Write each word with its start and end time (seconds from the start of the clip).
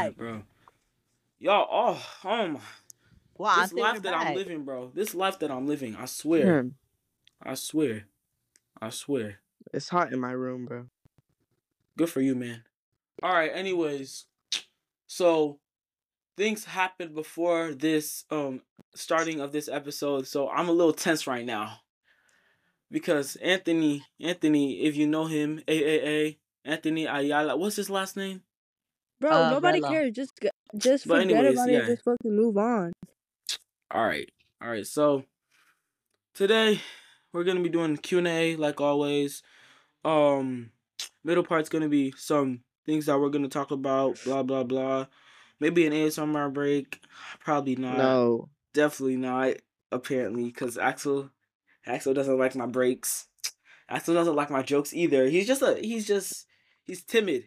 on, 0.00 0.04
we're 0.06 0.10
back. 0.10 0.16
bro. 0.18 0.42
Y'all, 1.38 1.68
oh, 1.70 2.06
oh 2.24 2.48
my, 2.48 2.60
Wow, 3.38 3.60
this 3.62 3.70
think 3.70 3.80
life 3.80 3.94
we're 3.94 4.00
that 4.00 4.14
I'm 4.14 4.34
living, 4.34 4.64
bro. 4.64 4.90
This 4.94 5.14
life 5.14 5.38
that 5.38 5.50
I'm 5.50 5.66
living, 5.66 5.96
I 5.96 6.04
swear, 6.04 6.62
Hmm. 6.62 6.68
I 7.42 7.54
swear, 7.54 8.04
I 8.80 8.90
swear. 8.90 9.38
It's 9.72 9.88
hot 9.88 10.12
in 10.12 10.20
my 10.20 10.32
room, 10.32 10.66
bro. 10.66 10.86
Good 11.96 12.10
for 12.10 12.20
you, 12.20 12.34
man. 12.34 12.64
All 13.22 13.32
right. 13.32 13.50
Anyways, 13.54 14.26
so 15.06 15.58
things 16.36 16.64
happened 16.64 17.14
before 17.14 17.72
this 17.72 18.24
um 18.30 18.62
starting 18.94 19.40
of 19.40 19.52
this 19.52 19.68
episode, 19.68 20.26
so 20.26 20.48
I'm 20.50 20.68
a 20.68 20.72
little 20.72 20.92
tense 20.92 21.26
right 21.26 21.44
now 21.44 21.80
because 22.90 23.36
Anthony, 23.36 24.04
Anthony, 24.20 24.82
if 24.82 24.96
you 24.96 25.06
know 25.06 25.26
him, 25.26 25.60
AAA, 25.66 26.38
Anthony 26.64 27.06
Ayala. 27.06 27.56
What's 27.56 27.76
his 27.76 27.90
last 27.90 28.16
name? 28.16 28.42
Bro, 29.20 29.30
Uh, 29.32 29.50
nobody 29.50 29.80
Bella. 29.80 29.92
cares. 29.92 30.12
Just 30.14 30.32
just 30.76 31.06
But 31.06 31.22
forget 31.22 31.36
anyways, 31.38 31.54
about 31.58 31.70
yeah. 31.70 31.78
it. 31.80 31.86
Just 31.86 32.04
fucking 32.04 32.34
move 32.36 32.56
on. 32.56 32.92
All 33.90 34.04
right, 34.06 34.28
all 34.62 34.70
right. 34.70 34.86
So 34.86 35.24
today 36.34 36.80
we're 37.32 37.44
gonna 37.44 37.60
be 37.60 37.68
doing 37.68 37.96
Q 37.96 38.18
and 38.18 38.28
A 38.28 38.56
like 38.56 38.80
always. 38.80 39.42
Um, 40.04 40.70
middle 41.24 41.44
part's 41.44 41.68
gonna 41.68 41.88
be 41.88 42.12
some 42.16 42.60
things 42.86 43.06
that 43.06 43.18
we're 43.20 43.28
gonna 43.30 43.48
talk 43.48 43.70
about. 43.70 44.18
Blah 44.24 44.42
blah 44.42 44.64
blah. 44.64 45.06
Maybe 45.58 45.86
an 45.86 45.92
ASMR 45.92 46.50
break. 46.52 47.00
Probably 47.40 47.76
not. 47.76 47.98
no. 47.98 48.48
Definitely 48.72 49.16
not. 49.16 49.54
Apparently, 49.92 50.44
because 50.44 50.78
Axel, 50.78 51.30
Axel 51.84 52.14
doesn't 52.14 52.38
like 52.38 52.54
my 52.54 52.66
breaks. 52.66 53.26
Axel 53.88 54.14
doesn't 54.14 54.36
like 54.36 54.48
my 54.50 54.62
jokes 54.62 54.94
either. 54.94 55.26
He's 55.28 55.46
just 55.48 55.60
a. 55.62 55.74
He's 55.74 56.06
just. 56.06 56.46
He's 56.84 57.02
timid. 57.02 57.44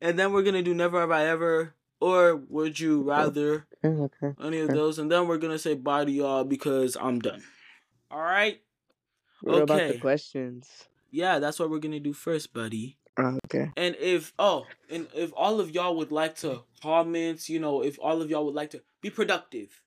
And 0.00 0.18
then 0.18 0.32
we're 0.32 0.42
gonna 0.42 0.62
do 0.62 0.74
never 0.74 1.00
have 1.00 1.10
I 1.10 1.26
ever 1.26 1.74
or 2.00 2.36
would 2.36 2.78
you 2.78 3.02
rather 3.02 3.66
mm, 3.84 4.00
Okay. 4.04 4.34
any 4.40 4.58
of 4.60 4.66
Okay. 4.70 4.74
those, 4.74 4.98
and 4.98 5.10
then 5.10 5.26
we're 5.26 5.38
gonna 5.38 5.58
say 5.58 5.74
bye 5.74 6.04
to 6.04 6.10
y'all 6.10 6.44
because 6.44 6.96
I'm 7.00 7.18
done. 7.18 7.42
All 8.10 8.20
right. 8.20 8.60
What 9.42 9.62
about 9.62 9.88
the 9.88 9.98
questions? 9.98 10.88
Yeah, 11.10 11.38
that's 11.38 11.58
what 11.58 11.70
we're 11.70 11.78
gonna 11.78 12.00
do 12.00 12.12
first, 12.12 12.52
buddy. 12.52 12.98
Oh, 13.18 13.38
okay. 13.46 13.72
And 13.76 13.96
if 13.98 14.32
oh, 14.38 14.66
and 14.88 15.08
if 15.14 15.32
all 15.36 15.60
of 15.60 15.70
y'all 15.74 15.96
would 15.96 16.12
like 16.12 16.36
to 16.36 16.62
comment, 16.82 17.48
you 17.48 17.58
know, 17.58 17.82
if 17.82 17.98
all 18.00 18.22
of 18.22 18.30
y'all 18.30 18.44
would 18.44 18.54
like 18.54 18.70
to 18.70 18.82
be 19.00 19.10
productive 19.10 19.82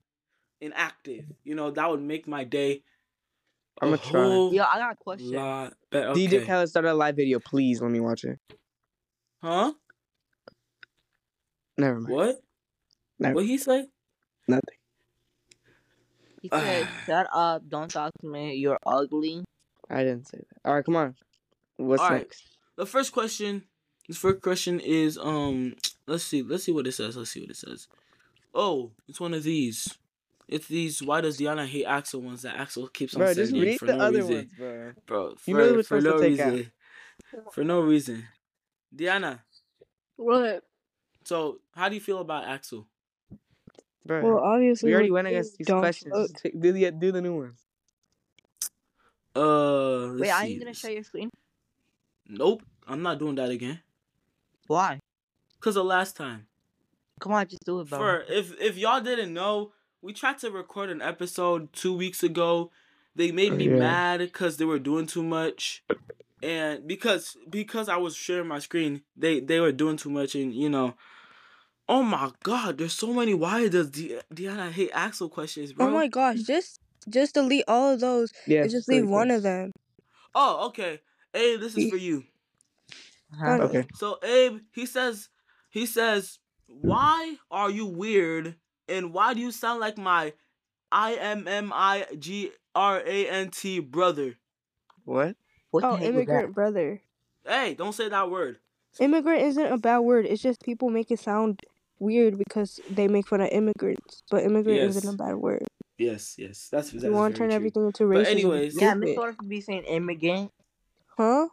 and 0.61 0.73
active, 0.75 1.25
you 1.43 1.55
know, 1.55 1.71
that 1.71 1.89
would 1.89 2.01
make 2.01 2.27
my 2.27 2.43
day. 2.43 2.83
a 3.81 3.85
I'ma 3.85 3.95
try. 3.97 4.35
Yo, 4.51 4.63
I 4.63 4.77
got 4.79 4.93
a 4.93 4.95
question. 4.95 5.33
lot 5.33 5.73
better. 5.89 6.13
DJ 6.13 6.37
Okay. 6.37 6.45
Khaled 6.45 6.69
started 6.69 6.91
a 6.91 6.93
live 6.93 7.15
video. 7.15 7.39
Please 7.39 7.81
let 7.81 7.91
me 7.91 7.99
watch 8.01 8.25
it. 8.25 8.37
Huh? 9.41 9.73
Never 11.77 11.99
mind. 11.99 12.13
What? 12.15 12.41
No. 13.19 13.31
What 13.33 13.45
he 13.45 13.57
say? 13.57 13.87
Nothing. 14.47 14.75
He 16.41 16.49
said, 16.49 16.87
"Shut 17.05 17.27
up! 17.33 17.63
Don't 17.69 17.89
talk 17.89 18.11
to 18.21 18.27
me. 18.27 18.55
You're 18.55 18.79
ugly." 18.85 19.43
I 19.89 20.03
didn't 20.03 20.27
say 20.27 20.37
that. 20.39 20.69
All 20.69 20.75
right, 20.75 20.85
come 20.85 20.95
on. 20.95 21.15
What's 21.77 22.01
All 22.01 22.09
right. 22.09 22.19
next? 22.19 22.43
The 22.77 22.85
first 22.85 23.11
question. 23.11 23.63
This 24.07 24.17
first 24.17 24.41
question 24.41 24.79
is 24.79 25.17
um. 25.17 25.75
Let's 26.07 26.23
see. 26.23 26.41
Let's 26.41 26.63
see 26.63 26.71
what 26.71 26.87
it 26.87 26.93
says. 26.93 27.15
Let's 27.15 27.29
see 27.31 27.41
what 27.41 27.51
it 27.51 27.57
says. 27.57 27.87
Oh, 28.53 28.91
it's 29.07 29.19
one 29.19 29.33
of 29.33 29.43
these. 29.43 29.97
It's 30.47 30.67
these. 30.67 31.01
Why 31.01 31.21
does 31.21 31.37
Diana 31.37 31.65
hate 31.65 31.85
Axel 31.85 32.21
ones 32.21 32.41
that 32.41 32.57
Axel 32.59 32.87
keeps 32.87 33.13
on 33.13 33.19
Bro, 33.19 33.33
just 33.35 33.51
sending 33.51 33.61
read 33.69 33.79
for 33.79 33.85
the 33.85 33.95
no 33.95 34.03
other 34.05 34.17
reason, 34.17 34.35
ones, 34.35 34.51
bro. 34.57 34.91
bro. 35.05 35.35
For, 35.35 35.51
You 35.51 35.57
know 35.57 35.73
which 35.75 35.87
for 35.87 36.01
no 36.01 36.19
take 36.19 36.39
out. 36.39 36.51
reason. 36.53 36.71
For 37.51 37.63
no 37.63 37.79
reason. 37.81 38.25
Diana. 38.93 39.43
What? 40.17 40.63
So, 41.23 41.59
how 41.75 41.89
do 41.89 41.95
you 41.95 42.01
feel 42.01 42.19
about 42.19 42.45
Axel? 42.45 42.87
Bro, 44.05 44.23
Well, 44.23 44.43
obviously 44.43 44.89
we 44.89 44.93
already 44.93 45.11
went 45.11 45.27
against 45.27 45.57
these 45.57 45.67
questions. 45.67 46.31
take- 46.41 46.59
Do 46.59 46.71
the 46.71 46.91
do 46.91 47.11
the 47.11 47.21
new 47.21 47.37
ones. 47.37 47.65
Uh, 49.35 50.07
let's 50.07 50.21
Wait, 50.21 50.29
are 50.31 50.41
see. 50.43 50.53
you 50.53 50.59
gonna 50.59 50.73
share 50.73 50.91
your 50.91 51.03
screen? 51.03 51.29
Nope, 52.27 52.63
I'm 52.87 53.01
not 53.01 53.19
doing 53.19 53.35
that 53.35 53.49
again. 53.49 53.79
Why? 54.67 54.99
Cause 55.59 55.75
the 55.75 55.83
last 55.83 56.15
time. 56.15 56.47
Come 57.19 57.33
on, 57.33 57.47
just 57.47 57.63
do 57.63 57.79
it, 57.81 57.89
bro. 57.89 57.99
For 57.99 58.21
if 58.27 58.59
if 58.59 58.77
y'all 58.77 58.99
didn't 59.01 59.33
know, 59.33 59.71
we 60.01 60.11
tried 60.13 60.39
to 60.39 60.49
record 60.49 60.89
an 60.89 61.01
episode 61.01 61.71
two 61.71 61.95
weeks 61.95 62.23
ago. 62.23 62.71
They 63.15 63.31
made 63.31 63.53
me 63.53 63.69
yeah. 63.69 63.75
mad 63.75 64.19
because 64.19 64.57
they 64.57 64.65
were 64.65 64.79
doing 64.79 65.05
too 65.05 65.23
much, 65.23 65.83
and 66.41 66.87
because 66.87 67.37
because 67.49 67.89
I 67.89 67.97
was 67.97 68.15
sharing 68.15 68.47
my 68.47 68.59
screen, 68.59 69.03
they 69.15 69.39
they 69.39 69.59
were 69.59 69.71
doing 69.71 69.97
too 69.97 70.09
much, 70.09 70.33
and 70.35 70.53
you 70.53 70.69
know. 70.69 70.95
Oh 71.91 72.03
my 72.03 72.31
God! 72.43 72.77
There's 72.77 72.93
so 72.93 73.13
many. 73.13 73.33
Why 73.33 73.67
does 73.67 73.89
Di- 73.89 74.17
Diana 74.33 74.71
hate 74.71 74.91
Axel 74.93 75.27
questions, 75.27 75.71
oh 75.71 75.75
bro? 75.75 75.87
Oh 75.87 75.91
my 75.91 76.07
gosh! 76.07 76.39
Just 76.43 76.79
just 77.09 77.33
delete 77.33 77.65
all 77.67 77.91
of 77.93 77.99
those 77.99 78.31
Yeah. 78.47 78.61
and 78.61 78.71
just 78.71 78.87
leave 78.87 79.09
one 79.09 79.29
of 79.29 79.43
them. 79.43 79.73
Oh, 80.33 80.67
okay. 80.67 81.01
Abe, 81.33 81.59
this 81.59 81.75
is 81.77 81.89
for 81.89 81.97
you. 81.97 82.23
Huh? 83.37 83.57
Okay. 83.63 83.85
So 83.95 84.19
Abe, 84.23 84.59
he 84.71 84.85
says, 84.85 85.27
he 85.69 85.85
says, 85.85 86.39
why 86.67 87.35
are 87.49 87.69
you 87.69 87.85
weird, 87.87 88.55
and 88.87 89.11
why 89.13 89.33
do 89.33 89.41
you 89.41 89.51
sound 89.51 89.81
like 89.81 89.97
my 89.97 90.31
I 90.93 91.15
M 91.15 91.45
M 91.45 91.73
I 91.75 92.05
G 92.17 92.51
R 92.73 93.01
A 93.05 93.27
N 93.27 93.49
T 93.49 93.79
brother? 93.79 94.35
What? 95.03 95.35
What 95.71 95.83
Oh, 95.83 95.91
the 95.91 95.97
heck 95.97 96.03
is 96.07 96.15
immigrant 96.15 96.55
brother. 96.55 97.01
Hey, 97.45 97.73
don't 97.73 97.93
say 97.93 98.07
that 98.07 98.31
word. 98.31 98.59
Immigrant 98.99 99.41
isn't 99.41 99.65
a 99.73 99.77
bad 99.77 99.99
word. 99.99 100.25
It's 100.25 100.41
just 100.41 100.63
people 100.63 100.89
make 100.89 101.11
it 101.11 101.19
sound 101.19 101.59
weird 102.01 102.37
because 102.37 102.79
they 102.89 103.07
make 103.07 103.27
fun 103.27 103.41
of 103.41 103.49
immigrants. 103.51 104.23
But 104.29 104.43
immigrant 104.43 104.81
Yes. 104.81 104.97
isn't 104.97 105.13
a 105.13 105.17
bad 105.17 105.35
word. 105.35 105.65
Yes, 105.97 106.35
yes, 106.37 106.67
that's 106.71 106.91
that's 106.91 107.03
you 107.05 107.13
want 107.13 107.35
to 107.35 107.37
turn 107.39 107.49
true. 107.49 107.55
everything 107.55 107.85
into 107.85 108.03
racism. 108.05 108.13
But 108.13 108.21
it's 108.21 108.29
anyways- 108.31 108.75
Yeah, 108.81 108.91
stupid. 108.91 109.07
Miss 109.09 109.17
Order 109.17 109.33
could 109.33 109.49
be 109.49 109.61
saying 109.61 109.83
immigrant. 109.83 110.51
Huh? 111.17 111.47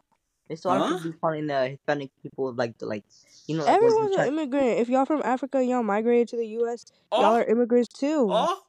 Miss 0.49 0.65
Order 0.65 0.79
Huh? 0.85 0.99
could 0.99 1.11
be 1.13 1.17
calling 1.19 1.47
the 1.47 1.67
Hispanic 1.69 2.09
people 2.23 2.53
like 2.53 2.77
the 2.79 2.87
like, 2.87 3.03
you 3.47 3.55
know, 3.57 3.63
like 3.65 3.75
Everyone's 3.75 4.15
an 4.17 4.27
immigrant. 4.27 4.79
If 4.79 4.89
y'all 4.89 5.05
from 5.05 5.21
Africa, 5.23 5.63
y'all 5.63 5.83
migrated 5.83 6.29
to 6.29 6.37
the 6.37 6.47
U.S. 6.59 6.85
Y'all 7.11 7.25
Oh, 7.25 7.35
are 7.35 7.43
immigrants 7.43 7.89
too. 7.89 8.27
oh, 8.31 8.59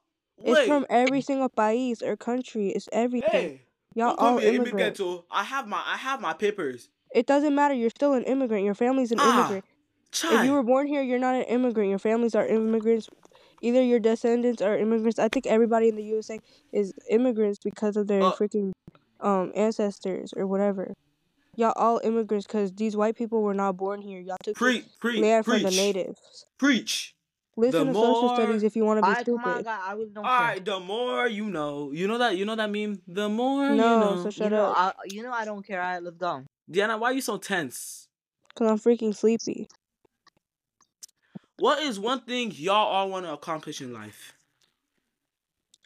it's 0.44 0.66
from 0.66 0.84
every 0.90 1.22
single 1.22 1.48
país 1.48 2.02
or 2.02 2.16
country. 2.16 2.68
It's 2.70 2.88
everything. 2.92 3.30
Hey, 3.30 3.62
y'all 3.94 4.08
don't 4.08 4.18
call 4.18 4.28
all 4.28 4.36
me 4.38 4.48
an 4.48 4.54
immigrants. 4.56 5.00
immigrant. 5.00 5.24
I 5.30 5.44
have 5.44 5.66
my 5.66 5.82
I 5.86 5.96
have 5.96 6.20
my 6.20 6.34
papers. 6.34 6.90
It 7.14 7.26
doesn't 7.26 7.54
matter. 7.54 7.72
You're 7.74 7.90
still 7.90 8.12
an 8.12 8.24
immigrant. 8.24 8.64
Your 8.64 8.74
family's 8.74 9.12
an 9.12 9.18
Ah, 9.20 9.38
immigrant. 9.38 9.64
If 10.12 10.44
you 10.44 10.52
were 10.52 10.62
born 10.62 10.86
here, 10.86 11.02
you're 11.02 11.18
not 11.18 11.34
an 11.36 11.42
immigrant. 11.42 11.88
Your 11.90 11.98
families 11.98 12.34
are 12.34 12.46
immigrants. 12.46 13.08
Either 13.62 13.82
your 13.82 14.00
descendants 14.00 14.62
are 14.62 14.76
immigrants. 14.76 15.18
I 15.18 15.28
think 15.28 15.46
everybody 15.46 15.88
in 15.88 15.96
the 15.96 16.02
USA 16.04 16.38
is 16.72 16.92
immigrants 17.10 17.58
because 17.62 17.96
of 17.96 18.06
their 18.06 18.22
Uh. 18.22 18.32
freaking 18.32 18.72
um 19.20 19.52
ancestors 19.54 20.32
or 20.36 20.46
whatever. 20.46 20.94
Y'all 21.56 21.72
all 21.76 22.00
immigrants 22.02 22.46
because 22.46 22.72
these 22.72 22.96
white 22.96 23.16
people 23.16 23.42
were 23.42 23.54
not 23.54 23.76
born 23.76 24.00
here. 24.00 24.20
Y'all 24.20 24.36
took 24.42 24.56
Pre, 24.56 24.84
pre, 24.98 25.20
land 25.20 25.44
from 25.44 25.62
the 25.62 25.70
natives. 25.70 26.46
preach. 26.58 27.14
Listen 27.56 27.88
The 27.88 27.92
to 27.92 27.98
social 27.98 28.34
studies 28.36 28.62
if 28.62 28.76
you 28.76 28.84
want 28.86 28.98
to 28.98 29.02
be 29.02 29.08
Alright, 29.08 29.26
come 29.26 29.34
on, 29.34 29.42
stupid. 29.42 29.64
guys. 29.64 29.80
I 29.84 29.92
really 29.92 30.10
don't 30.14 30.24
All 30.24 30.38
care. 30.38 30.46
right, 30.46 30.64
the 30.64 30.80
more 30.80 31.26
you 31.26 31.50
know, 31.50 31.92
you 31.92 32.06
know 32.08 32.16
that 32.16 32.36
you 32.38 32.44
know 32.46 32.56
that 32.56 32.70
meme. 32.70 33.02
The 33.06 33.28
more 33.28 33.66
you 33.66 33.76
know. 33.76 34.16
so 34.16 34.24
You 34.26 34.32
shut 34.32 34.52
know. 34.52 34.72
I, 34.74 34.92
you 35.06 35.22
know, 35.22 35.32
I 35.32 35.44
don't 35.44 35.66
care. 35.66 35.82
Alright, 35.82 36.02
let's 36.02 36.16
go. 36.16 36.44
Diana, 36.70 36.96
why 36.96 37.10
are 37.10 37.12
you 37.14 37.20
so 37.20 37.36
tense? 37.36 38.06
Cause 38.54 38.70
I'm 38.70 38.78
freaking 38.78 39.14
sleepy. 39.14 39.68
What 41.60 41.82
is 41.82 42.00
one 42.00 42.20
thing 42.22 42.52
y'all 42.52 42.74
all 42.88 43.10
want 43.10 43.26
to 43.26 43.32
accomplish 43.32 43.80
in 43.80 43.92
life? 43.92 44.32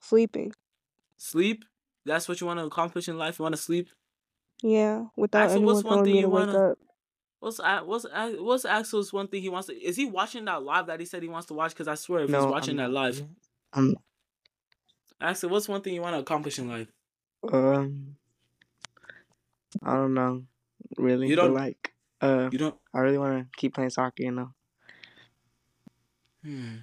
Sleeping. 0.01 0.53
Sleep? 1.17 1.65
That's 2.07 2.29
what 2.29 2.41
you 2.41 2.47
want 2.47 2.61
to 2.61 2.67
accomplish 2.67 3.09
in 3.09 3.19
life? 3.19 3.39
You 3.39 3.43
want 3.43 3.57
to 3.57 3.61
sleep? 3.61 3.89
Yeah, 4.63 5.07
without 5.17 5.43
Axel, 5.45 5.57
anyone 5.59 5.75
what's 5.75 5.85
one 5.85 5.93
telling 5.95 6.05
thing 6.05 6.13
me 6.15 6.19
you 6.21 6.27
to 6.27 6.29
wanna- 6.31 6.71
up. 6.73 6.79
What's 7.41 7.59
A- 7.59 7.81
what's 7.85 8.07
what's 8.41 8.65
Axel's 8.65 9.13
one 9.13 9.29
thing 9.29 9.43
he 9.43 9.51
wants 9.51 9.67
to? 9.69 9.75
Is 9.75 9.97
he 9.97 10.07
watching 10.07 10.47
that 10.47 10.63
live 10.63 10.87
that 10.87 10.99
he 11.01 11.05
said 11.05 11.23
he 11.23 11.29
wants 11.29 11.47
to 11.49 11.55
watch? 11.55 11.73
Because 11.73 11.89
I 11.89 11.95
swear, 11.95 12.23
if 12.25 12.31
No, 12.31 12.39
he's 12.39 12.45
I'm 12.47 12.51
watching 12.51 12.77
that 12.77 12.85
not. 12.91 12.93
live, 12.93 13.23
I'm 13.75 13.97
Axel, 15.21 15.51
what's 15.51 15.69
one 15.69 15.83
thing 15.83 15.93
you 15.95 16.01
want 16.01 16.15
to 16.15 16.21
accomplish 16.21 16.59
in 16.59 16.69
life? 16.69 16.89
um. 17.53 18.17
I 19.83 19.95
don't 19.95 20.15
know. 20.15 20.45
Really, 20.97 21.27
You 21.29 21.37
don't- 21.37 21.53
like 21.53 21.93
uh, 22.23 22.49
You 22.53 22.59
don't. 22.59 22.77
I 22.95 23.01
really 23.01 23.19
want 23.19 23.39
to 23.53 23.59
keep 23.59 23.75
playing 23.75 23.91
soccer. 23.91 24.23
You 24.23 24.31
know. 24.31 24.55
Hmm. 26.45 26.77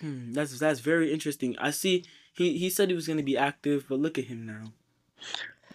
Hmm. 0.00 0.32
That's 0.32 0.58
that's 0.58 0.80
very 0.80 1.12
interesting. 1.12 1.56
I 1.58 1.70
see. 1.70 2.04
He 2.32 2.58
he 2.58 2.70
said 2.70 2.88
he 2.88 2.94
was 2.94 3.06
gonna 3.06 3.22
be 3.22 3.36
active, 3.36 3.86
but 3.88 3.98
look 3.98 4.18
at 4.18 4.24
him 4.24 4.46
now. 4.46 4.72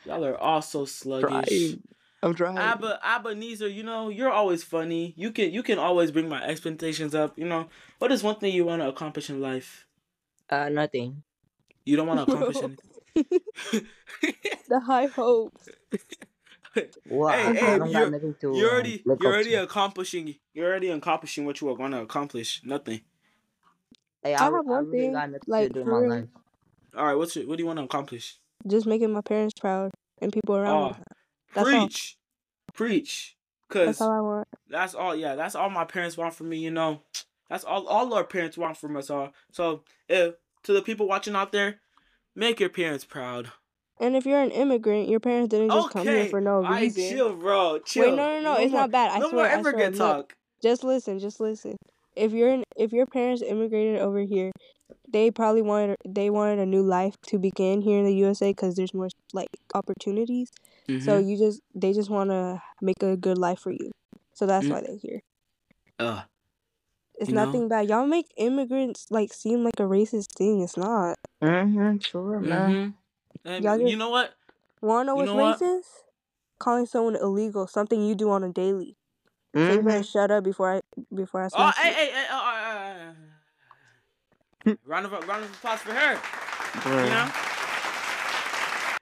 Y'all 0.05 0.25
are 0.25 0.37
all 0.37 0.61
so 0.61 0.85
sluggish. 0.85 1.47
Trying. 1.47 1.83
I'm 2.21 2.33
trying. 2.33 2.57
Abba 2.57 2.99
Ebenezer, 3.03 3.67
you 3.67 3.83
know, 3.83 4.09
you're 4.09 4.31
always 4.31 4.63
funny. 4.63 5.13
You 5.15 5.31
can 5.31 5.51
you 5.51 5.63
can 5.63 5.77
always 5.77 6.11
bring 6.11 6.27
my 6.27 6.43
expectations 6.43 7.13
up. 7.13 7.37
You 7.37 7.45
know, 7.45 7.69
what 7.99 8.11
is 8.11 8.23
one 8.23 8.35
thing 8.35 8.53
you 8.53 8.65
want 8.65 8.81
to 8.81 8.89
accomplish 8.89 9.29
in 9.29 9.41
life? 9.41 9.85
Uh, 10.49 10.69
nothing. 10.69 11.23
You 11.85 11.95
don't 11.95 12.07
want 12.07 12.25
to 12.27 12.33
accomplish 12.33 12.57
anything. 12.63 13.87
The 14.67 14.79
high 14.79 15.05
hopes. 15.05 15.69
Well, 17.09 17.29
Hey, 17.33 17.41
I, 17.47 17.53
hey, 17.53 17.73
I 17.73 17.77
don't 17.77 17.89
you're- 17.91 18.09
nothing 18.09 18.35
to. 18.41 18.55
You're 18.57 18.69
uh, 18.69 18.73
already 18.73 19.01
look 19.05 19.21
you're 19.21 19.31
already 19.33 19.51
to. 19.51 19.63
accomplishing 19.63 20.35
you're 20.53 20.67
already 20.67 20.89
accomplishing 20.89 21.45
what 21.45 21.61
you 21.61 21.67
were 21.67 21.75
gonna 21.77 22.01
accomplish. 22.01 22.61
Nothing. 22.63 23.01
Hey, 24.23 24.33
I 24.33 24.41
I, 24.41 24.43
have 24.45 24.53
I 24.53 24.59
one 24.59 24.85
really 24.87 24.99
thing, 24.99 25.13
got 25.13 25.29
like, 25.47 25.73
to 25.73 25.83
for 25.83 26.01
real. 26.01 26.27
All 26.97 27.05
right, 27.05 27.15
what's 27.15 27.35
your, 27.35 27.47
what 27.47 27.57
do 27.57 27.63
you 27.63 27.67
want 27.67 27.77
to 27.79 27.83
accomplish? 27.83 28.37
Just 28.67 28.85
making 28.85 29.11
my 29.11 29.21
parents 29.21 29.53
proud 29.59 29.91
and 30.21 30.31
people 30.33 30.55
around 30.55 30.83
Oh, 30.83 30.87
me. 30.89 30.95
That's 31.53 31.69
all. 31.69 31.87
preach, 31.87 32.17
preach, 32.73 33.35
That's 33.69 34.01
all 34.01 34.11
I 34.11 34.19
want. 34.21 34.47
that's 34.69 34.95
all. 34.95 35.15
Yeah, 35.15 35.35
that's 35.35 35.55
all 35.55 35.69
my 35.69 35.85
parents 35.85 36.17
want 36.17 36.33
from 36.33 36.49
me. 36.49 36.57
You 36.57 36.71
know, 36.71 37.01
that's 37.49 37.63
all 37.63 37.87
all 37.87 38.13
our 38.13 38.23
parents 38.23 38.57
want 38.57 38.77
from 38.77 38.97
us 38.97 39.09
all. 39.09 39.31
So, 39.51 39.83
if 40.09 40.35
to 40.63 40.73
the 40.73 40.81
people 40.81 41.07
watching 41.07 41.35
out 41.35 41.51
there, 41.51 41.79
make 42.35 42.59
your 42.59 42.69
parents 42.69 43.05
proud. 43.05 43.51
And 43.99 44.15
if 44.15 44.25
you're 44.25 44.41
an 44.41 44.51
immigrant, 44.51 45.07
your 45.07 45.19
parents 45.21 45.49
didn't 45.49 45.71
just 45.71 45.89
come 45.91 46.05
here 46.05 46.25
for 46.27 46.41
no 46.41 46.63
I 46.63 46.81
reason. 46.81 47.09
chill, 47.17 47.35
bro. 47.35 47.79
Chill. 47.79 48.03
Wait, 48.09 48.15
no, 48.15 48.39
no, 48.39 48.41
no, 48.41 48.53
it's 48.61 48.71
more- 48.71 48.81
not 48.81 48.91
bad. 48.91 49.11
I 49.11 49.19
no 49.19 49.29
swear, 49.29 49.43
more 49.45 49.51
I 49.51 49.53
immigrant 49.59 49.95
swear. 49.95 50.07
Look, 50.09 50.17
talk. 50.29 50.33
Just 50.61 50.83
listen, 50.83 51.19
just 51.19 51.39
listen. 51.39 51.77
If 52.15 52.31
you're 52.33 52.49
an, 52.49 52.63
if 52.75 52.91
your 52.91 53.05
parents 53.05 53.41
immigrated 53.41 54.01
over 54.01 54.19
here, 54.19 54.51
they 55.07 55.31
probably 55.31 55.61
wanted 55.61 55.97
they 56.07 56.29
wanted 56.29 56.59
a 56.59 56.65
new 56.65 56.81
life 56.81 57.15
to 57.27 57.37
begin 57.39 57.81
here 57.81 57.97
in 57.99 58.05
the 58.05 58.13
USA 58.15 58.49
because 58.51 58.75
there's 58.75 58.93
more 58.93 59.09
like 59.33 59.47
opportunities. 59.73 60.49
So 60.87 61.19
Mhm. 61.19 61.27
you 61.27 61.37
just 61.37 61.61
they 61.73 61.93
just 61.93 62.09
want 62.09 62.29
to 62.29 62.61
make 62.81 63.01
a 63.01 63.15
good 63.17 63.37
life 63.37 63.59
for 63.59 63.71
you. 63.71 63.91
So 64.33 64.45
that's 64.45 64.65
Mm. 64.67 64.71
why 64.71 64.81
they're 64.81 64.97
here. 64.97 65.21
uh, 65.99 66.23
It's 67.17 67.29
You 67.29 67.35
know? 67.35 67.45
nothing 67.45 67.69
bad. 67.69 67.87
Y'all 67.87 68.05
make 68.05 68.27
immigrants 68.35 69.07
like 69.09 69.31
seem 69.33 69.63
like 69.63 69.79
a 69.79 69.83
racist 69.83 70.33
thing. 70.35 70.59
It's 70.61 70.75
not. 70.77 71.15
Mm-hmm. 71.41 71.99
Sure, 71.99 72.39
man. 72.41 72.71
mhm. 72.73 72.93
And 73.43 73.63
Y'all 73.63 73.77
you 73.77 73.95
know 73.97 74.09
what? 74.09 74.33
Wanna 74.81 75.05
know 75.07 75.15
You 75.15 75.23
what's 75.23 75.31
know 75.31 75.35
what? 75.35 75.59
racist? 75.59 76.03
Calling 76.59 76.85
someone 76.85 77.15
illegal, 77.15 77.67
something 77.67 78.01
you 78.01 78.15
do 78.15 78.29
on 78.29 78.43
a 78.43 78.49
daily. 78.51 78.95
So 79.55 79.61
you 79.61 79.79
Mm-hmm. 79.79 79.87
better 79.87 80.03
shut 80.03 80.31
up 80.31 80.43
before 80.43 80.75
I 80.75 80.81
before 81.13 81.41
I 81.41 81.45
Oh, 81.47 81.49
smash 81.49 81.77
hey, 81.77 81.93
hey, 81.93 82.11
hey, 82.11 82.25
oh, 82.31 83.13
uh, 84.67 84.73
round 84.85 85.05
of 85.05 85.11
round 85.27 85.43
of 85.43 85.51
applause 85.51 85.79
for 85.79 85.93
her. 85.93 86.19
Bro. 86.83 87.03
You 87.03 87.09
know. 87.09 87.31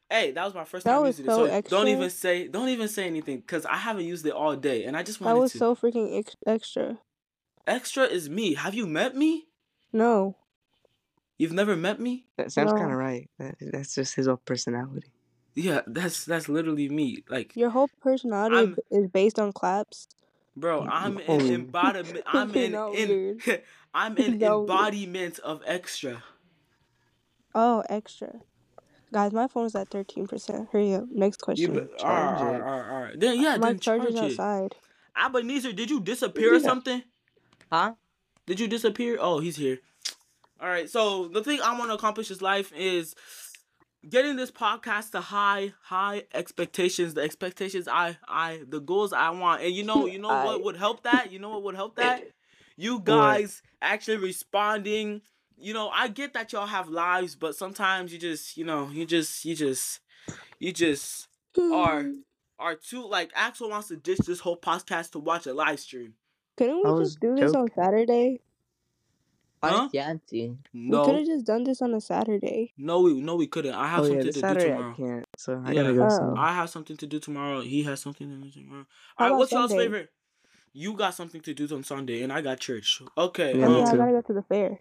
Hey, 0.10 0.32
that 0.32 0.46
was 0.46 0.54
my 0.54 0.64
first 0.64 0.86
That 0.86 0.94
time 0.94 1.02
was 1.04 1.18
using 1.20 1.26
it. 1.26 1.30
so 1.36 1.46
So 1.48 1.52
extra. 1.52 1.78
don't 1.78 1.88
even 1.88 2.10
say 2.12 2.48
don't 2.48 2.70
even 2.70 2.88
say 2.88 3.08
anything 3.08 3.38
because 3.40 3.66
I 3.66 3.78
haven't 3.78 4.06
used 4.06 4.26
it 4.26 4.32
all 4.34 4.56
day 4.56 4.84
and 4.86 4.96
I 4.96 5.02
just 5.04 5.20
wanted 5.22 5.32
to. 5.32 5.34
That 5.34 5.38
wanted 5.40 5.42
was 5.44 5.52
to. 5.54 5.58
so 5.58 5.76
freaking 5.76 6.20
ex- 6.20 6.36
extra. 6.46 7.00
Extra 7.66 8.04
is 8.04 8.30
me. 8.30 8.54
Have 8.56 8.76
you 8.76 8.86
met 8.86 9.16
me? 9.16 9.48
No. 9.92 10.36
You've 11.44 11.52
never 11.52 11.76
met 11.76 12.00
me? 12.00 12.26
That 12.38 12.54
sounds 12.54 12.72
No. 12.72 12.78
kind 12.80 12.92
of 12.92 12.98
right. 12.98 13.30
That, 13.38 13.56
that's 13.60 13.94
just 13.96 14.16
his 14.16 14.28
whole 14.28 14.38
personality. 14.38 15.12
Yeah, 15.56 15.82
that's 15.86 16.24
that's 16.26 16.48
literally 16.48 16.88
me. 16.88 17.24
Like, 17.30 17.54
Your 17.56 17.70
whole 17.70 17.90
personality 18.02 18.56
I'm- 18.56 18.76
is 18.90 19.08
based 19.10 19.38
on 19.40 19.52
claps. 19.52 20.08
bro, 20.56 20.84
I'm 20.88 21.20
Oh. 21.28 21.40
an 21.40 21.48
embodiment. 21.54 22.24
I'm 22.28 22.50
You're 22.56 22.64
in, 22.66 22.72
not 22.72 22.96
in 22.96 23.10
weird. 23.10 23.64
I'm 23.94 24.16
an 24.18 24.40
not 24.40 24.40
weird. 24.40 24.70
embodiment 24.70 25.40
of 25.40 25.62
extra. 25.66 26.24
Oh, 27.54 27.84
extra. 27.90 28.40
Guys, 29.12 29.32
my 29.34 29.48
phone's 29.48 29.76
at 29.76 29.90
13%. 29.90 30.70
Hurry 30.72 30.94
up. 30.96 31.04
Next 31.12 31.42
question. 31.42 31.74
be, 31.74 31.80
all 31.80 31.86
right, 31.86 32.00
charge 32.00 32.40
all 32.40 32.46
right, 32.46 32.56
it. 32.56 32.62
all 32.62 32.80
right, 32.80 32.90
all 32.96 33.02
right. 33.04 33.20
Then 33.20 33.42
yeah, 33.42 33.58
my 33.58 33.68
then 33.74 33.80
charge 33.80 34.02
charger's 34.04 34.20
it. 34.20 34.24
outside. 34.40 34.76
Abenezer, 35.16 35.74
did 35.74 35.90
you 35.92 36.00
disappear 36.00 36.56
or 36.56 36.60
something? 36.60 37.04
Huh? 37.72 37.94
Did 38.48 38.60
you 38.60 38.68
disappear? 38.68 39.18
Oh, 39.20 39.40
he's 39.40 39.58
here. 39.58 39.80
All 40.64 40.70
right. 40.70 40.90
So 40.90 41.28
the 41.28 41.44
thing 41.44 41.60
I 41.62 41.78
want 41.78 41.90
to 41.92 41.96
accomplish 41.96 42.32
in 42.32 42.38
life 42.40 42.72
is 42.74 43.16
getting 44.10 44.38
this 44.38 44.50
podcast 44.50 45.12
to 45.12 45.20
high, 45.20 45.74
high 45.82 46.24
expectations. 46.34 47.16
The 47.16 47.22
expectations 47.22 47.90
I, 47.90 48.18
I, 48.30 48.62
the 48.66 48.80
goals 48.80 49.12
I 49.12 49.30
want. 49.32 49.62
And 49.62 49.74
you 49.74 49.84
know, 49.84 50.06
you 50.06 50.20
know 50.20 50.30
I- 50.30 50.46
what 50.46 50.64
would 50.64 50.78
help 50.78 51.04
that? 51.04 51.34
You 51.34 51.40
know 51.40 51.50
what 51.50 51.64
would 51.64 51.76
help 51.76 51.98
that? 51.98 52.24
You 52.78 53.02
guys 53.02 53.62
actually 53.82 54.18
responding. 54.18 55.22
You 55.58 55.74
know, 55.74 55.90
I 55.90 56.08
get 56.08 56.34
that 56.34 56.54
y'all 56.54 56.66
have 56.66 56.88
lives, 56.88 57.36
but 57.36 57.56
sometimes 57.56 58.14
you 58.14 58.18
just, 58.18 58.56
you 58.56 58.64
know, 58.64 58.90
you 58.90 59.06
just, 59.06 59.44
you 59.44 59.56
just, 59.56 60.00
you 60.60 60.72
just 60.72 61.28
are 61.60 62.06
are 62.60 62.76
too 62.76 63.06
like 63.06 63.32
Axel 63.36 63.70
wants 63.70 63.90
to 63.90 63.98
ditch 63.98 64.20
this 64.20 64.40
whole 64.40 64.58
podcast 64.58 65.12
to 65.12 65.20
watch 65.20 65.46
a 65.46 65.54
live 65.54 65.82
stream. 65.82 66.14
Couldn't 66.56 66.78
we 66.78 67.04
just 67.04 67.20
do 67.20 67.36
this 67.36 67.54
on 67.54 67.68
Saturday? 67.76 68.40
Huh? 69.64 69.88
I 69.92 69.98
can't 69.98 70.30
see. 70.30 70.58
We 70.74 71.00
could 71.00 71.16
have 71.16 71.26
just 71.26 71.46
done 71.46 71.64
this 71.64 71.82
on 71.82 71.94
a 71.94 72.02
Saturday. 72.02 72.74
no, 72.78 73.02
we 73.02 73.14
no, 73.22 73.36
we 73.36 73.48
couldn't. 73.48 73.74
I 73.74 73.88
have 73.88 74.02
Oh 74.02 74.04
yeah, 74.04 74.10
something 74.10 74.26
this 74.28 74.36
to 74.36 74.42
Saturday 74.42 74.66
do 74.66 74.74
I 74.74 74.76
tomorrow. 74.78 74.96
can't, 74.96 75.26
so 75.38 75.62
I 75.66 75.74
Yeah. 75.74 75.84
gotta 75.84 75.94
go. 75.94 76.08
Oh. 76.10 76.36
I 76.38 76.54
have 76.54 76.70
something 76.70 76.98
to 76.98 77.08
do 77.08 77.20
tomorrow. 77.20 77.62
He 77.62 77.84
has 77.84 78.02
something 78.02 78.28
to 78.30 78.36
do 78.36 78.52
tomorrow. 78.52 78.86
How 79.18 79.26
All 79.26 79.28
right, 79.28 79.32
about 79.32 79.40
what's 79.40 79.52
y'all's 79.52 79.72
favorite? 79.74 80.10
You 80.74 80.94
got 80.94 81.14
something 81.14 81.42
to 81.42 81.54
do 81.54 81.74
on 81.76 81.84
Sunday, 81.84 82.24
and 82.24 82.34
I 82.34 82.42
got 82.42 82.60
church. 82.60 83.02
Okay, 83.18 83.54
Yeah, 83.54 83.68
me 83.68 83.80
yeah, 83.80 83.90
um, 83.90 83.94
I 83.94 83.98
gotta 83.98 84.12
go 84.12 84.22
to 84.22 84.34
the 84.34 84.42
fair. 84.44 84.80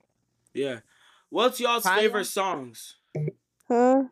yeah. 0.54 0.80
What's 1.28 1.60
y'all's 1.60 1.84
Kaya? 1.84 2.02
favorite 2.02 2.24
songs? 2.26 2.96
Huh? 3.68 4.04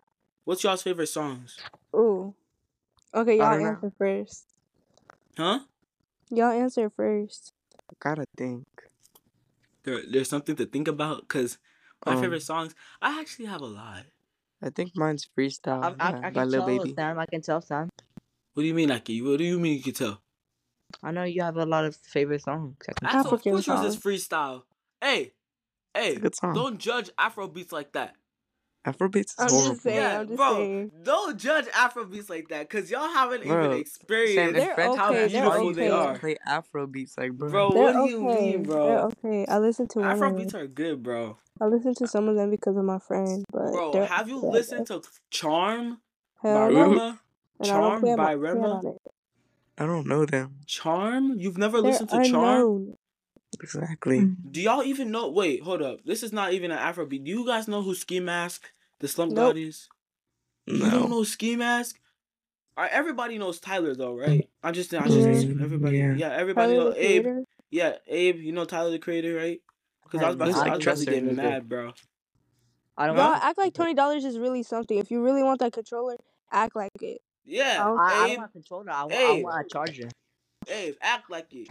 What's 0.44 0.62
y'all's 0.64 0.82
favorite 0.82 1.08
songs? 1.08 1.56
Ooh. 1.94 2.34
Okay, 3.14 3.38
y'all 3.38 3.50
don't 3.50 3.60
know. 3.62 3.68
answer 3.70 3.92
first. 3.98 4.46
Huh? 5.36 5.60
Y'all 6.30 6.52
answer 6.52 6.90
first. 6.90 7.52
I 7.90 7.94
Gotta 7.98 8.24
think. 8.36 8.66
There, 9.90 10.02
there's 10.09 10.28
something 10.28 10.54
to 10.56 10.66
think 10.66 10.87
about 10.87 11.23
because 11.26 11.59
my 12.06 12.14
Um, 12.14 12.20
favorite 12.23 12.42
songs. 12.42 12.75
I 13.02 13.20
actually 13.20 13.47
have 13.47 13.61
a 13.61 13.66
lot. 13.66 14.04
I 14.62 14.70
think 14.70 14.92
mine's 14.94 15.26
freestyle 15.37 15.82
I, 15.82 15.88
I, 15.88 16.12
by, 16.12 16.18
I 16.18 16.20
by 16.20 16.30
can 16.30 16.49
Lil 16.50 16.61
tell, 16.61 16.78
Baby. 16.78 16.94
Sam. 16.94 17.18
I 17.18 17.26
can 17.26 17.42
tell, 17.42 17.61
Sam. 17.61 17.88
What 18.54 18.62
do 18.62 18.66
you 18.66 18.75
mean, 18.75 18.90
Aki? 18.90 19.23
What 19.23 19.38
do 19.38 19.44
you 19.44 19.59
mean 19.59 19.76
you 19.78 19.82
can 19.82 19.94
tell? 19.94 20.23
I 21.02 21.11
know 21.11 21.25
you 21.25 21.42
have 21.42 21.56
a 21.56 21.66
lot 21.66 21.85
of 21.85 21.97
favorite 21.97 22.42
songs. 22.42 22.76
I 22.88 22.92
can 22.92 23.06
Axel, 23.06 23.20
of 23.20 23.26
African 23.26 23.52
course 23.52 23.66
yours 23.66 23.94
is 23.94 23.97
freestyle. 24.00 24.62
Hey, 25.00 25.32
hey, 25.94 26.16
good 26.16 26.35
song. 26.35 26.54
don't 26.54 26.78
judge 26.78 27.11
Afro 27.18 27.49
beats 27.49 27.73
like 27.73 27.92
that. 27.92 28.14
Afrobeats 28.87 29.18
is 29.18 29.34
I'm 29.38 29.49
horrible. 29.50 29.70
just 29.72 29.82
saying. 29.82 29.96
yeah, 29.96 30.20
I'm 30.20 30.26
just 30.26 30.37
bro, 30.38 30.56
saying. 30.56 30.90
don't 31.02 31.38
judge 31.38 31.66
Afro 31.76 32.06
beats 32.06 32.30
like 32.30 32.49
that 32.49 32.68
because 32.68 32.90
y'all 32.90 33.08
haven't 33.08 33.44
Bro, 33.44 33.66
even 33.66 33.78
experienced 33.78 34.38
if 34.38 34.54
They're 34.54 34.75
French 34.75 34.96
how 34.96 35.10
okay, 35.10 35.18
they're 35.18 35.28
beautiful 35.28 35.75
they 35.75 35.90
okay. 35.90 36.06
are. 36.06 36.18
Play 36.18 36.37
Afrobeats 36.49 37.18
like 37.18 37.32
bro. 37.32 37.50
Bro, 37.50 37.70
They're 37.72 37.82
what 37.82 37.92
do 37.92 38.00
okay. 38.00 38.10
you 38.10 38.52
mean, 38.52 38.62
They're 38.62 39.00
okay. 39.00 39.46
I 39.49 39.58
listened 39.58 39.90
to 39.90 39.99
one 39.99 40.10
of 40.10 40.18
Afrobeats 40.18 40.54
are 40.54 40.66
good, 40.66 41.02
bro. 41.02 41.37
I 41.60 41.66
listened 41.66 41.99
to 41.99 42.06
some 42.08 42.26
of 42.28 42.37
them 42.37 42.50
because 42.50 42.78
of 42.78 42.84
my 42.84 42.99
friend, 42.99 43.44
but 43.52 43.70
Bro, 43.70 44.06
have 44.06 44.28
you 44.28 44.38
okay, 44.38 44.49
listened 44.49 44.87
to 44.87 45.02
Charm 45.28 45.99
Hell 46.42 46.54
by. 46.54 46.66
Rema? 46.68 47.20
And 47.60 47.70
I 47.70 47.80
don't 47.80 48.00
Charm 48.02 48.16
by 48.16 48.32
Rema? 48.32 48.80
I 49.76 49.84
don't 49.84 50.06
know 50.06 50.25
them 50.25 50.56
Charm? 50.64 51.38
You've 51.38 51.58
never 51.58 51.82
They're 51.82 51.90
listened 51.90 52.08
to 52.08 52.25
Charm? 52.25 52.94
Unknown. 53.62 53.83
exactly. 53.85 54.21
Mm. 54.21 54.37
Do 54.50 54.61
y'all 54.61 54.83
even 54.83 55.11
know? 55.11 55.29
Wait, 55.31 55.62
hold 55.62 55.83
up. 55.83 56.05
This 56.05 56.23
is 56.23 56.33
not 56.33 56.52
even 56.52 56.71
an 56.71 56.79
Afrobeat. 56.79 57.25
Do 57.25 57.31
you 57.31 57.47
guys 57.47 57.69
know 57.69 57.83
who 57.83 57.95
Ski 57.95 58.21
Mask, 58.21 58.71
the 58.99 59.09
Slump 59.09 59.33
Nope. 59.33 59.55
God 59.55 59.57
is? 59.59 59.88
No. 60.67 60.75
You 60.75 60.90
don't 60.90 61.00
No. 61.11 61.17
know 61.19 61.23
Ski 61.25 61.57
Mask? 61.57 61.99
All 62.76 62.85
right, 62.85 62.93
everybody 62.93 63.37
knows 63.38 63.61
Tyler 63.61 63.95
though, 63.95 64.14
right? 64.17 64.49
I'm 64.62 64.73
just, 64.75 64.95
I'm 64.95 65.05
just, 65.07 65.19
Yeah. 65.47 65.62
everybody, 65.62 65.99
Yeah. 65.99 66.14
yeah, 66.14 66.29
everybody 66.33 66.73
Tyler 66.73 66.85
know 66.85 66.90
the 66.93 67.05
Abe. 67.05 67.23
Creator. 67.25 67.45
Yeah, 67.71 67.97
Abe. 68.07 68.37
You 68.38 68.52
know 68.52 68.64
Tyler 68.64 68.90
the 68.90 68.99
Creator, 68.99 69.35
right? 69.35 69.61
Because 70.05 70.23
I 70.23 70.26
was 70.29 70.35
about 70.37 70.45
to, 70.47 70.50
Who's 70.52 70.61
I 70.61 70.64
like 70.64 70.76
was 70.76 70.87
about 70.87 71.14
to 71.14 71.21
get 71.21 71.37
mad, 71.37 71.69
bro. 71.69 71.93
I 72.97 73.07
don't 73.07 73.17
Y'all 73.17 73.33
know. 73.33 73.38
act 73.43 73.59
like 73.59 73.75
twenty 73.75 73.95
dollars 73.95 74.25
is 74.25 74.38
really 74.38 74.62
something. 74.62 74.99
If 74.99 75.11
you 75.11 75.23
really 75.23 75.43
want 75.43 75.61
that 75.61 75.73
controller, 75.73 76.17
act 76.50 76.75
like 76.76 76.90
it. 77.00 77.21
Yeah. 77.45 77.83
I, 77.85 78.25
I 78.25 78.29
don't 78.29 78.38
want 78.38 78.50
a 78.50 78.52
controller. 78.52 78.90
I, 78.90 79.02
want, 79.02 79.12
Abe. 79.14 79.29
I 79.38 79.43
want 79.43 79.67
a 79.67 79.69
charger. 79.69 80.09
Abe, 80.69 80.95
act 81.00 81.31
like 81.31 81.47
it, 81.52 81.69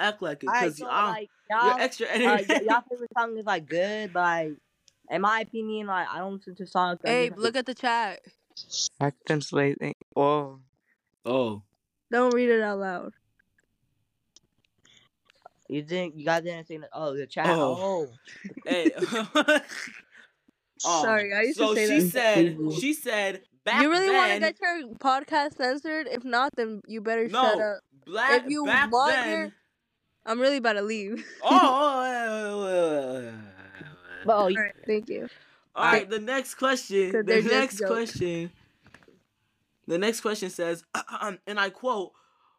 act 0.00 0.22
like 0.22 0.42
it, 0.42 0.46
Alright, 0.48 0.62
because 0.64 0.78
so 0.78 0.88
I'm 0.88 1.08
like 1.14 1.30
you're 1.50 1.58
y'all, 1.60 1.78
extra 1.80 2.06
uh, 2.08 2.10
energy. 2.12 2.44
y- 2.48 2.60
y'all 2.68 2.82
favorite 2.90 3.10
song 3.16 3.36
is 3.38 3.44
like 3.46 3.66
good, 3.66 4.12
but 4.12 4.20
like 4.20 4.52
in 5.10 5.20
my 5.22 5.40
opinion, 5.40 5.86
like 5.88 6.08
I 6.08 6.18
don't 6.18 6.34
listen 6.34 6.54
to 6.56 6.66
songs. 6.66 6.98
that 7.02 7.10
Abe, 7.10 7.32
like, 7.32 7.38
look 7.40 7.56
at 7.56 7.66
the 7.66 7.74
chat. 7.74 8.20
Acting 9.00 9.40
slate. 9.40 9.78
ain't- 9.80 9.96
Oh, 10.16 10.60
oh, 11.24 11.62
Don't 12.10 12.32
read 12.34 12.50
it 12.50 12.62
out 12.62 12.78
loud. 12.78 13.12
You 15.68 15.82
didn't. 15.82 16.16
You 16.16 16.24
guys 16.24 16.42
didn't 16.42 16.66
say. 16.66 16.78
that- 16.78 16.90
Oh, 16.92 17.16
the 17.16 17.26
chat. 17.26 17.46
Oh. 17.48 18.08
Oh, 18.08 18.08
hey. 18.66 18.90
Um, 18.92 19.28
Sorry, 20.78 21.32
I 21.34 21.42
used 21.42 21.58
to 21.58 21.66
so 21.66 21.74
say 21.74 21.86
she 21.86 22.00
that. 22.00 22.10
said, 22.12 22.56
Crazy. 22.56 22.80
she 22.80 22.92
said, 22.94 23.42
back 23.64 23.82
you 23.82 23.90
really 23.90 24.10
want 24.14 24.32
to 24.32 24.40
get 24.40 24.56
your 24.60 24.94
podcast 24.94 25.56
censored? 25.56 26.08
If 26.10 26.24
not, 26.24 26.56
then 26.56 26.80
you 26.86 27.00
better 27.02 27.28
no, 27.28 27.42
shut 27.42 27.60
up. 27.60 27.80
black, 28.06 28.44
If 28.44 28.50
you 28.50 28.64
back 28.64 28.90
want 28.90 29.12
then. 29.12 29.28
your- 29.30 29.52
I'm 30.26 30.40
really 30.40 30.58
about 30.58 30.74
to 30.74 30.82
leave. 30.82 31.24
Oh, 31.42 31.48
oh, 31.50 32.04
oh, 32.04 32.66
oh, 32.66 33.32
oh, 33.32 33.32
but 34.26 34.36
oh, 34.36 34.46
you- 34.48 34.58
right, 34.60 34.74
thank 34.86 35.08
you. 35.08 35.28
All 35.74 35.84
right, 35.84 36.08
the 36.08 36.18
next 36.18 36.54
question. 36.54 37.12
The 37.12 37.42
next 37.42 37.80
question. 37.80 38.50
The 39.86 39.98
next 39.98 40.20
question 40.20 40.50
says, 40.50 40.84
and 41.46 41.58
I 41.58 41.70
quote, 41.70 42.12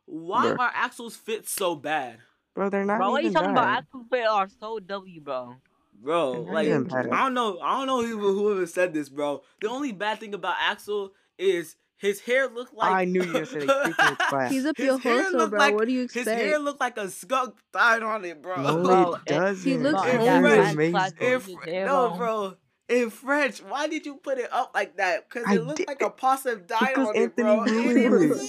"Why 0.06 0.48
Bruh. 0.48 0.60
are 0.60 0.72
Axel's 0.74 1.16
fits 1.16 1.52
so 1.52 1.76
bad, 1.76 2.18
bro, 2.56 2.70
they're 2.70 2.84
not 2.84 2.98
bro, 2.98 3.12
what 3.12 3.24
are 3.24 3.28
you 3.28 3.32
talking 3.32 3.54
bad. 3.54 3.64
about? 3.64 3.78
Actual 3.78 4.04
fit 4.10 4.28
are 4.28 4.48
so 4.60 4.80
W, 4.80 5.22
bro. 5.22 5.56
bro? 6.02 6.32
Like. 6.32 6.68
I 6.68 6.72
don't 6.72 7.34
know. 7.34 7.60
I 7.60 7.78
don't 7.78 7.88
know 7.88 8.04
who 8.04 8.18
whoever 8.18 8.66
said 8.66 8.94
this, 8.94 9.08
bro. 9.08 9.44
The 9.62 9.70
only 9.70 9.92
bad 9.94 10.20
thing 10.20 10.34
about 10.34 10.56
Axel 10.62 11.14
is 11.38 11.76
his 12.02 12.20
hair 12.22 12.48
looked 12.50 12.74
like. 12.74 12.92
I 12.92 13.06
knew 13.06 13.24
you 13.24 13.32
were 13.34 13.46
say 13.46 13.66
that. 13.66 13.88
You 13.88 13.94
freaking 13.94 14.18
class. 14.18 14.52
He's 14.52 14.66
a 14.66 14.74
His 14.76 15.00
hair 15.00 15.24
piojoso, 15.24 15.32
looked 15.34 15.50
bro. 15.52 15.60
like- 15.60 15.76
what 15.76 15.86
do 15.88 15.94
you 15.94 16.08
His 16.12 16.26
hair 16.28 16.60
looked 16.60 16.80
like 16.82 16.98
a 16.98 17.10
skunk 17.10 17.56
died 17.72 18.02
on 18.04 18.26
it, 18.26 18.42
bro. 18.42 18.62
No, 18.62 18.84
Bro, 18.84 19.14
it 19.16 19.22
it- 19.28 19.30
doesn't. 19.38 19.72
he 19.72 19.78
looks 19.78 20.04
No, 20.04 20.10
in 20.10 20.20
that 20.26 20.42
French. 20.42 20.74
amazing. 20.74 20.92
flag 20.92 21.14
In 21.22 21.32
goes 21.32 21.44
Fr- 21.44 21.50
his 21.50 21.58
hair 21.66 21.86
no, 21.86 22.10
bro. 22.18 22.56
In 22.90 23.10
French, 23.10 23.60
why 23.64 23.88
did 23.88 24.06
you 24.06 24.16
put 24.16 24.38
it 24.38 24.52
up 24.52 24.72
like 24.74 24.98
that? 24.98 25.30
Because 25.30 25.46
I 25.48 25.56
it 25.56 25.64
looked 25.64 25.78
did- 25.78 25.88
like 25.88 26.02
a 26.02 26.10
possum 26.10 26.64
died 26.68 26.80
because 26.96 27.08
on 27.08 27.16
it, 27.16 27.22
Anthony 27.38 28.08
bro. 28.10 28.38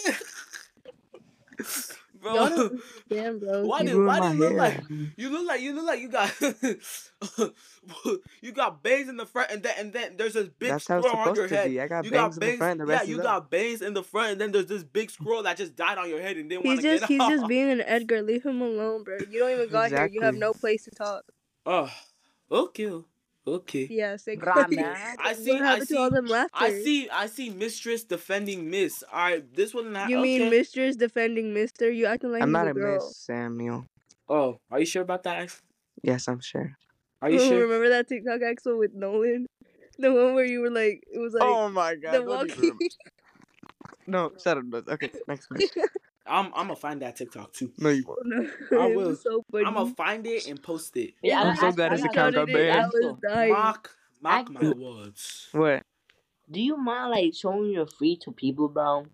It- 2.25 2.33
Y'all 2.33 2.49
bro, 2.49 2.81
don't 3.09 3.39
bro. 3.41 3.65
why 3.67 3.81
You 3.81 3.87
did 3.87 4.07
why 4.07 4.21
did 4.21 4.33
it 4.33 4.39
look 4.39 4.53
like 4.55 4.81
you 5.17 5.31
look 5.31 5.47
like 5.49 5.61
you 5.61 5.73
look 5.75 5.87
like 5.87 6.01
you 6.01 6.09
got 6.09 6.33
you 8.43 8.53
got 8.53 8.83
bangs 8.83 9.09
in 9.09 9.17
the 9.17 9.27
front 9.27 9.51
and 9.51 9.63
then 9.63 9.75
and 9.79 9.93
then 9.93 10.17
there's 10.17 10.35
this 10.35 10.49
big 10.49 10.71
That's 10.71 10.89
it's 10.89 11.07
on 11.07 11.35
your 11.35 11.49
head. 11.49 11.71
I 11.77 11.89
got 11.89 12.05
You 12.05 12.11
bangs 12.13 12.39
got 12.39 12.45
in 12.45 12.51
the 12.53 12.57
front. 12.59 12.79
The 12.81 12.87
yeah, 12.93 13.03
you 13.03 13.17
is 13.17 13.23
got 13.23 13.37
up. 13.39 13.51
bangs 13.51 13.83
in 13.83 13.95
the 13.95 14.03
front, 14.03 14.33
and 14.33 14.41
then 14.41 14.53
there's 14.53 14.67
this 14.67 14.85
big 14.85 15.11
scroll 15.11 15.43
that 15.43 15.57
just 15.57 15.75
died 15.77 15.99
on 15.99 16.09
your 16.09 16.21
head 16.21 16.37
and 16.37 16.49
didn't 16.49 16.65
want 16.65 16.79
He's 16.81 16.85
to 16.85 16.99
just 16.99 17.09
get 17.09 17.09
he's 17.09 17.21
off. 17.23 17.31
just 17.31 17.49
being 17.49 17.71
an 17.71 17.83
Edgar. 17.83 18.23
Leave 18.23 18.45
him 18.45 18.61
alone, 18.61 19.03
bro. 19.05 19.19
You 19.31 19.41
don't 19.41 19.51
even 19.53 19.69
got 19.69 19.91
here. 19.91 20.07
You 20.07 20.21
have 20.23 20.35
no 20.37 20.53
place 20.53 20.85
to 20.85 20.91
talk. 20.91 21.25
Oh, 21.67 21.91
okay, 22.51 23.01
okay. 23.47 23.89
Yeah, 23.91 24.17
say 24.17 24.37
Bruh, 24.37 24.57
I 25.19 25.35
see. 25.35 25.53
What 25.53 25.63
I 25.63 25.79
see. 25.81 25.95
to 25.95 26.01
all 26.01 26.11
them 26.11 26.27
laughter? 26.27 26.51
I 26.55 26.71
see. 26.71 27.09
I 27.11 27.27
see. 27.27 27.51
Mistress 27.51 28.05
defending 28.05 28.71
Miss. 28.71 29.03
All 29.13 29.19
right, 29.19 29.55
this 29.55 29.75
one. 29.75 29.87
You 29.87 30.19
okay. 30.19 30.23
mean 30.23 30.51
Mistress 30.51 30.97
defending 30.97 31.53
Mister? 31.55 31.91
You 31.91 32.07
acting 32.07 32.33
like 32.33 32.43
I'm 32.43 32.49
he's 32.49 32.53
not 32.53 32.67
a 32.67 32.71
a 32.71 32.75
girl. 32.75 32.95
miss, 32.95 33.17
Samuel. 33.17 33.87
Oh, 34.29 34.59
are 34.71 34.81
you 34.81 34.87
sure 34.87 35.03
about 35.03 35.23
that? 35.25 35.41
Ax? 35.41 35.63
Yes, 36.03 36.29
I'm 36.29 36.41
sure. 36.41 36.77
Are 37.21 37.31
you 37.31 37.39
sure? 37.49 37.61
Remember 37.61 37.89
that 37.91 38.09
TikTok 38.09 38.41
Axel 38.43 38.79
with 38.79 38.95
Nolan? 38.95 39.47
The 39.99 40.13
one 40.13 40.35
where 40.35 40.45
you 40.45 40.61
were 40.61 40.71
like, 40.71 41.05
it 41.13 41.19
was 41.19 41.35
like 41.35 41.43
oh 41.43 41.69
my 41.69 41.95
god. 41.95 42.15
the 42.15 42.19
don't 42.19 42.27
walkie. 42.29 42.73
no, 44.07 44.33
shut 44.43 44.59
up. 44.59 44.65
Okay, 44.89 45.11
next 45.29 45.47
question. 45.47 45.69
I'm. 46.27 46.47
I'm 46.55 46.67
gonna 46.69 46.77
find 46.77 47.03
that 47.03 47.17
TikTok 47.17 47.53
too. 47.53 47.73
No, 47.79 47.89
you 47.91 48.05
won't. 48.07 48.51
I 48.73 48.87
will. 48.95 49.09
Was 49.09 49.23
so 49.23 49.45
funny. 49.51 49.65
I'm 49.65 49.75
gonna 49.75 49.95
find 49.95 50.27
it 50.27 50.47
and 50.49 50.63
post 50.63 50.97
it. 50.97 51.15
Yeah, 51.23 51.41
I'm 51.43 51.47
I- 51.49 51.55
so 51.57 51.67
I- 51.69 51.73
glad 51.73 51.89
I 51.93 51.95
his 51.97 52.03
got- 52.03 52.11
account 52.13 52.35
got 52.35 52.49
Started 52.49 52.71
I 52.71 52.75
banned. 52.81 52.93
was 52.95 53.17
dying. 53.29 53.53
Mock. 53.53 53.91
Mock 54.21 54.51
my 54.51 54.61
Axel. 54.61 54.75
words. 54.79 55.49
What? 55.53 55.83
Do 56.51 56.61
you 56.61 56.77
mind 56.77 57.11
like 57.11 57.35
showing 57.35 57.71
your 57.71 57.87
feet 57.87 58.21
to 58.23 58.31
people, 58.33 58.69
bro? 58.69 59.07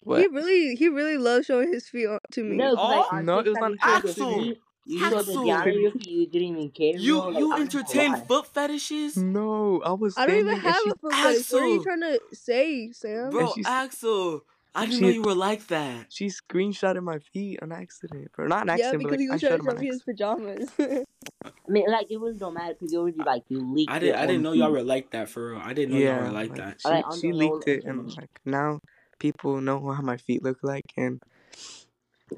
What? 0.00 0.20
He 0.20 0.26
really, 0.28 0.76
he 0.76 0.88
really 0.88 1.16
loves 1.18 1.46
showing 1.46 1.72
his 1.72 1.88
feet 1.88 2.06
to 2.32 2.44
me. 2.44 2.56
No, 2.56 2.76
'cause, 2.76 2.90
like, 2.90 3.06
Oh, 3.12 3.16
on 3.16 3.24
no, 3.26 3.38
it 3.40 3.46
was 3.48 3.56
TikTok, 3.56 3.64
on 3.64 3.72
you 3.72 3.78
showed 3.78 4.04
the 4.04 4.08
Axel. 4.08 4.44
You 4.88 5.04
Axel. 5.04 5.46
Diana 5.46 5.72
your 5.72 5.90
feet. 5.90 6.06
You 6.06 6.26
didn't 6.28 6.48
even 6.48 6.70
care. 6.70 6.92
You 6.96 7.20
bro. 7.22 7.30
You 7.30 7.52
I 7.54 7.60
entertain 7.60 8.14
foot 8.14 8.46
fetishes, 8.46 9.16
No, 9.16 9.82
I 9.82 9.90
was. 9.92 10.16
I 10.16 10.26
don't 10.26 10.38
even 10.38 10.56
have 10.60 10.76
she- 10.84 10.90
a 10.90 10.94
foot 10.94 11.12
fetish. 11.12 11.50
What 11.52 11.62
are 11.62 11.66
you 11.66 11.82
trying 11.82 12.00
to 12.02 12.20
say, 12.32 12.92
Sam? 12.92 13.30
bro. 13.30 13.52
Axel, 13.64 14.44
I 14.76 14.84
didn't 14.84 14.98
she- 14.98 15.00
know 15.00 15.08
you 15.08 15.22
were 15.22 15.34
like 15.34 15.66
that. 15.68 16.06
She 16.10 16.26
screenshotted 16.26 17.02
my 17.02 17.18
feet 17.18 17.60
on 17.62 17.72
accident, 17.72 18.30
bro. 18.36 18.46
Not 18.46 18.62
an 18.62 18.78
yeah, 18.78 18.92
accident, 18.92 18.98
because 19.04 19.16
but 19.16 19.20
like 19.20 19.30
I 19.30 19.32
was 19.32 19.40
showed 19.40 19.48
trying 19.48 19.60
him 19.60 19.64
to 19.64 19.70
on 19.70 19.76
show 19.76 19.80
me 19.80 19.86
his 19.86 20.02
pajamas. 20.02 20.70
I 21.44 21.70
mean, 21.70 21.90
like 21.90 22.10
it 22.10 22.20
was 22.20 22.36
dramatic 22.38 22.78
because 22.78 22.92
you 22.92 23.00
already 23.00 23.18
like 23.18 23.42
you 23.48 23.72
leaked. 23.74 23.90
I 23.90 23.98
didn't. 23.98 24.16
I 24.16 24.20
didn't 24.26 24.36
on 24.36 24.42
know 24.42 24.52
y'all 24.52 24.70
were 24.70 24.82
like 24.82 25.10
that 25.10 25.28
for 25.28 25.52
real. 25.52 25.60
I 25.62 25.72
didn't 25.72 25.94
know 25.94 26.00
y'all 26.00 26.22
were 26.22 26.30
like 26.30 26.50
like, 26.50 26.58
that. 26.58 26.80
she, 26.80 26.88
Like, 26.88 27.04
she 27.20 27.32
leaked 27.32 27.68
it, 27.68 27.84
and 27.84 28.00
internet. 28.00 28.16
like 28.18 28.40
now 28.44 28.80
people 29.18 29.60
know 29.60 29.90
how 29.90 30.02
my 30.02 30.16
feet 30.18 30.42
look 30.42 30.58
like, 30.62 30.84
and 30.96 31.20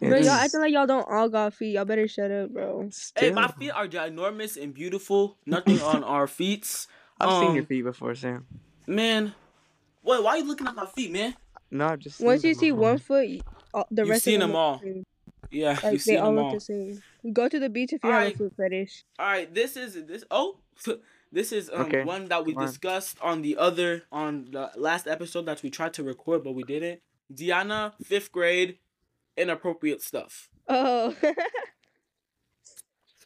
bro, 0.00 0.12
it's 0.16 0.26
y'all 0.26 0.37
acting 0.37 0.61
like 0.61 0.73
y'all 0.73 0.87
don't 0.87 1.07
all 1.11 1.28
got 1.28 1.54
feet. 1.54 1.75
Y'all 1.75 1.85
better 1.85 2.07
shut 2.09 2.30
up, 2.30 2.50
bro. 2.52 2.88
Hey, 3.16 3.33
my 3.33 3.49
feet 3.49 3.71
are 3.71 3.88
ginormous 3.88 4.61
and 4.61 4.73
beautiful. 4.73 5.37
Nothing 5.45 5.80
on 5.80 6.04
our 6.04 6.26
feet. 6.26 6.87
I've 7.21 7.30
seen 7.40 7.54
your 7.54 7.62
um, 7.62 7.66
feet 7.66 7.83
before, 7.83 8.14
Sam. 8.14 8.47
Man, 8.87 9.35
wait, 10.04 10.23
why 10.23 10.30
are 10.30 10.38
you 10.38 10.45
looking 10.45 10.68
at 10.68 10.75
my 10.76 10.87
feet, 10.87 11.11
man? 11.11 11.35
No, 11.70 11.87
I've 11.88 11.98
just 11.98 12.20
Once 12.20 12.44
you 12.44 12.54
see 12.54 12.72
all. 12.72 12.78
one 12.78 12.98
foot, 12.98 13.26
you- 13.28 13.40
all- 13.75 13.87
the 13.90 14.02
You've 14.02 14.10
rest 14.10 14.25
seen 14.25 14.37
of 14.37 14.40
them 14.40 14.48
them 14.50 14.56
all. 14.56 14.78
the. 14.78 15.04
Yeah, 15.50 15.68
Like 15.70 15.82
you've 15.84 15.92
they 15.92 15.98
seen 15.98 16.18
all 16.18 16.26
them 16.26 16.37
look 16.37 16.44
all. 16.44 16.54
the 16.54 16.60
same. 16.60 17.02
Go 17.32 17.48
to 17.48 17.58
the 17.58 17.68
beach 17.70 17.92
if 17.92 18.02
you 18.04 18.10
have 18.10 18.18
Alright. 18.20 18.34
a 18.34 18.38
foot 18.38 18.54
fetish. 18.56 19.04
All 19.18 19.26
right, 19.26 19.52
this 19.54 19.76
is 19.76 19.94
this. 20.06 20.25
Oh, 20.30 20.58
this 21.32 21.52
is 21.52 21.70
um 21.72 21.82
Okay, 21.82 22.04
one 22.04 22.26
that 22.26 22.44
we 22.44 22.54
come 22.54 22.66
discussed 22.66 23.18
on 23.22 23.42
the 23.42 23.56
other 23.56 24.02
on 24.12 24.50
the 24.50 24.70
last 24.76 25.06
episode 25.06 25.46
that 25.46 25.62
we 25.62 25.70
tried 25.70 25.94
to 25.94 26.02
record 26.02 26.44
but 26.44 26.52
we 26.52 26.62
didn't. 26.64 27.00
Diana, 27.34 27.94
fifth 28.02 28.30
grade, 28.32 28.78
inappropriate 29.37 30.02
stuff. 30.02 30.48
Oh. 30.68 31.14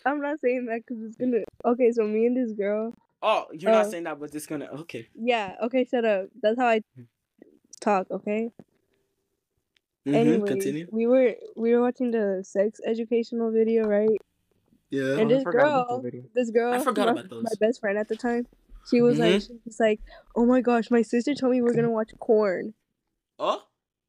I'm 0.05 0.21
not 0.21 0.41
saying 0.41 0.67
that 0.67 0.83
because 0.87 1.03
it's 1.05 1.17
gonna. 1.17 1.39
Okay, 1.65 1.93
so 1.93 2.03
me 2.05 2.27
and 2.27 2.37
this 2.37 2.53
girl. 2.57 2.95
Oh, 3.23 3.47
you're 3.53 3.71
not 3.71 3.87
Uh, 3.87 3.91
saying 3.91 4.05
that, 4.05 4.19
but 4.19 4.35
it's 4.35 4.47
gonna 4.47 4.67
okay. 4.81 5.09
Yeah. 5.15 5.55
Okay. 5.63 5.85
Shut 5.89 6.05
up. 6.05 6.27
That's 6.43 6.59
how 6.59 6.67
I 6.67 6.81
talk. 7.83 8.07
Okay. 8.11 8.51
Mhm, 10.07 10.15
Anyways, 10.15 10.49
continue. 10.49 10.87
we 10.91 11.07
were 11.07 11.35
we 11.57 11.75
were 11.75 11.81
watching 11.81 12.11
the 12.11 12.43
sex 12.45 12.81
educational 12.85 13.53
video, 13.53 13.85
right? 13.85 14.19
Yeah. 14.91 15.17
And 15.19 15.31
Oh, 15.31 15.35
I 15.35 15.39
this 15.39 15.45
girl- 15.45 16.03
This 16.35 16.51
girl, 16.51 16.73
I 16.75 16.79
forgot 16.81 17.07
my, 17.07 17.13
about 17.13 17.31
those. 17.31 17.45
my 17.45 17.55
best 17.61 17.81
friend 17.81 17.97
at 17.99 18.09
the 18.09 18.17
time, 18.17 18.47
she 18.91 19.01
was 19.01 19.19
like, 19.19 19.37
Mhm. 19.37 19.47
she 19.47 19.59
was 19.65 19.79
like, 19.79 20.01
"Oh 20.35 20.45
my 20.45 20.61
gosh, 20.61 20.91
my 20.91 21.03
sister 21.03 21.35
told 21.35 21.53
me 21.53 21.63
we're 21.63 21.73
gonna 21.75 21.91
watch 21.91 22.11
corn 22.19 22.75
Oh, 23.39 23.63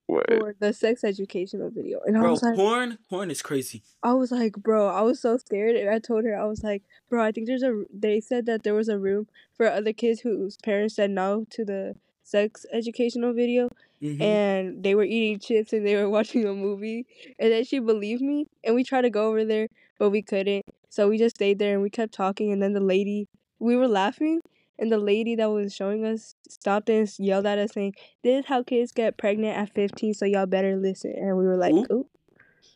What? 0.08 0.26
for 0.28 0.56
the 0.60 0.74
sex 0.74 1.04
educational 1.04 1.70
video," 1.70 2.02
and 2.06 2.18
I 2.18 2.30
was 2.30 2.42
like, 2.42 2.56
porn, 2.56 2.98
porn 3.10 3.30
is 3.32 3.42
crazy. 3.44 3.84
I 4.02 4.14
was 4.14 4.32
like, 4.32 4.54
bro, 4.58 4.88
I 4.88 5.02
was 5.04 5.20
so 5.22 5.38
scared, 5.38 5.76
and 5.76 5.90
I 5.90 6.00
told 6.00 6.26
her, 6.26 6.36
I 6.36 6.46
was 6.46 6.64
like, 6.64 6.82
bro, 7.08 7.24
I 7.24 7.32
think 7.32 7.46
there's 7.48 7.64
a. 7.64 7.86
They 7.94 8.20
said 8.20 8.46
that 8.48 8.64
there 8.64 8.74
was 8.74 8.90
a 8.90 8.98
room 9.00 9.28
for 9.56 9.68
other 9.68 9.94
kids 9.94 10.22
whose 10.22 10.58
parents 10.58 10.96
said 10.96 11.12
no 11.12 11.46
to 11.52 11.64
the 11.64 11.96
sex 12.24 12.66
educational 12.72 13.34
video, 13.34 13.70
Mhm. 14.02 14.22
and 14.22 14.84
they 14.84 14.96
were 14.96 15.04
eating 15.04 15.40
chips 15.40 15.74
and 15.74 15.86
they 15.86 15.96
were 15.96 16.10
watching 16.18 16.46
a 16.46 16.54
movie, 16.54 17.06
and 17.40 17.52
then 17.52 17.64
she 17.64 17.80
believed 17.80 18.22
me, 18.22 18.46
and 18.64 18.76
we 18.76 18.84
tried 18.84 19.02
to 19.04 19.10
go 19.10 19.28
over 19.28 19.44
there, 19.46 19.68
but 20.00 20.10
we 20.10 20.22
couldn't, 20.22 20.66
so 20.90 21.08
we 21.10 21.18
just 21.18 21.36
stayed 21.36 21.60
there 21.60 21.74
and 21.74 21.82
we 21.82 21.90
kept 21.90 22.14
talking, 22.14 22.52
and 22.52 22.62
then 22.62 22.74
the 22.74 22.80
lady, 22.80 23.28
we 23.60 23.76
were 23.76 23.88
laughing. 23.88 24.42
And 24.80 24.92
the 24.92 24.98
lady 24.98 25.36
that 25.36 25.52
was 25.52 25.74
showing 25.74 26.04
us 26.04 26.34
stopped 26.50 26.90
and 26.90 27.08
yelled 27.20 27.46
at 27.46 27.60
us 27.60 27.74
saying, 27.74 27.94
"This 28.24 28.40
is 28.40 28.46
how 28.48 28.64
kids 28.64 28.92
get 28.92 29.18
pregnant 29.18 29.56
at 29.56 29.70
15, 29.72 30.16
so 30.16 30.26
y'all 30.26 30.48
better 30.48 30.76
listen." 30.76 31.12
And 31.16 31.38
we 31.38 31.46
were 31.46 31.56
like, 31.56 31.76
Oop. 31.76 31.92
"Oop." 31.92 32.10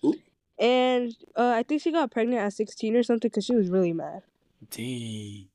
Oop. 0.06 0.16
And 0.60 1.16
uh, 1.36 1.54
I 1.56 1.63
think 1.63 1.82
she 1.82 1.92
got 1.92 2.12
pregnant 2.12 2.39
at 2.39 2.54
16 2.54 2.96
or 2.96 3.01
something 3.01 3.30
because 3.30 3.46
she 3.46 3.56
was 3.56 3.70
really 3.72 3.94
mad. 3.94 4.22
Dang. 4.70 5.48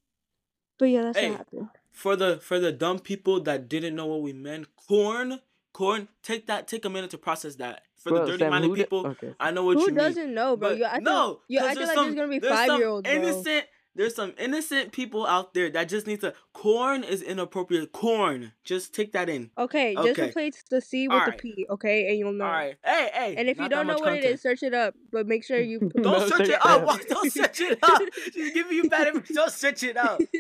But 0.79 0.87
yeah, 0.87 1.03
that's 1.03 1.19
Hey. 1.19 1.29
what 1.31 1.39
happened. 1.39 1.69
For 1.93 2.17
the 2.17 2.39
for 2.39 2.59
the 2.59 2.73
dumb 2.73 2.99
people 2.99 3.41
that 3.43 3.69
didn't 3.69 3.95
know 3.95 4.07
what 4.07 4.23
we 4.23 4.33
meant, 4.33 4.67
corn, 4.77 5.41
corn. 5.73 6.09
Take 6.23 6.47
that. 6.47 6.67
Take 6.67 6.85
a 6.85 6.91
minute 6.91 7.11
to 7.11 7.19
process 7.19 7.57
that. 7.57 7.83
For 7.99 8.09
Bro, 8.11 8.27
the 8.27 8.33
dirty 8.39 8.51
minded 8.51 8.75
people, 8.75 9.07
Okay. 9.07 9.35
I 9.39 9.51
know 9.53 9.65
what 9.65 9.75
Who 9.77 9.83
you 9.83 9.87
mean. 9.89 9.95
doesn't 9.97 10.35
know, 10.35 10.57
bro? 10.57 10.71
But 10.71 10.79
You 10.79 10.85
acting, 10.85 11.05
no, 11.05 11.41
you 11.47 11.59
'cause 11.61 11.69
acting 11.69 11.77
there's 11.79 11.89
like 11.89 11.95
some- 11.95 12.05
there's 12.07 12.17
gonna 12.17 12.41
be 12.41 12.41
five 12.41 12.67
some 12.67 12.81
year 12.81 12.89
olds. 12.89 13.09
Innocent. 13.09 13.65
There's 13.95 14.15
some 14.15 14.33
innocent 14.39 14.93
people 14.93 15.27
out 15.27 15.53
there 15.53 15.69
that 15.71 15.89
just 15.89 16.07
need 16.07 16.21
to. 16.23 16.33
Corn 16.55 17.05
is 17.05 17.21
inappropriate. 17.21 17.93
Corn. 17.93 18.53
Just 18.65 18.95
take 18.95 19.13
that 19.13 19.29
in. 19.29 19.51
Okay, 19.59 19.95
okay. 19.97 20.09
just 20.15 20.21
replace 20.21 20.63
the 20.71 20.81
C 20.81 21.09
with 21.09 21.15
Alright. 21.19 21.39
the 21.43 21.55
P, 21.55 21.67
okay, 21.69 22.09
and 22.09 22.19
you'll 22.19 22.33
know. 22.33 22.45
All 22.47 22.51
right. 22.51 22.77
Hey, 22.85 23.11
hey. 23.13 23.35
And 23.37 23.49
if 23.49 23.59
you 23.59 23.69
don't 23.69 23.87
know 23.87 23.95
what 23.99 24.15
it 24.15 24.17
content. 24.23 24.35
is, 24.35 24.41
search 24.43 24.63
it 24.63 24.73
up. 24.73 24.95
But 25.11 25.27
make 25.27 25.45
sure 25.45 25.61
you. 25.61 25.79
Put 25.81 25.95
Don't 26.03 26.05
No, 26.05 26.19
search 26.21 26.31
search 26.39 26.49
it 26.49 26.53
it 26.55 26.67
up. 26.67 26.67
up. 26.83 26.87
Why 26.87 26.99
don't 27.09 27.33
search 27.33 27.61
it 27.61 27.79
up? 27.83 28.03
She's 28.33 28.53
giving 28.55 28.77
you 28.77 28.89
bad 28.89 29.09
information. 29.09 29.37
Don't 29.37 29.53
search 29.53 29.83
it 29.83 29.97
up. 29.97 30.21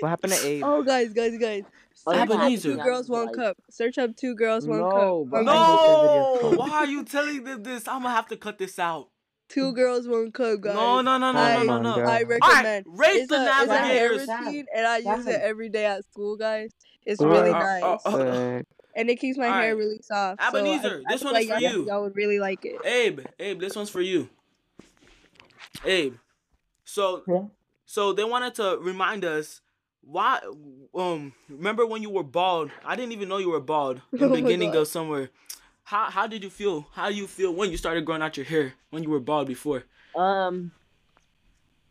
What 0.00 0.08
happened 0.08 0.32
to 0.34 0.46
Abe? 0.46 0.62
oh, 0.64 0.82
guys, 0.84 1.12
guys, 1.12 1.36
guys. 1.36 1.64
Oh, 2.06 2.12
Search 2.12 2.16
you 2.16 2.22
up 2.22 2.28
have 2.28 2.30
Abenezer. 2.40 2.62
two 2.76 2.82
girls, 2.82 3.08
one 3.08 3.26
like- 3.26 3.34
cup. 3.34 3.56
Search 3.70 3.98
up 3.98 4.16
two 4.16 4.34
girls, 4.36 4.66
one 4.68 4.78
No, 4.80 5.26
cup. 5.30 5.30
bro. 5.30 5.40
Or 5.40 5.40
I 5.40 5.42
hate 5.42 5.46
that 5.46 6.40
video. 6.42 6.50
No. 6.50 6.56
Why 6.58 6.70
are 6.70 6.86
you 6.86 7.04
telling 7.04 7.44
them 7.44 7.62
this? 7.64 7.88
I'm 7.88 8.02
gonna 8.02 8.14
have 8.14 8.28
to 8.28 8.36
cut 8.36 8.58
this 8.58 8.78
out. 8.78 9.08
Two 9.54 9.72
girls, 9.80 10.06
one 10.08 10.32
cup, 10.32 10.60
guys. 10.60 10.74
No, 10.74 11.00
no, 11.00 11.16
no, 11.16 11.32
no, 11.32 11.38
I- 11.38 11.64
no, 11.64 11.78
no, 11.80 11.96
no. 11.96 12.02
Oh 12.02 12.06
I 12.06 12.22
recommend. 12.24 12.42
All 12.42 12.50
right, 12.50 12.82
rate 12.86 13.16
it's 13.20 13.28
the 13.28 13.36
a, 13.36 13.62
it's 13.62 13.70
a 13.70 13.78
hair 13.78 14.10
navigators. 14.12 14.28
Routine, 14.46 14.66
and 14.74 14.86
I 14.86 14.96
use 14.98 15.26
it 15.26 15.40
every 15.40 15.68
day 15.68 15.86
at 15.86 16.04
school, 16.04 16.36
guys. 16.36 16.70
It's 17.06 17.22
really 17.22 17.50
uh, 17.50 17.58
nice, 17.58 17.82
uh, 17.82 18.08
uh, 18.08 18.10
But 18.10 18.66
and 18.96 19.10
it 19.10 19.16
keeps 19.16 19.36
my 19.38 19.44
hair 19.46 19.52
alright. 19.54 19.76
really 19.76 19.98
soft. 20.02 20.40
so 20.40 20.46
I- 20.46 20.48
Abenezer, 20.48 21.02
I 21.06 21.12
this 21.12 21.22
feel 21.22 21.32
like 21.32 21.48
for 21.48 21.58
y'all- 21.58 21.72
you. 21.72 21.86
Y'all 21.86 22.02
would 22.02 22.16
really 22.16 22.38
like 22.38 22.64
it. 22.64 22.84
Abe, 22.84 23.20
Abe, 23.38 23.60
this 23.60 23.76
one's 23.76 23.90
for 23.90 24.00
you. 24.00 24.28
Abe. 25.84 26.14
So 26.84 27.22
Yeah. 27.26 27.44
so 27.86 28.12
they 28.12 28.24
wanted 28.24 28.54
to 28.56 28.78
remind 28.80 29.24
us 29.24 29.60
why 30.02 30.40
um 30.94 31.32
remember 31.48 31.86
when 31.86 32.02
you 32.02 32.10
were 32.10 32.22
bald? 32.22 32.70
I 32.84 32.94
didn't 32.96 33.12
even 33.12 33.28
know 33.28 33.38
you 33.38 33.50
were 33.50 33.60
bald 33.60 34.00
in 34.12 34.18
Oh 34.22 34.28
the 34.28 34.28
my 34.28 34.40
beginning 34.40 34.72
God. 34.72 34.80
of 34.80 34.88
somewhere. 34.88 35.30
How 35.94 36.10
how 36.10 36.26
did 36.26 36.42
you 36.42 36.50
feel? 36.50 36.88
How 36.92 37.08
do 37.08 37.14
you 37.14 37.28
feel 37.28 37.54
when 37.54 37.70
you 37.70 37.76
started 37.76 38.04
growing 38.04 38.20
out 38.20 38.36
your 38.36 38.44
hair 38.46 38.72
when 38.90 39.04
you 39.04 39.10
were 39.10 39.20
bald 39.20 39.46
before? 39.46 39.84
Um, 40.16 40.72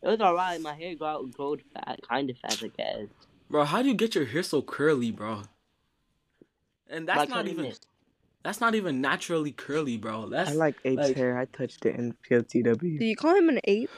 it 0.02 0.08
was 0.08 0.20
alright. 0.20 0.60
My 0.60 0.74
hair 0.74 0.94
got 0.94 1.32
growed 1.32 1.62
fat, 1.72 2.00
kind 2.06 2.28
of 2.28 2.36
fast, 2.36 2.62
I 2.62 2.68
guess. 2.68 3.06
Bro, 3.48 3.64
how 3.64 3.80
do 3.80 3.88
you 3.88 3.94
get 3.94 4.14
your 4.14 4.26
hair 4.26 4.42
so 4.42 4.60
curly, 4.60 5.10
bro? 5.10 5.44
And 6.90 7.08
that's 7.08 7.30
By 7.30 7.34
not 7.34 7.48
even 7.48 7.64
it. 7.64 7.80
that's 8.42 8.60
not 8.60 8.74
even 8.74 9.00
naturally 9.00 9.52
curly, 9.52 9.96
bro. 9.96 10.28
That's 10.28 10.50
I 10.50 10.52
like 10.52 10.76
Abe's 10.84 10.98
like- 10.98 11.16
hair. 11.16 11.38
I 11.38 11.46
touched 11.46 11.86
it 11.86 11.96
in 11.96 12.14
PLTW. 12.28 12.98
Do 12.98 13.06
you 13.06 13.16
call 13.16 13.34
him 13.34 13.48
an 13.48 13.60
ape? 13.64 13.88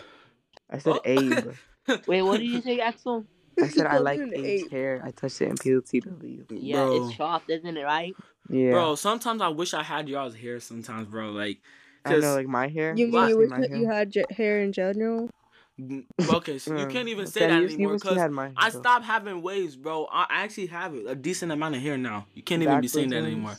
I 0.71 0.79
said 0.79 0.93
Oh. 0.99 1.01
Abe. 1.05 1.49
Wait, 2.07 2.23
what 2.23 2.39
did 2.39 2.47
you 2.47 2.61
say, 2.61 2.79
Axel? 2.79 3.27
I 3.61 3.67
said 3.67 3.87
I 3.97 3.99
like 3.99 4.21
him 4.21 4.29
an 4.33 4.39
Abe's 4.39 4.63
ape. 4.67 4.71
hair. 4.71 5.03
I 5.05 5.11
touched 5.11 5.43
it 5.43 5.49
in 5.49 5.57
PLTW. 5.57 6.45
Yeah, 6.51 6.77
Bro. 6.85 7.09
it's 7.09 7.17
soft, 7.17 7.51
isn't 7.51 7.77
it, 7.77 7.83
right? 7.83 8.15
Yeah. 8.51 8.73
Bro, 8.73 8.95
sometimes 8.97 9.43
I 9.43 9.49
wish 9.49 9.75
I 9.75 9.83
had 9.83 10.09
y'all's 10.09 10.35
hair. 10.35 10.61
Sometimes, 10.61 11.09
bro, 11.09 11.31
like, 11.31 11.59
I 12.05 12.11
cause 12.11 12.23
know, 12.23 12.35
like 12.35 12.47
my 12.47 12.69
hair. 12.69 12.95
You 12.97 13.09
mean 13.09 13.29
you 13.29 13.39
wish 13.39 13.51
that 13.51 13.77
you 13.77 13.87
had 13.89 14.11
j- 14.13 14.25
hair 14.31 14.61
in 14.63 14.73
general? 14.73 15.29
okay, 16.29 16.59
so 16.59 16.77
you 16.79 16.87
can't 16.93 17.09
even 17.09 17.25
okay, 17.27 17.31
say 17.31 17.41
that 17.41 17.55
you- 17.55 17.61
you 17.63 17.67
anymore 17.67 17.95
because 17.95 18.19
I 18.57 18.71
stopped 18.71 19.05
having 19.05 19.43
waves, 19.43 19.77
bro. 19.77 20.07
I 20.11 20.27
actually 20.31 20.67
have 20.67 20.95
a 20.95 21.15
decent 21.15 21.53
amount 21.53 21.75
of 21.77 21.83
hair 21.83 21.99
now. 21.99 22.27
You 22.35 22.43
can't 22.43 22.63
even 22.63 22.81
be 22.81 22.89
saying 22.89 23.11
that 23.11 23.25
anymore. 23.25 23.57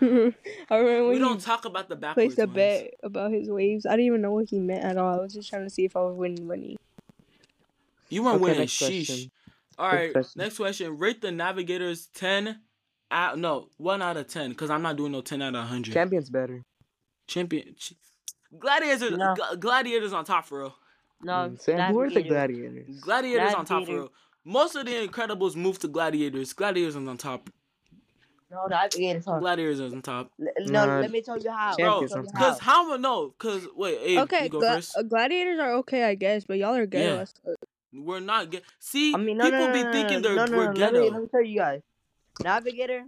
I 0.00 0.76
remember 0.76 1.08
We 1.10 1.18
don't 1.18 1.40
talk 1.40 1.64
about 1.64 1.88
the 1.88 1.96
backwards 1.96 2.36
placed 2.36 2.38
a 2.38 2.46
ones. 2.46 2.56
bet 2.56 2.94
about 3.02 3.32
his 3.32 3.48
waves. 3.48 3.86
I 3.86 3.90
didn't 3.90 4.06
even 4.06 4.22
know 4.22 4.32
what 4.32 4.48
he 4.48 4.58
meant 4.58 4.84
at 4.84 4.96
all. 4.96 5.18
I 5.18 5.22
was 5.22 5.32
just 5.32 5.48
trying 5.48 5.64
to 5.64 5.70
see 5.70 5.84
if 5.84 5.96
I 5.96 6.00
was 6.00 6.16
winning 6.16 6.46
money. 6.46 6.76
You 8.08 8.22
weren't 8.22 8.36
Okay, 8.36 8.42
winning. 8.42 8.60
next 8.62 8.78
Sheesh. 8.78 9.06
question. 9.06 9.30
All 9.78 9.92
Next 9.92 10.12
question. 10.12 10.40
next 10.40 10.56
question. 10.56 10.98
Rate 10.98 11.20
the 11.20 11.32
Navigators 11.32 12.06
ten. 12.14 12.60
Out, 13.14 13.38
no, 13.38 13.68
one 13.76 14.02
out 14.02 14.16
of 14.16 14.26
ten, 14.26 14.50
because 14.50 14.70
I'm 14.70 14.82
not 14.82 14.96
doing 14.96 15.12
no 15.12 15.20
ten 15.20 15.40
out 15.40 15.54
of 15.54 15.64
hundred. 15.66 15.94
Champion's 15.94 16.30
better. 16.30 16.62
Champion. 17.28 17.76
ch- 17.78 17.94
Gladiators. 18.58 19.16
No. 19.16 19.34
Gla- 19.36 19.56
Gladiators 19.56 20.12
on 20.12 20.24
top 20.24 20.46
for 20.46 20.58
real. 20.58 20.74
No, 21.22 21.32
Mm, 21.32 21.60
Sam, 21.60 21.92
who 21.92 22.00
are 22.00 22.08
the 22.08 22.14
Navigator. 22.16 22.28
gladiators? 22.34 23.00
Gladiators 23.00 23.54
on 23.54 23.64
top 23.66 23.86
for 23.86 23.92
real. 23.94 24.12
Most 24.44 24.74
of 24.74 24.84
the 24.84 25.06
Incredibles 25.06 25.54
moved 25.54 25.82
to 25.82 25.88
Gladiators. 25.88 26.52
Gladiators 26.52 26.96
is 26.96 27.08
on 27.08 27.16
top. 27.16 27.48
No, 28.50 28.66
Navigator's 28.66 29.28
on. 29.28 29.40
Gladiators 29.40 29.78
is 29.78 29.92
on 29.92 30.02
top. 30.02 30.32
L- 30.40 30.48
No, 30.66 30.86
Nah, 30.86 30.98
let 30.98 31.10
me 31.12 31.22
tell 31.22 31.38
you 31.38 31.50
how. 31.52 31.76
Bro, 31.76 31.86
Champions 31.86 32.10
Let 32.12 32.20
me 32.24 32.28
on 32.28 32.34
tell 32.34 32.50
Cause 32.50 32.58
how 32.58 32.96
no? 32.96 33.30
Cause 33.38 33.68
wait, 33.76 33.98
Abe, 34.02 34.18
okay, 34.22 34.44
you 34.44 34.50
go 34.50 34.58
gla- 34.58 34.74
first. 34.74 34.96
uh, 34.98 35.02
gladiators 35.02 35.60
are 35.60 35.74
okay, 35.74 36.02
I 36.02 36.16
guess, 36.16 36.44
but 36.44 36.58
y'all 36.58 36.74
are 36.74 36.84
ghetto. 36.86 37.24
Yeah. 37.46 37.52
We're 37.92 38.18
not 38.18 38.50
get. 38.50 38.64
See, 38.80 39.14
I 39.14 39.18
mean, 39.18 39.38
no, 39.38 39.44
people 39.44 39.60
no, 39.60 39.66
no, 39.68 39.72
be 39.72 39.82
no, 39.84 39.92
thinking 39.92 40.16
no, 40.16 40.20
they're 40.20 40.36
no, 40.36 40.46
no, 40.46 40.56
we're 40.56 40.64
no, 40.64 40.80
Let 40.80 40.92
ghetto. 40.92 41.00
me, 41.04 41.10
let 41.10 41.22
me 41.22 41.28
tell 41.28 41.44
you 41.44 41.58
guys. 41.60 41.80
Navigator, 42.42 43.04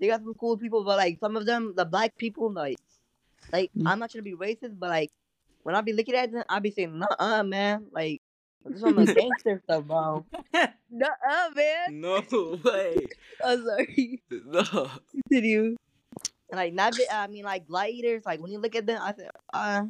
they 0.00 0.08
got 0.08 0.22
some 0.22 0.34
cool 0.34 0.56
people, 0.56 0.84
but 0.84 0.96
like 0.96 1.18
some 1.20 1.36
of 1.36 1.46
them, 1.46 1.74
the 1.76 1.84
black 1.84 2.16
people, 2.16 2.52
like, 2.52 2.78
like 3.52 3.70
Mm. 3.76 3.86
I'm 3.86 3.98
not 3.98 4.10
trying 4.10 4.24
to 4.24 4.30
be 4.30 4.36
racist, 4.36 4.78
but 4.78 4.90
like 4.90 5.10
when 5.62 5.74
I 5.74 5.80
be 5.82 5.92
looking 5.92 6.14
at 6.14 6.32
them, 6.32 6.44
I 6.48 6.58
be 6.60 6.70
saying, 6.70 6.98
"Nah, 6.98 7.42
man, 7.42 7.86
like 7.92 8.20
this 8.64 8.76
is 8.76 8.80
some 8.80 8.98
of 8.98 9.06
the 9.06 9.14
gangster 9.14 9.60
stuff, 9.64 9.84
bro." 9.84 10.26
Nuh-uh, 10.90 11.50
man. 11.54 12.00
no 12.00 12.58
way. 12.64 13.08
I'm 13.44 13.64
sorry. 13.64 14.22
No. 14.30 14.90
Continue. 15.12 15.76
And, 16.50 16.58
like 16.58 16.74
Navi, 16.74 17.04
I 17.10 17.26
mean, 17.28 17.44
like 17.44 17.66
gladiators, 17.66 18.24
like 18.26 18.40
when 18.40 18.50
you 18.50 18.58
look 18.58 18.74
at 18.74 18.86
them, 18.86 19.00
I 19.02 19.14
say, 19.14 19.28
uh, 19.52 19.84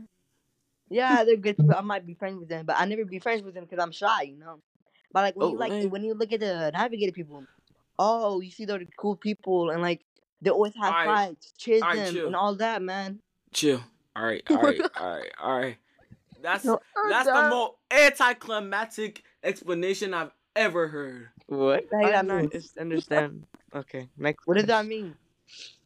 yeah, 0.90 1.24
they're 1.24 1.36
good 1.36 1.56
people. 1.56 1.74
I 1.76 1.80
might 1.82 2.06
be 2.06 2.14
friends 2.14 2.38
with 2.38 2.48
them, 2.48 2.66
but 2.66 2.76
I 2.78 2.84
never 2.84 3.04
be 3.04 3.18
friends 3.18 3.42
with 3.42 3.54
them 3.54 3.64
because 3.64 3.82
I'm 3.82 3.92
shy, 3.92 4.22
you 4.22 4.36
know. 4.38 4.60
But 5.12 5.22
like 5.22 5.36
when 5.36 5.48
Oh, 5.48 5.52
you 5.52 5.58
like 5.58 5.72
hey. 5.72 5.86
when 5.86 6.04
you 6.04 6.14
look 6.14 6.32
at 6.32 6.40
the 6.40 6.70
navigator 6.72 7.12
people, 7.12 7.44
oh, 8.00 8.40
you 8.40 8.50
see 8.50 8.64
they're 8.64 8.82
cool 8.96 9.14
people, 9.14 9.70
and 9.70 9.82
like 9.82 10.00
they 10.40 10.50
always 10.50 10.74
have 10.74 10.94
Alright. 10.94 11.06
fights, 11.06 11.52
chase 11.58 11.82
Alright, 11.82 12.14
them, 12.14 12.26
and 12.26 12.36
all 12.36 12.54
that, 12.56 12.82
man. 12.82 13.20
Chill. 13.52 13.80
All 14.16 14.24
right. 14.24 14.42
All 14.48 14.56
right. 14.56 14.80
All 14.98 15.16
right. 15.18 15.32
All 15.40 15.58
right. 15.60 15.76
That's 16.42 16.64
No, 16.64 16.80
that's 17.10 17.26
the 17.26 17.48
most 17.50 17.74
anticlimactic 17.90 19.22
explanation 19.44 20.14
I've 20.14 20.30
ever 20.56 20.88
heard. 20.88 21.28
What? 21.48 21.84
What 21.90 22.06
I 22.06 22.22
don't 22.22 22.50
understand. 22.80 23.44
Okay, 23.74 24.08
next. 24.16 24.46
What 24.46 24.56
does 24.56 24.64
that 24.64 24.86
mean? 24.86 25.16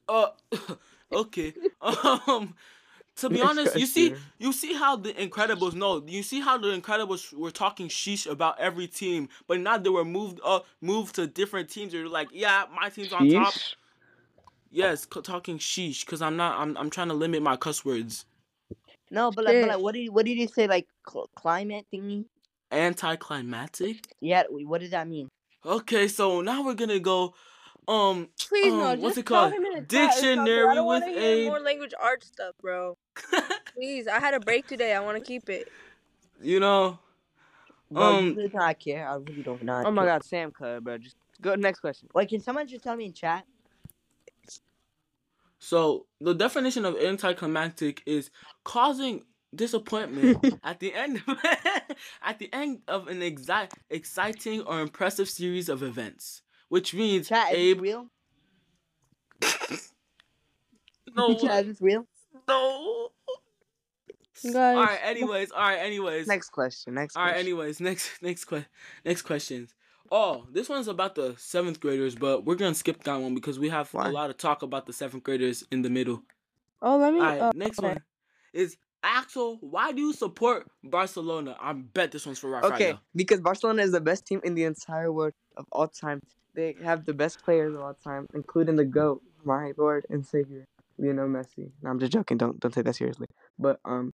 Uh, 0.09 0.29
okay. 1.13 1.55
Um, 1.83 2.55
to 3.17 3.31
be 3.31 3.37
Next 3.37 3.51
honest, 3.51 3.77
you 3.77 3.87
see, 3.87 4.15
you 4.39 4.53
see 4.53 4.75
how 4.75 4.97
the 4.97 5.13
Incredibles. 5.13 5.75
No, 5.75 6.03
you 6.07 6.23
see 6.23 6.41
how 6.41 6.59
the 6.59 6.69
Incredibles 6.69 7.33
were 7.33 7.51
talking 7.51 7.89
sheesh 7.89 8.29
about 8.31 8.59
every 8.59 8.89
team, 8.89 9.29
but 9.47 9.61
now 9.61 9.79
they 9.79 9.91
were 9.91 10.05
moved 10.05 10.41
up, 10.45 10.67
moved 10.81 11.15
to 11.17 11.27
different 11.27 11.69
teams. 11.69 11.93
They're 11.93 12.09
like, 12.09 12.29
yeah, 12.33 12.65
my 12.75 12.89
team's 12.89 13.13
on 13.13 13.29
top. 13.31 13.55
Sheesh? 13.55 13.75
Yes, 14.71 15.07
c- 15.13 15.23
talking 15.23 15.59
sheesh, 15.59 16.05
cause 16.05 16.21
I'm 16.21 16.37
not. 16.37 16.59
I'm 16.59 16.77
I'm 16.77 16.91
trying 16.91 17.09
to 17.09 17.15
limit 17.15 17.43
my 17.43 17.57
cuss 17.57 17.85
words. 17.85 18.27
No, 19.13 19.31
but 19.31 19.45
like, 19.45 19.61
but 19.61 19.69
like, 19.69 19.79
what 19.79 19.95
did 19.95 20.09
what 20.09 20.27
did 20.27 20.37
he 20.37 20.49
say? 20.49 20.67
Like 20.67 20.89
cl- 21.09 21.31
climate 21.37 21.87
thingy? 21.95 22.25
Anticlimactic. 22.73 23.99
Yeah, 24.21 24.43
what 24.51 24.81
does 24.81 24.91
that 24.91 25.07
mean? 25.07 25.29
Okay, 25.65 26.09
so 26.09 26.41
now 26.41 26.65
we're 26.65 26.75
gonna 26.75 26.99
go. 26.99 27.35
Um, 27.87 28.29
Please 28.49 28.73
um, 28.73 28.79
no. 28.79 28.95
what's 28.97 29.17
it 29.19 29.27
called? 29.27 29.53
him 29.53 29.65
in 29.65 29.73
the 29.75 29.81
chat 29.83 30.11
or 30.11 30.13
something. 30.13 30.45
Dictionary 30.45 30.79
I 30.79 30.81
with 30.81 31.03
a. 31.05 31.49
more 31.49 31.61
language 31.61 31.93
art 32.01 32.25
stuff, 32.25 32.55
bro. 32.61 32.97
Please, 33.75 34.07
I 34.09 34.21
had 34.21 34.35
a 34.35 34.41
break 34.41 34.67
today. 34.67 34.95
I 34.95 35.01
want 35.01 35.19
to 35.19 35.25
keep 35.25 35.49
it. 35.49 35.69
you 36.41 36.61
know. 36.61 36.99
Bro, 37.91 38.03
Um, 38.03 38.27
you 38.29 38.35
really 38.37 38.51
not 38.55 38.81
care. 38.81 39.07
I 39.09 39.15
really 39.17 39.43
don't 39.43 39.63
not. 39.63 39.85
Oh 39.87 39.91
my 39.91 40.03
care. 40.03 40.15
God, 40.15 40.25
Sam 40.25 40.51
cut, 40.51 40.83
bro. 40.83 40.99
Just 40.99 41.17
go 41.41 41.55
next 41.55 41.81
question. 41.81 42.09
Wait, 42.15 42.29
can 42.29 42.41
someone 42.41 42.67
just 42.67 42.83
tell 42.83 42.97
me 42.97 43.05
in 43.07 43.13
chat? 43.13 43.45
So 45.59 46.07
the 46.21 46.35
definition 46.35 46.85
of 46.85 46.97
anticlimactic 46.97 48.03
is 48.07 48.31
causing 48.65 49.25
disappointment 49.55 50.59
at 50.65 50.81
the 50.81 50.93
end 50.95 51.23
of, 51.27 51.39
at 52.23 52.39
the 52.39 52.53
end 52.53 52.81
of 52.89 53.09
an 53.09 53.21
exi- 53.21 53.71
exciting 53.91 54.63
or 54.63 54.81
impressive 54.81 55.29
series 55.29 55.69
of 55.69 55.83
events, 55.83 56.43
which 56.69 56.95
means 56.95 57.29
Chat, 57.29 57.53
is 57.53 57.59
Abe. 57.59 57.77
this 57.77 57.83
real? 57.83 58.07
No, 61.17 61.35
Chat, 61.39 61.67
is 61.67 61.81
real? 61.81 62.07
no. 62.49 63.09
Guys, 64.43 64.55
All 64.55 64.85
right. 64.85 64.99
Anyways. 65.03 65.51
All 65.53 65.63
right. 65.63 65.79
Anyways. 65.79 66.27
Next 66.27 66.51
question. 66.51 66.95
Next. 66.95 67.17
All 67.17 67.23
right. 67.23 67.33
question. 67.33 67.47
Anyways. 67.47 67.81
Next. 67.81 68.11
Next 68.23 68.45
que- 68.45 68.67
Next 69.05 69.23
questions. 69.23 69.75
Oh, 70.11 70.47
this 70.53 70.69
one's 70.69 70.87
about 70.89 71.15
the 71.15 71.35
seventh 71.39 71.81
graders, 71.81 72.15
but 72.15 72.45
we're 72.45 72.57
gonna 72.57 72.75
skip 72.75 73.03
that 73.05 73.17
one 73.17 73.35
because 73.35 73.59
we 73.59 73.71
have 73.71 73.93
Why? 73.95 74.09
a 74.09 74.13
lot 74.13 74.29
of 74.29 74.37
talk 74.37 74.63
about 74.63 74.87
the 74.87 74.93
seventh 74.93 75.25
graders 75.25 75.65
in 75.71 75.81
the 75.83 75.89
middle. 75.89 76.23
Oh, 76.83 76.99
let 76.99 77.15
me. 77.15 77.21
All 77.21 77.27
right, 77.27 77.41
uh, 77.41 77.53
next 77.55 77.79
okay. 77.79 77.89
one 77.89 78.03
is 78.53 78.77
Axel. 79.03 79.57
Why 79.63 79.93
do 79.93 80.03
you 80.03 80.13
support 80.13 80.69
Barcelona? 80.83 81.57
I 81.59 81.73
bet 81.73 82.13
this 82.13 82.27
one's 82.27 82.39
for 82.39 82.51
Rafael. 82.51 82.75
Okay, 82.75 82.99
because 83.17 83.41
Barcelona 83.41 83.83
is 83.83 83.93
the 83.93 84.01
best 84.01 84.27
team 84.27 84.41
in 84.45 84.55
the 84.55 84.65
entire 84.65 85.11
world 85.11 85.33
of 85.57 85.65
all 85.73 85.89
time. 85.89 86.21
They 86.55 86.77
have 86.83 87.05
the 87.05 87.15
best 87.15 87.43
players 87.45 87.75
of 87.75 87.83
all 87.83 87.95
time, 87.95 88.27
including 88.35 88.77
the 88.77 88.85
GOAT, 88.85 89.23
my 89.45 89.73
Lord 89.77 90.07
and 90.09 90.25
Savior, 90.25 90.65
Lionel 90.99 91.29
Messi. 91.29 91.71
No, 91.83 91.91
I'm 91.91 91.99
just 91.99 92.13
joking. 92.13 92.37
Don't 92.39 92.59
don't 92.61 92.73
take 92.73 92.85
that 92.85 92.95
seriously. 92.97 93.27
But 93.59 93.81
um, 93.85 94.13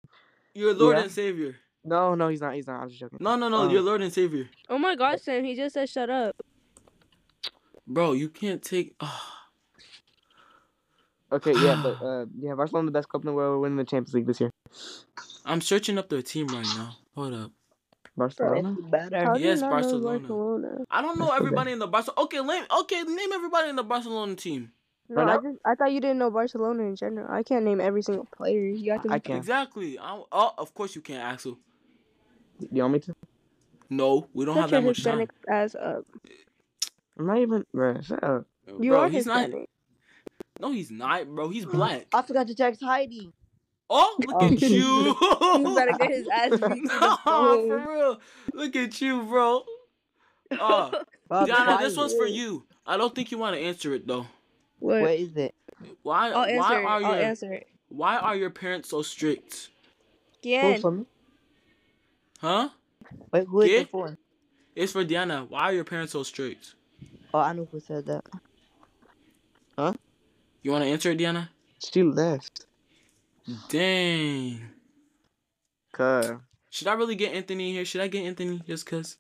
Your 0.55 0.73
Lord 0.75 0.97
Yeah. 0.97 1.03
and 1.03 1.13
Savior. 1.13 1.57
no, 1.85 2.15
no, 2.15 2.29
he's 2.29 2.41
not. 2.41 2.55
He's 2.55 2.67
not. 2.67 2.81
I'm 2.81 2.89
just 2.89 3.01
joking. 3.01 3.19
No, 3.21 3.37
no, 3.37 3.49
no. 3.49 3.59
Um, 3.63 3.71
your 3.71 3.83
Lord 3.83 4.01
and 4.03 4.13
Savior. 4.13 4.49
Oh 4.69 4.79
my 4.79 4.95
God, 4.97 5.21
Sam, 5.21 5.45
he 5.45 5.55
just 5.55 5.75
said 5.75 5.89
shut 5.89 6.09
up. 6.11 6.37
Bro, 7.87 8.13
you 8.13 8.29
can't 8.29 8.63
take. 8.63 8.95
ah. 9.01 9.37
Okay, 11.33 11.55
yeah, 11.57 11.77
but 11.77 12.01
uh, 12.05 12.27
yeah, 12.41 12.55
Barcelona 12.55 12.87
the 12.87 12.93
best 12.93 13.09
club 13.09 13.23
in 13.23 13.27
the 13.27 13.33
world. 13.33 13.57
We're 13.57 13.61
winning 13.63 13.77
the 13.79 13.85
Champions 13.85 14.15
League 14.15 14.27
this 14.27 14.41
year. 14.41 14.51
I'm 15.45 15.61
searching 15.61 15.99
up 15.99 16.09
their 16.09 16.23
team 16.23 16.47
right 16.49 16.67
now. 16.77 16.97
Hold 17.15 17.35
up. 17.35 17.53
Barcelona. 18.21 18.77
It's 18.79 18.89
better. 18.89 19.25
How 19.25 19.37
Yes, 19.37 19.61
Barcelona. 19.61 20.19
Barcelona? 20.19 20.69
I 20.91 21.03
don't 21.03 21.19
know 21.19 21.31
everybody 21.31 21.73
in 21.73 21.79
the 21.79 21.87
Barcelona. 21.87 22.23
Okay, 22.23 22.41
name. 22.43 22.65
Okay, 22.81 23.03
name 23.03 23.33
everybody 23.33 23.69
in 23.71 23.77
the 23.77 23.83
Barcelona 23.83 24.35
team. 24.35 24.73
No, 25.09 25.25
Right 25.25 25.39
I 25.39 25.43
just 25.43 25.59
I 25.65 25.75
thought 25.75 25.93
you 25.93 26.01
didn't 26.01 26.19
know 26.19 26.31
Barcelona 26.31 26.85
in 26.85 26.95
general. 26.95 27.27
I 27.29 27.43
can't 27.43 27.65
name 27.65 27.81
every 27.81 28.03
single 28.03 28.27
player. 28.27 28.61
You 28.61 28.93
got 28.93 29.03
to. 29.03 29.13
I 29.13 29.19
can. 29.19 29.37
Exactly. 29.37 29.99
I, 29.99 30.23
oh, 30.31 30.53
of 30.57 30.73
course 30.73 30.95
you 30.95 31.01
can't, 31.01 31.23
Axel. 31.23 31.59
You 32.71 32.83
want 32.83 32.95
me 32.95 33.01
to? 33.01 33.15
No, 33.89 34.29
we 34.33 34.45
don't 34.45 34.55
Shut 34.55 34.63
have 34.63 34.71
that 34.71 34.83
much 34.85 35.03
time. 35.03 35.19
Hispanic 35.19 35.31
ass 35.51 35.75
up. 35.75 36.05
I'm 37.19 37.27
not 37.27 37.39
even. 37.39 37.65
Bro, 37.75 38.03
shut 38.03 38.23
up. 38.23 38.47
You 38.69 38.91
bro, 38.91 39.01
are 39.01 39.09
he's 39.09 39.25
Hispanic. 39.25 39.53
not. 39.53 39.67
No, 40.61 40.73
he's 40.73 40.91
not, 40.91 41.27
bro. 41.27 41.49
He's 41.49 41.65
black. 41.79 42.07
I 42.15 42.23
forgot 42.23 42.47
to 42.47 42.55
text 42.55 42.83
Heidi. 42.83 43.33
Oh, 43.93 44.17
look 44.25 44.37
Oh. 44.41 44.47
at 44.47 44.61
you. 44.61 44.79
you 44.81 45.73
about 45.73 45.85
to 45.87 45.97
get 45.99 46.11
his 46.11 46.29
ass 46.33 46.51
beat 46.51 46.59
to 46.61 46.89
the 46.89 47.19
no, 47.27 47.67
for 47.67 47.93
real. 47.93 48.21
Look 48.55 48.77
at 48.77 49.01
you, 49.01 49.23
bro. 49.25 49.65
Oh, 50.53 50.93
Diana, 51.31 51.79
this 51.83 51.97
one's 51.97 52.15
for 52.15 52.27
you. 52.27 52.65
I 52.87 52.97
don't 52.97 53.15
think 53.15 53.31
you 53.33 53.39
want 53.39 53.57
to 53.57 53.61
answer 53.63 53.93
it 53.95 54.07
though. 54.07 54.27
What? 54.79 55.03
What 55.03 55.11
is 55.19 55.37
it? 55.37 55.55
Why? 56.03 56.31
I'll 56.31 56.45
answer 56.45 56.59
why 56.59 56.79
it. 56.81 56.85
are 56.85 56.89
I'll 56.89 57.01
your 57.03 57.15
answer 57.25 57.53
it. 57.53 57.67
Why 57.89 58.17
are 58.19 58.37
your 58.37 58.51
parents 58.51 58.91
so 58.91 59.03
strict? 59.03 59.69
Who 60.45 60.49
Again. 60.51 60.81
for 60.81 60.91
me? 60.93 61.05
Huh? 62.41 62.69
Wait, 63.33 63.47
who 63.49 63.61
is 63.63 63.71
Yeah? 63.71 63.79
it 63.81 63.91
for? 63.91 64.17
It's 64.77 64.93
for 64.93 65.05
Diana. 65.05 65.47
Why 65.49 65.63
are 65.63 65.73
your 65.73 65.85
parents 65.85 66.13
so 66.13 66.23
strict? 66.23 66.75
Oh, 67.35 67.41
I 67.41 67.53
know 67.53 67.67
who 67.71 67.81
said 67.81 68.07
that. 68.07 68.25
Huh? 69.77 69.93
You 70.63 70.71
want 70.73 70.85
to 70.85 70.91
answer 70.91 71.11
it, 71.11 71.17
Diana? 71.17 71.51
She 71.93 72.03
left. 72.03 72.67
Dang. 73.69 74.61
Cause 75.93 76.33
Should 76.71 76.87
I 76.89 76.93
really 76.95 77.15
get 77.17 77.35
Anthony 77.35 77.69
in 77.71 77.75
here? 77.75 77.85
Should 77.85 78.01
I 78.01 78.09
get 78.09 78.25
Anthony 78.25 78.61
just 78.67 78.87
cause? 78.87 79.17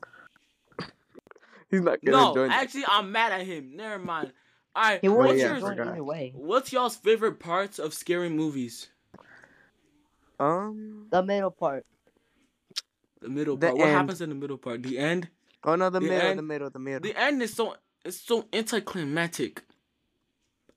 he's 1.71 1.81
not 1.81 1.99
gonna 2.05 2.17
No, 2.17 2.35
join. 2.35 2.51
actually, 2.51 2.85
I'm 2.89 3.13
mad 3.13 3.33
at 3.33 3.47
him. 3.47 3.77
Never 3.77 3.99
mind. 4.03 4.33
All 4.75 4.83
right. 4.85 5.01
He 5.01 5.09
What's 5.09 5.39
yeah, 5.39 5.47
yeah, 5.47 5.53
yours? 5.55 5.65
I 5.65 5.69
forgot. 5.71 5.89
either 5.89 6.05
way. 6.05 6.33
What's 6.37 6.73
y'all's 6.73 6.97
favorite 6.97 7.41
parts 7.41 7.79
of 7.79 7.93
scary 7.95 8.29
movies? 8.29 8.89
um. 10.39 11.07
The 11.11 11.23
middle 11.23 11.51
part. 11.51 11.85
The 13.21 13.29
middle 13.29 13.57
The 13.57 13.67
part. 13.69 13.79
What 13.79 13.89
happens 13.89 14.21
in 14.21 14.29
the 14.31 14.35
middle 14.35 14.59
part? 14.59 14.83
The 14.83 14.99
end. 14.99 15.29
Oh 15.65 15.75
no, 15.75 15.91
the, 15.91 16.01
The 16.01 16.07
middle, 16.09 16.29
end- 16.31 16.39
the 16.39 16.43
middle, 16.43 16.71
the 16.71 16.79
middle. 16.79 17.01
The 17.01 17.19
end 17.21 17.43
is 17.43 17.53
so 17.55 17.77
it's 18.05 18.21
so 18.21 18.47
anticlimactic. 18.53 19.63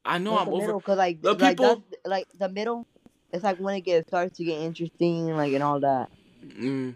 I 0.03 0.17
know 0.17 0.31
Like 0.33 0.39
I'm 0.41 0.45
the 0.47 0.51
over. 0.51 0.65
middle, 0.65 0.81
cause 0.81 0.97
like 0.97 1.21
The 1.21 1.33
like 1.35 1.57
people- 1.57 1.75
that's, 1.75 2.05
like 2.05 2.27
the 2.37 2.49
middle, 2.49 2.85
it's 3.33 3.43
like 3.43 3.57
when 3.57 3.75
it 3.75 3.81
gets 3.81 4.07
starts 4.07 4.37
to 4.37 4.45
get 4.45 4.59
interesting, 4.61 5.27
like 5.35 5.51
and 5.53 5.63
all 5.63 5.79
that. 5.81 6.09
Mm, 6.45 6.95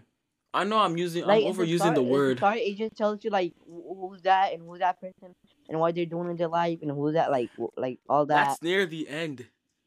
I 0.54 0.64
know 0.64 0.78
I'm 0.78 0.96
using. 0.96 1.24
Like 1.26 1.44
I'm 1.44 1.50
at 1.50 1.56
the 1.56 1.62
overusing 1.64 1.76
start- 1.78 1.94
the 1.96 2.02
word. 2.02 2.38
start, 2.38 2.58
it 2.58 2.76
just 2.78 2.96
tells 2.96 3.22
you 3.24 3.30
like 3.30 3.52
who's 3.66 4.22
that 4.22 4.52
and 4.54 4.62
who's 4.62 4.78
that 4.78 5.00
person 5.00 5.34
and 5.68 5.78
what 5.80 5.94
they're 5.94 6.06
doing 6.06 6.30
in 6.30 6.36
their 6.36 6.48
life 6.48 6.78
and 6.82 6.90
who's 6.90 7.14
that 7.14 7.30
like 7.30 7.50
like 7.76 7.98
all 8.08 8.24
that. 8.26 8.46
That's 8.48 8.62
near 8.62 8.86
the 8.86 9.08
end, 9.08 9.46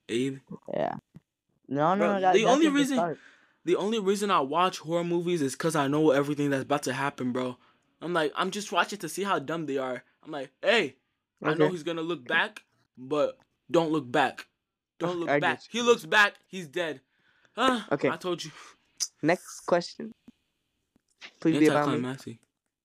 Abe. 0.10 0.38
Yeah. 0.74 0.96
No, 1.68 1.96
no, 1.96 1.98
Bro, 2.00 2.14
no. 2.16 2.22
That, 2.22 2.34
the 2.36 2.46
only 2.46 2.68
reason- 2.68 2.98
start. 2.98 3.18
The 3.64 3.76
only 3.76 4.00
reason 4.00 4.32
I 4.32 4.40
watch 4.40 4.80
horror 4.80 5.04
movies 5.04 5.40
is 5.44 5.52
because 5.54 5.76
I 5.76 5.88
know 5.88 6.10
everything 6.10 6.50
that's 6.50 6.64
about 6.64 6.82
to 6.84 6.94
happen, 6.94 7.32
bro. 7.32 7.58
I'm 8.02 8.12
like, 8.12 8.34
I'm 8.36 8.50
just 8.50 8.72
watching 8.72 8.98
to 8.98 9.08
see 9.08 9.22
how 9.22 9.38
dumb 9.38 9.68
they 9.68 9.78
are. 9.78 10.04
I'm 10.26 10.32
like, 10.32 10.50
hey, 10.64 10.96
I 11.44 11.54
know 11.54 11.66
Okay. 11.66 11.70
he's 11.74 11.84
gonna 11.84 12.02
look 12.02 12.28
back, 12.28 12.64
but 12.98 13.38
don't 13.70 13.92
look 13.92 14.12
back. 14.12 14.48
Don't 15.02 15.20
look 15.22 15.30
I 15.30 15.40
back. 15.40 15.62
He 15.70 15.82
looks 15.82 16.06
back, 16.06 16.36
he's 16.48 16.68
dead. 16.68 17.02
Ah, 17.58 17.86
Okay. 17.92 18.10
I 18.10 18.16
told 18.18 18.44
you. 18.44 18.52
Next 19.22 19.62
question. 19.66 20.12
Please 21.40 21.60
be 21.60 21.68
about 21.68 21.88
me. 21.88 21.94
Anticlimactic. 21.96 22.38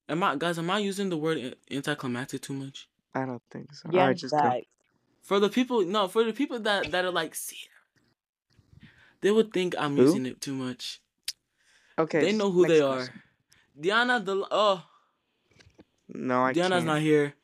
Am 0.08 0.22
I 0.22 0.36
guys? 0.36 0.58
Am 0.58 0.70
I 0.70 0.78
using 0.78 1.08
the 1.10 1.16
word 1.16 1.38
a- 1.38 1.74
anticlimactic 1.74 2.42
too 2.42 2.52
much? 2.54 2.88
I 3.14 3.24
don't 3.24 3.42
think 3.50 3.72
so. 3.74 3.88
Yeah, 3.92 4.02
Alright, 4.02 4.16
just 4.16 4.34
go. 4.34 4.60
For 5.22 5.40
the 5.40 5.48
people, 5.48 5.82
no, 5.84 6.06
for 6.08 6.22
the 6.24 6.32
people 6.32 6.58
that 6.60 6.90
that 6.92 7.04
are 7.04 7.10
like, 7.10 7.34
see, 7.34 7.58
they 9.20 9.30
would 9.30 9.52
think 9.52 9.74
I'm 9.78 9.96
Who? 9.96 10.02
using 10.02 10.26
it 10.26 10.40
too 10.40 10.54
much. 10.54 11.00
Okay. 11.98 12.20
they 12.20 12.32
know 12.32 12.50
who 12.50 12.62
next 12.62 12.72
they 12.74 12.80
are. 12.80 12.96
question. 12.96 13.22
Diana, 13.80 14.20
the 14.20 14.46
oh, 14.50 14.82
No, 16.08 16.42
I 16.42 16.52
Diana's 16.52 16.78
can't. 16.84 16.86
not 16.86 17.00
here. 17.00 17.34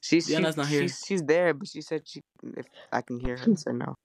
She's 0.00 0.26
she, 0.26 0.38
not 0.38 0.54
here. 0.66 0.82
She's, 0.82 1.02
she's 1.06 1.22
there, 1.22 1.54
but 1.54 1.68
she 1.68 1.80
said 1.80 2.02
she 2.04 2.20
if 2.56 2.66
I 2.92 3.00
can 3.00 3.18
hear 3.20 3.36
her 3.38 3.56
say 3.56 3.72
no. 3.72 3.96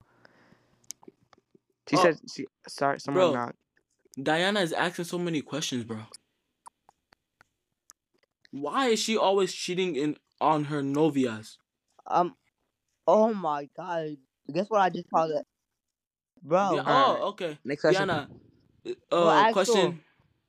She 1.89 1.97
Oh. 1.97 2.01
said 2.01 2.19
she 2.33 2.45
sorry 2.67 2.99
someone 2.99 3.31
Bro. 3.31 3.33
knocked. 3.33 3.57
Diana 4.21 4.59
is 4.61 4.73
asking 4.73 5.05
so 5.05 5.17
many 5.17 5.41
questions, 5.41 5.83
bro. 5.83 5.99
Why 8.51 8.87
is 8.89 8.99
she 8.99 9.17
always 9.17 9.53
cheating 9.53 9.95
in 9.95 10.17
on 10.41 10.65
her 10.65 10.81
novias? 10.81 11.57
Um. 12.07 12.35
Oh 13.07 13.33
my 13.33 13.69
god! 13.77 14.17
Guess 14.51 14.69
what 14.69 14.81
I 14.81 14.89
just 14.89 15.09
called 15.09 15.31
it, 15.31 15.45
bro. 16.43 16.71
Dia- 16.71 16.79
alright. 16.81 17.19
oh, 17.21 17.27
okay. 17.29 17.57
Next 17.63 17.81
question. 17.81 18.07
Diana, 18.07 18.29
uh, 18.87 18.93
Well, 19.11 19.29
Axel. 19.29 19.53
question. 19.53 20.03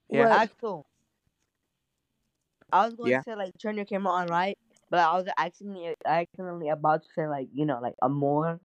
Yeah. 0.08 0.24
Well, 0.24 0.32
Axel. 0.32 0.86
I 2.72 2.84
was 2.86 2.94
going 2.94 3.10
Yeah. 3.10 3.18
to 3.18 3.24
say 3.24 3.34
like 3.34 3.52
turn 3.58 3.76
your 3.76 3.84
camera 3.84 4.12
on, 4.12 4.26
right? 4.28 4.58
But 4.90 5.00
I 5.00 5.16
was 5.16 5.26
accidentally 5.38 5.94
accidentally 6.04 6.68
about 6.68 7.02
to 7.02 7.08
say 7.14 7.26
like 7.28 7.48
you 7.52 7.64
know 7.66 7.80
like 7.80 7.94
a 8.02 8.08
more 8.08 8.60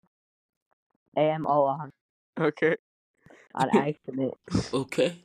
am 1.17 1.45
o 1.47 1.63
on 1.65 1.91
Okay. 2.41 2.77
on 3.55 3.69
accident. 3.73 4.33
Okay. 4.73 5.05
Okay. 5.05 5.17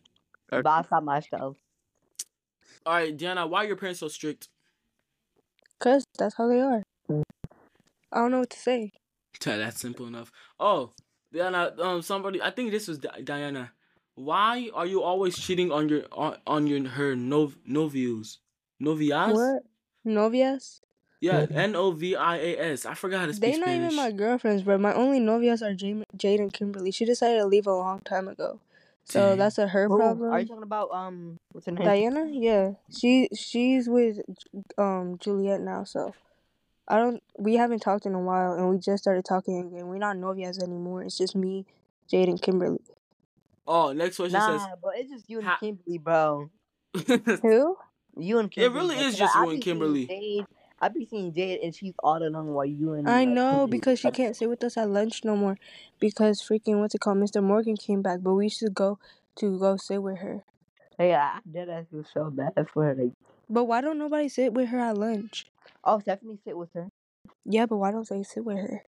But 0.48 0.66
I 0.66 0.82
stopped 0.82 1.04
myself. 1.04 1.56
All 2.84 2.92
right, 2.94 3.16
Diana. 3.16 3.46
Why 3.46 3.64
are 3.64 3.66
your 3.66 3.76
parents 3.76 4.00
so 4.00 4.08
strict? 4.08 4.48
Cause 5.80 6.04
that's 6.18 6.36
how 6.36 6.48
they 6.48 6.60
are. 6.60 6.82
I 8.12 8.18
don't 8.18 8.30
know 8.30 8.40
what 8.40 8.50
to 8.50 8.58
say. 8.58 8.92
That's 9.44 9.80
simple 9.80 10.06
enough. 10.06 10.32
Oh, 10.58 10.92
Diana. 11.32 11.74
Um, 11.78 12.00
somebody. 12.00 12.40
I 12.40 12.50
think 12.50 12.70
this 12.70 12.88
was 12.88 12.98
Di- 12.98 13.20
Diana. 13.22 13.72
Why 14.14 14.70
are 14.72 14.86
you 14.86 15.02
always 15.02 15.36
cheating 15.36 15.70
on 15.70 15.88
your 15.90 16.04
on, 16.12 16.38
on 16.46 16.66
your 16.66 16.88
her 16.88 17.14
nov 17.14 17.58
novios? 17.68 18.38
Novias? 18.80 19.32
What? 19.34 19.62
Novias? 20.06 20.80
Yeah, 21.20 21.46
N 21.50 21.74
O 21.76 21.92
V 21.92 22.14
I 22.16 22.36
A 22.36 22.58
S. 22.72 22.84
I 22.86 22.94
forgot 22.94 23.20
how 23.20 23.26
to 23.26 23.34
speak 23.34 23.52
They 23.54 23.58
not 23.58 23.68
Spanish. 23.68 23.92
even 23.92 23.96
my 23.96 24.10
girlfriends, 24.12 24.62
bro. 24.62 24.76
My 24.78 24.92
only 24.94 25.18
novias 25.20 25.62
are 25.62 25.74
Jade 25.74 26.04
Jade 26.16 26.40
and 26.40 26.52
Kimberly. 26.52 26.90
She 26.90 27.04
decided 27.04 27.38
to 27.38 27.46
leave 27.46 27.66
a 27.66 27.72
long 27.72 28.00
time 28.00 28.28
ago. 28.28 28.60
So 29.04 29.30
Dang. 29.30 29.38
that's 29.38 29.56
a 29.58 29.68
her 29.68 29.88
Who? 29.88 29.96
problem. 29.98 30.30
Are 30.32 30.40
you 30.40 30.46
talking 30.46 30.62
about 30.62 30.90
um? 30.92 31.38
What's 31.52 31.66
her 31.66 31.72
name? 31.72 31.84
Diana? 31.84 32.26
Yeah. 32.30 32.72
She 32.96 33.28
she's 33.34 33.88
with 33.88 34.18
um 34.76 35.16
Juliet 35.18 35.60
now, 35.60 35.84
so 35.84 36.12
I 36.88 36.96
don't 36.98 37.22
we 37.38 37.54
haven't 37.54 37.80
talked 37.80 38.04
in 38.04 38.14
a 38.14 38.20
while 38.20 38.52
and 38.52 38.68
we 38.68 38.78
just 38.78 39.02
started 39.02 39.24
talking 39.24 39.58
again. 39.58 39.86
We're 39.86 39.96
not 39.98 40.16
novias 40.16 40.62
anymore. 40.62 41.02
It's 41.02 41.16
just 41.16 41.34
me, 41.34 41.64
Jade 42.10 42.28
and 42.28 42.40
Kimberly. 42.42 42.80
Oh, 43.66 43.92
next 43.92 44.16
question 44.16 44.38
Nah, 44.38 44.68
but 44.82 44.92
it's 44.96 45.10
just 45.10 45.30
you 45.30 45.38
and 45.38 45.46
Ha- 45.46 45.56
Kimberly, 45.60 45.98
bro. 45.98 46.50
Who? 47.42 47.76
You 48.18 48.38
and 48.38 48.50
Kimberly 48.50 48.54
It 48.54 48.54
Kimberly. 48.54 48.72
really 48.72 48.94
bro, 48.96 49.04
is 49.06 49.12
'cause 49.14 49.18
just 49.18 49.36
I- 49.36 49.42
you 49.44 49.48
I 49.48 49.52
and 49.52 49.60
be 49.60 49.64
seeing 49.64 49.76
Kimberly. 49.78 50.06
Jade, 50.06 50.46
I 50.80 50.88
be 50.88 51.06
seeing 51.06 51.32
Jade 51.32 51.60
and 51.62 51.74
she's 51.74 51.94
all 52.02 52.22
alone 52.22 52.48
while 52.48 52.66
you 52.66 52.92
and 52.94 53.08
I 53.08 53.24
like, 53.24 53.34
know 53.34 53.66
because 53.66 53.98
she 54.00 54.10
can't 54.10 54.36
sit 54.36 54.48
with 54.48 54.62
us 54.64 54.76
at 54.76 54.90
lunch 54.90 55.24
no 55.24 55.36
more 55.36 55.56
because 56.00 56.42
freaking 56.42 56.80
what's 56.80 56.94
it 56.94 57.00
called? 57.00 57.18
Mr. 57.18 57.42
Morgan 57.42 57.76
came 57.76 58.02
back, 58.02 58.20
but 58.22 58.34
we 58.34 58.48
should 58.48 58.74
go 58.74 58.98
to 59.36 59.58
go 59.58 59.76
sit 59.76 60.02
with 60.02 60.18
her. 60.18 60.44
Yeah, 60.98 61.36
I 61.36 61.40
did 61.50 61.70
I 61.70 61.84
feel 61.84 62.04
so 62.12 62.30
bad 62.30 62.52
for 62.72 62.84
her. 62.84 62.94
Like, 62.94 63.12
But 63.48 63.64
why 63.64 63.80
don't 63.80 63.98
nobody 63.98 64.28
sit 64.28 64.52
with 64.52 64.68
her 64.68 64.78
at 64.78 64.98
lunch? 64.98 65.46
oh, 65.84 65.98
Stephanie 66.00 66.38
sit 66.44 66.56
with 66.56 66.72
her. 66.74 66.88
Yeah, 67.44 67.66
but 67.66 67.76
why 67.76 67.90
don't 67.92 68.08
they 68.08 68.22
sit 68.22 68.44
with 68.44 68.58
her? 68.58 68.82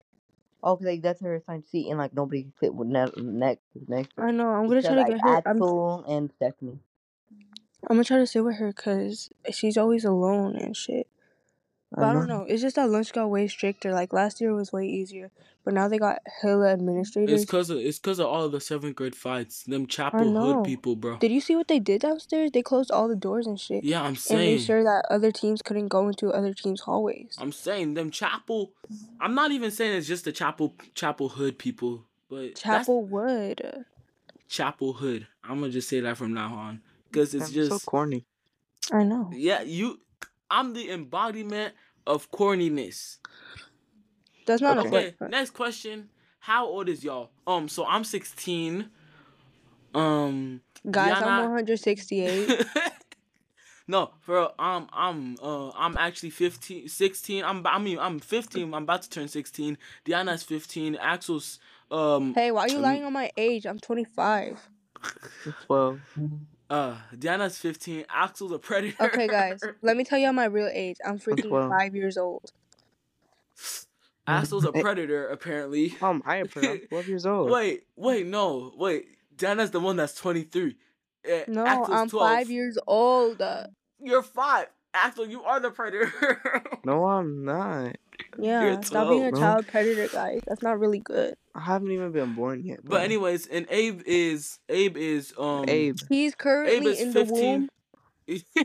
Oh, 0.63 0.77
'cause, 0.77 0.87
like 0.87 1.03
that's 1.03 1.21
her 1.21 1.37
assigned 1.37 1.65
seat, 1.67 1.89
and 1.89 1.99
like 1.99 2.13
nobody 2.15 2.47
sit 2.61 2.75
with 2.75 2.89
ne- 2.89 3.07
next 3.23 3.63
next. 3.89 4.11
her. 4.17 4.29
I 4.29 4.31
know. 4.33 4.49
I'm 4.49 4.67
gonna 4.69 4.83
She 4.83 4.89
try 4.89 4.97
to 4.97 5.03
like, 5.03 5.11
get 5.13 5.21
her. 5.21 5.43
I'm, 5.47 5.57
Axel 5.57 6.05
and 6.09 6.33
Stephanie. 6.37 6.81
I'm 7.89 7.97
gonna 7.97 8.05
try 8.05 8.19
to 8.19 8.27
sit 8.27 8.45
with 8.45 8.57
her 8.57 8.69
because 8.69 9.31
she's 9.53 9.79
always 9.79 10.05
alone 10.05 10.57
and 10.57 10.77
shit. 10.77 11.07
But 11.91 12.05
I, 12.05 12.13
don't 12.13 12.29
know. 12.29 12.45
It's 12.47 12.61
just 12.61 12.77
that 12.77 12.91
lunch 12.91 13.13
got 13.15 13.31
way 13.31 13.49
stricter. 13.49 13.93
Like 13.93 14.13
last 14.13 14.41
year 14.43 14.53
was 14.55 14.73
way 14.73 14.87
easier, 14.87 15.31
but 15.65 15.73
now 15.73 15.89
they 15.89 15.99
got 15.99 16.19
hella 16.43 16.71
administrators. 16.71 17.43
It's 17.43 17.51
cause 17.51 17.71
of 17.71 17.79
it's 17.79 17.99
cause 17.99 18.19
of 18.19 18.27
all 18.27 18.45
of 18.45 18.53
the 18.53 18.61
seventh 18.61 18.95
grade 18.97 19.15
fights. 19.17 19.63
Them 19.65 19.87
chapel 19.87 20.31
hood 20.39 20.65
people, 20.65 20.97
bro. 20.97 21.17
Did 21.17 21.33
you 21.33 21.41
see 21.41 21.57
what 21.57 21.69
they 21.69 21.79
did 21.79 22.03
downstairs? 22.03 22.51
They 22.53 22.61
closed 22.63 22.91
all 22.91 23.09
the 23.09 23.17
doors 23.17 23.47
and 23.47 23.59
shit, 23.59 23.85
Yeah, 23.85 24.03
I'm 24.03 24.17
saying. 24.17 24.39
and 24.41 24.45
saying. 24.47 24.55
made 24.59 24.63
sure 24.65 24.85
that 24.85 25.07
other 25.11 25.33
teams 25.33 25.63
couldn't 25.63 25.89
go 25.89 26.09
into 26.09 26.29
other 26.31 26.53
teams' 26.53 26.83
hallways. 26.83 27.37
I'm 27.39 27.53
saying 27.53 27.95
them 27.95 28.11
chapel. 28.11 28.73
I'm 29.19 29.35
not 29.35 29.51
even 29.53 29.71
saying 29.71 29.97
it's 29.97 30.07
just 30.07 30.27
the 30.27 30.33
chapel 30.33 30.75
chapel 30.95 31.31
hood 31.31 31.59
people, 31.59 32.05
but 32.29 32.55
Chapel 32.57 33.03
Wood. 33.07 33.85
chapel 34.47 34.93
hood. 34.93 35.27
I'm 35.43 35.61
gonna 35.61 35.73
just 35.73 35.89
say 35.89 36.01
that 36.01 36.19
from 36.19 36.35
now 36.35 36.55
on, 36.55 36.83
cause 37.13 37.33
it's 37.35 37.45
That's 37.45 37.53
just 37.53 37.71
so 37.71 37.79
corny. 37.91 38.27
I 38.93 39.05
know. 39.05 39.31
yeah. 39.33 39.63
You, 39.63 40.01
I'm 40.51 40.73
the 40.75 40.91
embodiment 40.91 41.75
of 42.07 42.31
corniness. 42.31 43.19
That's 44.47 44.63
not 44.63 44.79
Okay. 44.79 44.89
a 44.89 44.91
Okay, 44.99 45.11
fun. 45.19 45.31
next 45.31 45.51
question. 45.51 46.09
How 46.41 46.67
old 46.67 46.89
is 46.89 47.05
y'all? 47.05 47.31
Um, 47.47 47.69
so 47.69 47.85
I'm 47.85 48.05
16. 48.05 48.89
Um, 49.95 50.61
Guys, 50.91 51.13
I'm 51.13 51.19
Diana- 51.21 51.43
168. 51.43 52.65
no, 53.89 54.11
for 54.21 54.35
real, 54.37 54.55
um, 54.59 54.89
I'm 54.93 55.37
uh, 55.43 55.71
I'm 55.71 55.97
actually 55.99 56.31
15, 56.31 56.89
16. 56.89 57.45
I'm 57.45 57.67
I 57.67 57.79
mean 57.79 57.99
I'm 57.99 58.19
15. 58.21 58.73
I'm 58.75 58.83
about 58.85 59.03
to 59.03 59.11
turn 59.11 59.29
16. 59.29 59.77
Diana's 60.05 60.43
15. 60.43 60.97
Axel's 60.97 61.59
um 61.91 62.35
hey, 62.35 62.51
why 62.51 62.63
are 62.63 62.69
you 62.69 62.79
lying 62.79 63.05
on 63.05 63.13
my 63.13 63.31
age? 63.37 63.67
I'm 63.67 63.79
25. 63.79 64.59
Well, 65.69 65.99
uh 66.71 66.97
Diana's 67.19 67.59
15. 67.59 68.05
Axel's 68.11 68.53
a 68.53 68.59
predator. 68.59 69.05
Okay, 69.07 69.27
guys, 69.27 69.61
let 69.83 69.97
me 69.97 70.05
tell 70.05 70.19
y'all 70.19 70.33
my 70.33 70.45
real 70.47 70.69
age. 70.73 70.97
I'm 71.05 71.19
freaking 71.19 71.51
well. 71.51 71.69
five 71.69 71.95
years 71.95 72.17
old. 72.19 72.53
Axel's 74.27 74.65
a 74.65 74.73
predator 74.73 75.29
apparently. 75.29 75.95
um, 76.03 76.23
I 76.27 76.37
am 76.37 76.49
pretty- 76.49 76.87
12 76.87 77.09
years 77.09 77.27
old. 77.35 77.51
Wait, 77.51 77.85
wait, 77.97 78.27
no, 78.27 78.73
wait. 78.77 79.07
Diana's 79.37 79.71
the 79.71 79.81
one 79.81 79.97
that's 79.97 80.15
23. 80.15 80.77
Uh, 81.25 81.39
No, 81.49 81.65
Axel's 81.67 81.89
I'm 81.91 82.09
12. 82.11 82.29
five 82.29 82.51
years 82.51 82.79
old. 82.87 83.41
You're 84.03 84.23
five. 84.23 84.67
Axel, 84.95 85.27
you 85.27 85.43
are 85.45 85.61
the 85.61 85.71
predator. 85.71 86.63
No, 86.85 87.05
I'm 87.05 87.45
not. 87.45 87.97
Yeah, 88.39 88.81
stop 88.81 89.11
being 89.11 89.27
a 89.27 89.31
bro. 89.31 89.41
child 89.41 89.67
predator, 89.67 90.09
guys. 90.09 90.41
That's 90.47 90.63
not 90.63 90.79
really 90.79 91.01
good. 91.01 91.35
I 91.55 91.61
haven't 91.61 91.91
even 91.91 92.13
been 92.13 92.35
born 92.35 92.63
yet. 92.65 92.81
But 92.83 93.03
anyways, 93.03 93.47
and 93.47 93.67
Abe 93.69 94.01
is 94.07 94.59
Abe 94.71 94.97
is 94.97 95.35
um 95.37 95.67
Abe. 95.69 95.99
He's 96.09 96.33
Abe 96.33 96.39
currently 96.39 96.93
is 96.93 97.01
in 97.01 97.13
the 97.13 97.27
15. 97.27 97.45
womb. 97.45 97.69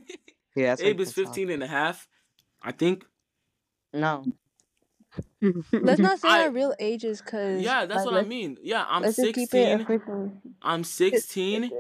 Yeah, 0.55 0.75
Abe 0.79 0.99
like 0.99 1.07
is 1.07 1.13
the 1.15 1.23
top. 1.23 1.33
15 1.33 1.49
and 1.49 1.63
a 1.63 1.67
half. 1.67 2.07
I 2.61 2.71
think. 2.71 3.03
No, 3.91 4.23
Let's 5.73 5.99
not 5.99 6.19
say 6.19 6.27
I- 6.29 6.43
our 6.43 6.51
real 6.51 6.73
ages, 6.79 7.21
cause 7.21 7.61
Yeah, 7.61 7.85
that's 7.85 8.05
like, 8.05 8.13
what 8.13 8.23
I 8.23 8.27
mean. 8.27 8.57
Yeah, 8.61 8.85
I'm 8.87 9.01
Let's 9.01 9.17
just 9.17 9.33
keep 9.33 9.53
it 9.53 9.85
16. 9.87 10.41
I'm 10.61 10.83
16. 10.83 11.71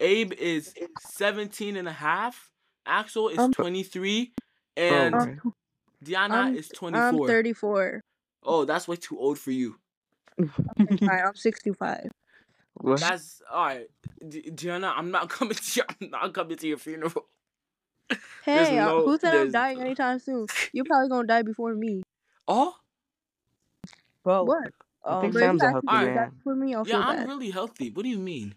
Abe 0.00 0.32
is 0.34 0.74
17 1.00 1.76
and 1.76 1.88
a 1.88 1.92
half. 1.92 2.50
Axel 2.88 3.28
is 3.28 3.38
I'm- 3.38 3.52
23 3.52 4.32
Oh, 4.36 4.80
and 4.80 5.14
okay. 5.14 5.36
Diana 6.02 6.34
I'm- 6.34 6.56
is 6.56 6.70
I'm 6.82 7.18
34. 7.18 8.00
Oh, 8.44 8.64
that's 8.64 8.86
way 8.88 8.96
too 8.96 9.18
old 9.18 9.38
for 9.38 9.50
you. 9.50 9.76
Alright, 10.40 11.24
I'm 11.26 11.34
65. 11.34 12.10
What? 12.74 13.00
That's 13.00 13.42
all 13.50 13.66
right. 13.66 13.86
D- 14.26 14.50
Diana, 14.54 14.92
I'm 14.96 15.10
not 15.10 15.28
coming 15.36 15.54
to 15.56 15.72
your 15.76 15.86
I'm 16.00 16.10
not 16.10 16.32
coming 16.32 16.56
to 16.56 16.66
your 16.68 16.78
funeral. 16.78 17.26
Hey, 18.44 18.78
uh, 18.78 18.86
no- 18.86 19.04
who 19.04 19.18
said 19.18 19.34
I'm 19.34 19.50
dying 19.50 19.80
anytime 19.82 20.18
soon? 20.18 20.46
You're 20.72 20.84
probably 20.88 21.08
gonna 21.10 21.26
die 21.26 21.42
before 21.42 21.74
me. 21.74 22.02
Oh? 22.46 22.74
bro. 24.24 24.44
What? 24.44 24.72
Um, 25.04 25.20
think 25.22 25.34
But 25.34 25.42
if 25.42 25.44
Sam's 25.48 25.62
you 25.62 25.68
a 25.68 25.70
healthy 25.72 25.86
me 25.86 26.04
to 26.06 26.14
man. 26.14 26.32
for 26.44 26.54
me, 26.54 26.74
I'll 26.74 26.86
Yeah, 26.86 26.92
feel 26.94 27.02
I'm 27.02 27.16
bad. 27.18 27.28
really 27.28 27.50
healthy. 27.50 27.90
What 27.90 28.02
do 28.04 28.08
you 28.08 28.18
mean? 28.18 28.54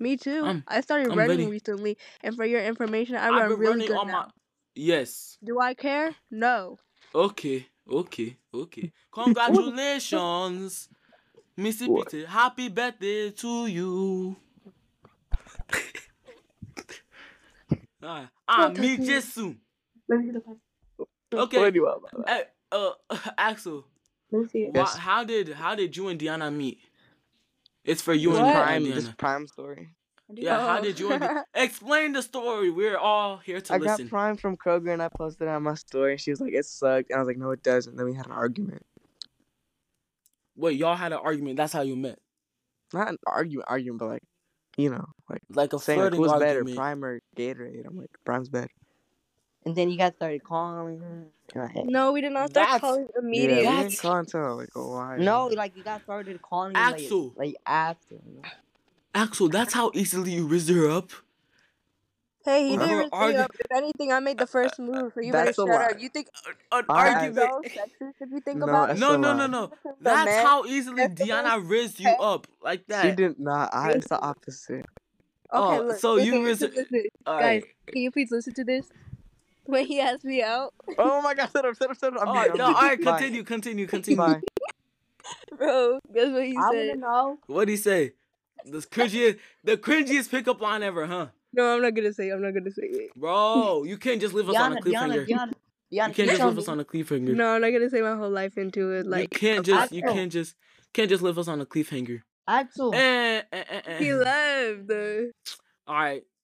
Me 0.00 0.16
too. 0.16 0.44
I'm- 0.44 0.64
I 0.68 0.80
started 0.80 1.10
I'm 1.12 1.18
running 1.18 1.38
ready. 1.38 1.50
recently, 1.50 1.98
and 2.22 2.36
for 2.36 2.44
your 2.44 2.62
information, 2.62 3.16
I 3.16 3.26
I've 3.28 3.32
run 3.34 3.48
been 3.50 3.58
really 3.58 3.70
running 3.72 3.86
good 3.88 3.96
on 3.96 4.06
now. 4.08 4.12
my. 4.12 4.30
Yes. 4.74 5.38
Do 5.42 5.60
I 5.60 5.74
care? 5.74 6.14
No. 6.30 6.78
Okay. 7.14 7.66
Okay. 7.90 8.36
Okay. 8.54 8.92
Congratulations, 9.10 10.88
Missy 11.56 11.88
What? 11.88 12.10
Peter. 12.10 12.26
Happy 12.26 12.68
birthday 12.68 13.30
to 13.30 13.66
you. 13.66 14.36
Ah, 18.00 18.30
ah, 18.46 18.56
Don't 18.68 18.74
touch 18.76 18.80
me 18.84 18.96
me. 18.96 19.06
Jesus. 19.06 19.36
Let 20.08 20.20
me 20.20 20.26
see 20.26 20.30
the 20.32 20.40
pass. 20.40 20.54
Okay. 21.34 21.58
What 21.58 21.72
do 21.72 21.78
you 21.80 21.84
want, 21.84 22.00
Baba? 22.02 22.24
Hey, 22.28 22.44
uh, 22.70 22.92
Axel, 23.38 23.84
Let 24.30 24.42
me 24.42 24.48
see 24.48 24.58
it. 24.60 24.72
wha- 24.72 24.82
Yes. 24.82 24.96
how 24.96 25.24
did 25.24 25.48
how 25.54 25.74
did 25.74 25.96
you 25.96 26.06
and 26.08 26.18
Diana 26.18 26.48
meet? 26.50 26.78
It's 27.88 28.02
for 28.02 28.12
you 28.14 28.30
This 28.32 28.38
and 28.40 28.52
prime, 28.54 28.82
Diana. 28.84 28.94
this 28.94 29.08
prime 29.14 29.46
story. 29.46 29.88
Yeah, 30.30 30.60
how 30.60 30.80
did 30.82 31.00
you 31.00 31.10
and 31.10 31.24
explain 31.54 32.12
the 32.12 32.22
story? 32.22 32.70
We're 32.70 32.98
all 32.98 33.38
here 33.38 33.62
to 33.62 33.74
I 33.74 33.78
listen. 33.78 34.06
got 34.06 34.10
prime 34.10 34.36
from 34.36 34.58
Kroger 34.58 34.92
and 34.92 35.02
I 35.02 35.08
posted 35.08 35.48
it 35.48 35.50
on 35.50 35.62
my 35.62 35.74
story. 35.74 36.12
And 36.12 36.20
she 36.20 36.30
was 36.30 36.40
like, 36.40 36.52
"It 36.52 36.66
sucked," 36.66 37.08
and 37.10 37.16
I 37.16 37.20
was 37.20 37.26
like, 37.28 37.38
"No, 37.38 37.50
it 37.50 37.62
doesn't." 37.62 37.92
And 37.92 37.98
Then 37.98 38.06
we 38.06 38.12
had 38.14 38.26
an 38.26 38.32
argument. 38.32 38.84
Wait, 40.54 40.76
y'all 40.78 40.96
had 40.96 41.12
an 41.12 41.20
argument. 41.22 41.56
That's 41.56 41.72
how 41.72 41.80
you 41.82 41.96
met. 41.96 42.18
Not 42.92 43.08
an 43.08 43.16
argument, 43.26 43.68
argument, 43.70 44.00
but 44.00 44.08
like, 44.08 44.22
you 44.76 44.90
know, 44.90 45.06
like 45.30 45.40
Like 45.54 45.72
a 45.72 45.78
saying 45.78 46.00
like, 46.00 46.12
flirting 46.12 46.30
who's 46.30 46.40
better, 46.40 46.64
prime 46.64 47.04
or 47.04 47.20
Gatorade. 47.36 47.86
I'm 47.86 47.96
like, 47.96 48.10
prime's 48.24 48.48
better. 48.50 48.68
And 49.68 49.76
then 49.76 49.90
you 49.90 49.98
guys 49.98 50.14
started 50.16 50.42
calling. 50.42 51.00
her, 51.54 51.70
and 51.74 51.88
No, 51.88 52.12
we 52.12 52.20
did 52.20 52.32
not 52.32 52.50
start 52.50 52.66
That's- 52.66 52.80
calling 52.80 53.08
Yeah, 53.14 53.20
immediately. 53.22 53.56
we 53.58 53.62
That's- 53.64 53.90
didn't 53.90 54.00
call 54.02 54.16
until 54.16 54.56
like 54.56 54.68
a 54.74 54.82
while. 54.86 55.18
No, 55.18 55.46
like 55.48 55.76
you 55.76 55.82
guys 55.84 56.00
started 56.02 56.40
calling 56.42 56.72
Axel. 56.76 57.28
like, 57.36 57.36
like 57.38 57.54
after. 57.66 58.16
Axel, 59.14 59.48
that's 59.48 59.72
how 59.74 59.90
easily 59.94 60.32
you 60.32 60.46
rizzed 60.46 60.70
her 60.70 60.88
up. 60.90 61.10
Hey, 62.44 62.68
he 62.68 62.76
didn't 62.78 62.88
were 62.90 63.02
even 63.02 63.10
say 63.10 63.36
up. 63.36 63.50
If 63.58 63.66
anything, 63.76 64.10
I 64.12 64.20
made 64.20 64.38
the 64.38 64.46
first 64.46 64.78
move, 64.78 65.12
so 65.12 65.20
you 65.20 65.32
better 65.32 65.46
That's 65.46 65.58
a 65.58 65.66
shut 65.66 65.92
up. 65.92 66.00
You 66.00 66.08
think 66.08 66.28
An 66.72 66.84
I- 66.88 67.08
argument. 67.10 67.50
sexist 67.66 68.14
if 68.20 68.30
you 68.30 68.40
think 68.40 68.58
No, 68.58 68.64
about 68.68 68.88
that's 68.88 68.98
it? 68.98 69.02
No, 69.02 69.16
no, 69.16 69.34
no, 69.36 69.46
no. 69.46 69.66
The 69.84 69.94
That's 70.00 70.30
how 70.46 70.64
easily 70.64 71.02
Deanna 71.02 71.16
the 71.16 71.24
Diana 71.26 71.60
rizzed 71.60 72.00
you 72.00 72.08
up 72.08 72.46
like 72.62 72.86
that. 72.86 73.04
She 73.04 73.12
did 73.12 73.38
not. 73.38 73.74
I, 73.74 73.90
it's 73.92 74.08
the 74.08 74.20
opposite. 74.20 74.86
Oh, 75.50 75.68
Okay, 75.76 75.86
look, 75.88 75.98
so 75.98 76.14
listen, 76.14 76.26
you 76.34 76.42
listen, 76.42 76.70
ris- 76.70 76.76
listen. 76.90 77.04
All 77.26 77.38
Guys, 77.40 77.62
right. 77.62 77.64
can 77.86 78.02
you 78.02 78.10
please 78.10 78.30
listen 78.30 78.54
to 78.54 78.64
this? 78.64 78.86
When 79.68 79.84
he 79.84 80.00
asked 80.00 80.24
me 80.24 80.42
out, 80.42 80.72
Oh 80.96 81.20
my 81.20 81.34
god, 81.34 81.50
shut 81.52 81.66
up, 81.66 81.76
shut 81.76 81.90
up, 81.90 81.98
shut 81.98 82.16
up. 82.16 82.22
I'm 82.22 82.28
Oh, 82.28 82.32
being- 82.32 82.52
I'm 82.52 82.56
no, 82.56 82.64
being- 82.68 82.76
all 82.76 82.82
right, 82.82 82.98
continue, 83.02 83.42
continue, 83.44 83.86
continue. 83.86 84.16
Bye. 84.16 84.40
bro, 85.58 86.00
guess 86.14 86.32
what 86.32 86.44
he 86.46 86.56
I 86.56 86.60
wanna 86.60 86.86
said? 86.88 86.98
know. 86.98 87.38
What'd 87.48 87.68
he 87.68 87.76
say? 87.76 88.12
The 88.64 88.78
cringiest, 88.78 89.38
the 89.64 89.76
cringiest 89.76 90.30
pickup 90.30 90.60
line 90.62 90.82
ever, 90.82 91.04
huh? 91.06 91.26
No, 91.52 91.74
I'm 91.74 91.82
not 91.82 91.94
gonna 91.94 92.14
say. 92.14 92.28
it, 92.28 92.32
I'm 92.32 92.40
not 92.40 92.54
gonna 92.54 92.70
say 92.70 92.84
it. 92.84 93.10
Bro, 93.14 93.84
you 93.84 93.98
can't 93.98 94.20
just 94.22 94.32
leave 94.34 94.48
us 94.48 94.56
on 94.56 94.72
a 94.72 94.80
Diana, 94.80 94.90
Diana, 94.90 95.14
cliffhanger. 95.14 95.26
Diana, 95.28 95.52
You 95.90 96.00
can't 96.14 96.30
just 96.30 96.42
leave 96.44 96.58
us 96.58 96.68
on 96.68 96.80
a 96.80 96.84
cliffhanger. 96.84 97.34
No, 97.34 97.48
I'm 97.54 97.60
not 97.60 97.70
gonna 97.70 97.90
say 97.90 98.00
my 98.00 98.16
whole 98.16 98.30
life 98.30 98.56
into 98.56 98.92
it. 98.92 99.06
Like 99.06 99.22
you 99.34 99.38
can't 99.38 99.66
just, 99.66 99.92
you 99.92 100.02
can't 100.02 100.32
just, 100.32 100.54
can't 100.94 101.10
just 101.10 101.22
leave 101.22 101.36
us 101.38 101.48
on 101.48 101.60
a 101.60 101.66
cliffhanger. 101.66 102.22
Axel. 102.46 102.94
Eh, 102.94 102.98
eh, 102.98 103.42
eh, 103.52 103.80
eh. 103.86 103.98
he 103.98 104.14
left. 104.14 104.90
Uh, 104.90 105.28
All 105.86 105.94
right, 105.94 106.22
Yeah, 106.22 106.37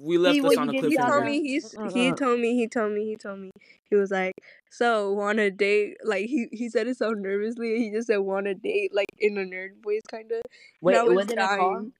we 0.00 0.18
left 0.18 0.34
See 0.34 0.40
us 0.46 0.56
on 0.56 0.68
a 0.68 0.72
you 0.72 0.80
did, 0.82 0.90
he 0.90 0.96
told 0.96 1.24
me 1.24 1.40
he's 1.42 1.72
he 1.94 2.08
uh. 2.10 2.14
told 2.14 2.40
me 2.40 2.54
he 2.54 2.66
told 2.68 2.92
me 2.92 3.04
he 3.06 3.16
told 3.16 3.38
me 3.40 3.50
he 3.88 3.96
was 3.96 4.10
like 4.10 4.34
so 4.70 5.12
want 5.12 5.38
to 5.38 5.50
date 5.50 5.96
like 6.04 6.26
he 6.26 6.46
he 6.52 6.68
said 6.68 6.86
it 6.86 6.96
so 6.96 7.10
nervously 7.10 7.78
he 7.78 7.90
just 7.90 8.08
said 8.08 8.18
want 8.18 8.46
to 8.46 8.54
date 8.54 8.94
like 8.94 9.06
in 9.18 9.36
a 9.38 9.42
nerd 9.42 9.82
voice 9.82 10.02
kind 10.10 10.30
of 10.32 10.42
Wait, 10.80 10.96
I 10.96 11.02
was 11.02 11.14
wasn't 11.14 11.32
it 11.40 11.48
call? 11.48 11.74
dying. 11.74 11.92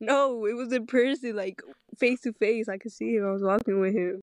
no 0.00 0.46
it 0.46 0.54
was 0.54 0.72
in 0.72 0.86
person 0.86 1.34
like 1.36 1.60
face 1.98 2.20
to 2.22 2.32
face 2.34 2.68
I 2.68 2.78
could 2.78 2.92
see 2.92 3.14
him 3.16 3.26
I 3.26 3.32
was 3.32 3.42
walking 3.42 3.80
with 3.80 3.94
him 3.94 4.20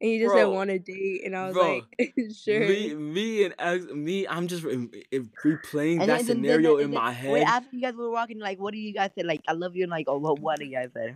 and 0.00 0.10
he 0.10 0.18
just 0.18 0.34
said 0.34 0.42
Bro. 0.44 0.50
want 0.52 0.70
to 0.70 0.78
date 0.78 1.22
and 1.24 1.36
I 1.36 1.46
was 1.46 1.54
Bro. 1.54 1.80
like 1.98 2.14
sure 2.36 2.60
Me, 2.60 2.94
me 2.94 3.44
and 3.44 3.54
Alex, 3.58 3.86
me, 3.92 4.26
I'm 4.28 4.48
just 4.48 4.64
replaying 4.64 5.98
that 5.98 6.06
then- 6.06 6.08
then- 6.08 6.08
then- 6.08 6.24
scenario 6.26 6.76
then- 6.76 6.86
in 6.86 6.94
my 6.94 7.10
head. 7.12 7.32
Wait, 7.32 7.42
after 7.44 7.74
you 7.76 7.80
guys 7.80 7.94
were 7.94 8.10
walking, 8.10 8.38
like, 8.40 8.58
what 8.60 8.72
do 8.74 8.78
you 8.80 8.92
guys 8.92 9.10
say? 9.16 9.22
Like, 9.24 9.40
I 9.48 9.52
love 9.52 9.76
you, 9.76 9.84
and 9.84 9.90
like, 9.90 10.06
oh, 10.08 10.18
what, 10.18 10.40
what 10.40 10.58
do 10.58 10.64
you 10.66 10.72
guys 10.72 10.90
say? 10.94 11.14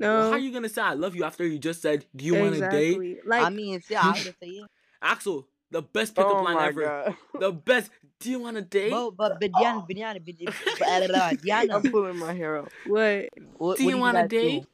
How 0.00 0.30
are 0.32 0.38
you 0.38 0.52
gonna 0.52 0.68
say 0.68 0.82
I 0.82 0.94
love 0.94 1.14
you 1.16 1.24
after 1.24 1.46
you 1.46 1.58
just 1.58 1.80
said, 1.82 2.04
"Do 2.14 2.24
you 2.24 2.34
want 2.34 2.54
to 2.54 2.68
date?" 2.68 3.18
like 3.26 3.42
I 3.42 3.50
mean, 3.50 3.80
yeah, 3.88 4.00
I 4.02 4.12
would 4.12 4.22
say 4.22 4.46
it. 4.48 4.66
Axel, 5.02 5.46
the 5.70 5.82
best 5.82 6.14
pickup 6.14 6.32
Oh 6.34 6.42
line 6.42 6.58
ever. 6.68 6.82
god. 6.82 7.16
The 7.40 7.52
best. 7.52 7.90
Do 8.20 8.30
you 8.30 8.40
want 8.40 8.56
to 8.56 8.62
date? 8.62 8.90
But, 8.90 9.10
but, 9.12 9.38
but 9.40 9.52
Diana, 9.52 9.84
but 9.86 9.96
Diana, 9.96 10.18
but, 10.20 10.34
but, 10.44 10.54
but, 10.80 11.14
uh, 11.14 11.30
Diana, 11.44 11.76
I'm 11.76 11.82
pulling 11.82 12.16
my 12.16 12.32
hair 12.34 12.58
out. 12.58 12.72
what 12.86 13.28
what, 13.56 13.78
Do 13.78 13.84
you 13.84 13.96
want 13.96 14.16
wanna 14.16 14.28
date? 14.28 14.66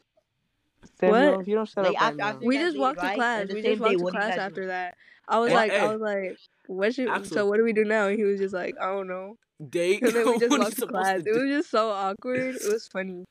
Samuel, 1.01 1.33
What? 1.33 1.41
if 1.43 1.49
you 1.49 1.55
don't 1.57 1.69
shut 1.69 1.85
Like, 1.85 1.95
up 1.97 2.01
right 2.01 2.07
after- 2.07 2.17
now. 2.17 2.29
after- 2.29 2.47
we 2.47 2.57
just 2.59 2.73
date, 2.75 2.81
walked 2.81 3.01
to 3.01 3.07
right? 3.07 3.15
class 3.17 3.47
we 3.53 3.63
just 3.63 3.81
walked 3.81 3.99
to 3.99 4.03
what 4.05 4.13
do 4.13 4.19
you 4.19 4.23
class 4.25 4.39
after 4.39 4.61
do? 4.63 4.67
that 4.69 4.95
I 5.29 5.39
was 5.39 5.49
Hey, 5.51 5.57
like 5.57 5.71
hey. 5.73 5.79
I 5.81 5.93
was 5.93 6.01
like 6.01 6.39
what 6.67 6.95
should 6.95 7.09
Axel. 7.09 7.35
so 7.35 7.47
what 7.47 7.57
do 7.59 7.65
we 7.65 7.73
do 7.73 7.85
now 7.85 8.09
and 8.09 8.19
he 8.19 8.25
was 8.25 8.39
just 8.41 8.55
like 8.55 8.75
I 8.81 8.87
don't 8.93 9.09
know 9.09 9.37
Date? 9.71 10.03
and 10.03 10.13
then 10.13 10.27
we 10.27 10.39
just 10.39 10.51
What 10.51 10.53
are 10.53 10.57
you 10.57 10.61
walked 10.65 10.77
to 10.79 10.87
class 10.87 11.23
to 11.23 11.29
it 11.31 11.33
was 11.39 11.49
just 11.51 11.71
so 11.71 11.91
awkward 11.91 12.55
it 12.57 12.73
was 12.73 12.87
funny 12.89 13.25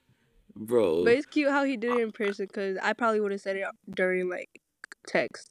Bro, 0.56 1.04
But 1.06 1.14
it's 1.14 1.26
cute 1.26 1.50
how 1.50 1.64
he 1.64 1.78
did 1.78 1.94
it 1.94 2.00
in 2.02 2.12
person 2.12 2.46
because 2.46 2.78
I 2.82 2.94
probably 2.94 3.20
would 3.20 3.32
have 3.32 3.42
said 3.42 3.56
it 3.56 3.66
during 3.90 4.30
like 4.30 4.50
text. 5.08 5.50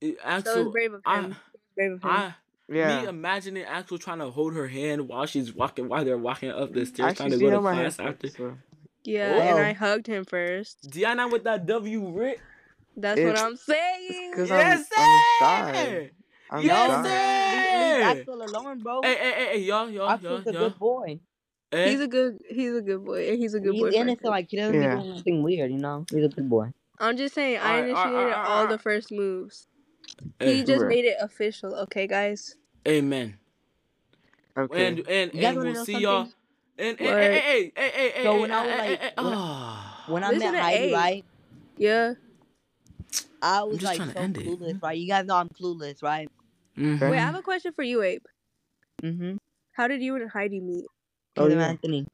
it- 0.00 0.18
So 0.44 0.60
it 0.60 0.64
was 0.64 0.72
brave 0.72 0.92
of 0.92 1.02
I- 1.04 1.20
him. 1.22 1.24
It 1.24 1.28
was 1.30 1.38
brave 1.74 1.92
of 1.92 2.02
him. 2.02 2.10
I, 2.10 2.34
Yeah. 2.68 3.02
me 3.02 3.08
imagining 3.08 3.64
Axel 3.64 3.98
trying 3.98 4.18
to 4.20 4.30
hold 4.30 4.54
her 4.54 4.68
hand 4.68 5.08
while 5.08 5.26
she's 5.26 5.52
walking, 5.54 5.88
while 5.88 6.04
they're 6.04 6.16
walking 6.18 6.50
up 6.50 6.72
the 6.72 6.82
I 6.82 6.84
stairs, 6.84 7.16
trying 7.16 7.30
to 7.30 7.38
go 7.38 7.50
to 7.50 7.58
class 7.60 7.98
after. 7.98 8.28
so. 8.28 8.56
yeah, 9.04 9.34
and 9.50 9.58
I 9.58 9.72
hugged 9.72 10.06
him 10.06 10.24
first. 10.24 10.90
Diana 10.90 11.28
with 11.28 11.44
that 11.44 11.66
W 11.66 12.08
Rick. 12.10 12.40
That's 12.96 13.20
what 13.20 13.38
I'm 13.38 13.56
saying. 13.56 14.32
'cause 14.34 14.50
I'm- 14.50 14.60
Yes, 14.60 14.88
I'm 14.96 15.24
shy. 15.40 15.84
sir. 15.84 16.10
I'm 16.50 16.62
Yes, 16.64 16.90
shy. 16.90 17.02
sir. 17.02 17.98
leave, 17.98 18.06
leave 18.16 18.18
Axel 18.20 18.42
alone, 18.42 18.78
bro. 18.78 19.02
Hey, 19.02 19.14
hey, 19.16 19.32
hey, 19.32 19.44
hey, 19.46 19.58
y'all, 19.58 19.84
y'all, 19.90 19.92
y'all, 19.92 20.10
Axel's 20.10 20.46
a 20.46 20.52
y'all. 20.52 20.68
good 20.70 20.78
boy. 20.78 21.20
Eh? 21.72 21.90
He's 21.90 22.00
a 22.00 22.06
good. 22.08 22.38
He's 22.48 22.74
a 22.74 22.80
good 22.80 23.04
boy, 23.04 23.28
and 23.30 23.38
he's 23.38 23.54
a 23.54 23.60
good 23.60 23.72
boy. 23.78 23.86
He's 23.86 23.94
boy. 23.96 24.00
innocent, 24.00 24.24
like, 24.26 24.50
he 24.50 24.56
doesn't 24.56 24.74
Yeah. 24.80 24.94
do 24.96 25.00
anything 25.10 25.42
weird, 25.42 25.70
you 25.72 25.78
know? 25.78 26.04
He's 26.10 26.24
a 26.24 26.28
good 26.28 26.48
boy. 26.48 26.72
I'm 26.98 27.16
just 27.16 27.34
saying, 27.34 27.58
I 27.58 27.60
Alright, 27.60 27.90
alright, 27.90 28.06
initiated 28.08 28.32
alright, 28.34 28.48
all 28.48 28.66
the 28.68 28.78
first 28.78 29.12
moves. 29.12 29.66
Eh, 30.40 30.52
He 30.54 30.64
just 30.64 30.86
made 30.86 31.04
it 31.04 31.16
official. 31.20 31.74
Okay, 31.74 32.06
guys. 32.06 32.56
Amen. 32.88 33.36
Okay. 34.56 34.86
And 34.86 34.98
and 35.08 35.34
You 35.34 35.40
guys 35.40 35.48
and 35.50 35.56
wanna 35.58 35.70
we'll 35.70 35.74
know 35.74 35.84
see 35.84 35.92
something? 35.92 36.02
y'all. 36.02 36.28
And, 36.78 37.00
and 37.00 37.00
What? 37.00 37.16
hey, 37.22 37.38
hey, 37.40 37.72
hey, 37.76 37.90
hey, 37.90 38.10
hey, 38.10 38.22
So 38.22 38.32
hey, 38.34 38.40
when 38.40 38.50
I 38.52 38.62
was, 38.66 38.70
hey, 38.70 38.78
like, 38.90 39.00
hey, 39.00 39.10
when- 39.16 39.24
ah. 39.34 40.04
When 40.08 40.24
I 40.24 40.28
Listen 40.30 40.52
met 40.52 40.58
to 40.58 40.62
Heidi, 40.62 40.84
Abe. 40.84 40.92
right? 40.94 41.24
Yeah. 41.76 42.14
I 43.42 43.62
was 43.64 43.78
just 43.78 43.84
like 43.84 43.96
trying 43.96 44.08
so 44.08 44.14
to 44.14 44.20
end 44.20 44.38
it. 44.38 44.46
clueless, 44.46 44.82
right? 44.82 44.96
You 44.98 45.08
guys 45.08 45.26
know 45.26 45.36
I'm 45.36 45.48
clueless, 45.48 46.02
right? 46.02 46.30
Mhm. 46.78 47.00
Wait, 47.10 47.18
I 47.18 47.20
have 47.20 47.34
a 47.34 47.42
question 47.42 47.72
for 47.72 47.82
you, 47.82 48.02
Abe. 48.02 48.22
Mm-hmm. 49.02 49.36
How 49.72 49.88
did 49.88 50.00
you 50.02 50.16
and 50.16 50.30
Heidi 50.30 50.60
meet? 50.60 50.86
Oh, 51.36 51.48
yeah. 51.48 51.68
Anthony. 51.68 52.06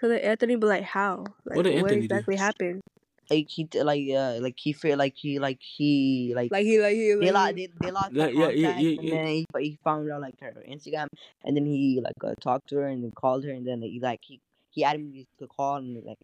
Cause 0.00 0.10
like, 0.10 0.24
Anthony, 0.24 0.56
but 0.56 0.66
like 0.68 0.84
how? 0.84 1.24
Like, 1.44 1.56
What 1.56 1.64
did 1.64 1.74
Anthony 1.74 1.96
do? 2.00 2.04
exactly 2.04 2.36
happened? 2.36 2.80
Like 3.30 3.46
he 3.50 3.68
like 3.74 4.08
uh 4.16 4.38
like 4.40 4.54
he 4.56 4.72
feel 4.72 4.96
like 4.96 5.14
he 5.16 5.38
like 5.38 5.58
he 5.60 6.32
like, 6.34 6.50
Like 6.50 6.64
he, 6.64 6.80
like 6.80 6.94
he, 6.94 7.14
they 7.14 7.30
like, 7.30 7.34
lost 7.34 7.54
they, 7.56 7.68
they 7.80 7.90
lost 7.90 8.12
Yeah, 8.12 8.24
like, 8.24 8.34
yeah, 8.34 8.48
yeah, 8.48 8.68
contact, 8.68 8.82
yeah, 8.82 8.98
and 9.00 9.10
then 9.12 9.26
he, 9.26 9.46
he 9.58 9.78
found 9.84 10.10
out 10.10 10.20
like 10.22 10.40
her 10.40 10.64
Instagram 10.68 11.06
and 11.44 11.56
then 11.56 11.66
he 11.66 12.00
like 12.02 12.14
uh, 12.24 12.34
talked 12.40 12.68
to 12.70 12.76
her 12.76 12.86
and 12.86 13.02
then 13.04 13.10
called 13.10 13.44
her 13.44 13.50
and 13.50 13.66
then 13.66 13.82
he 13.82 14.00
like 14.00 14.20
he 14.22 14.40
he 14.70 14.82
added 14.84 15.04
me 15.04 15.26
to 15.40 15.46
call 15.46 15.76
and 15.76 16.02
like 16.04 16.16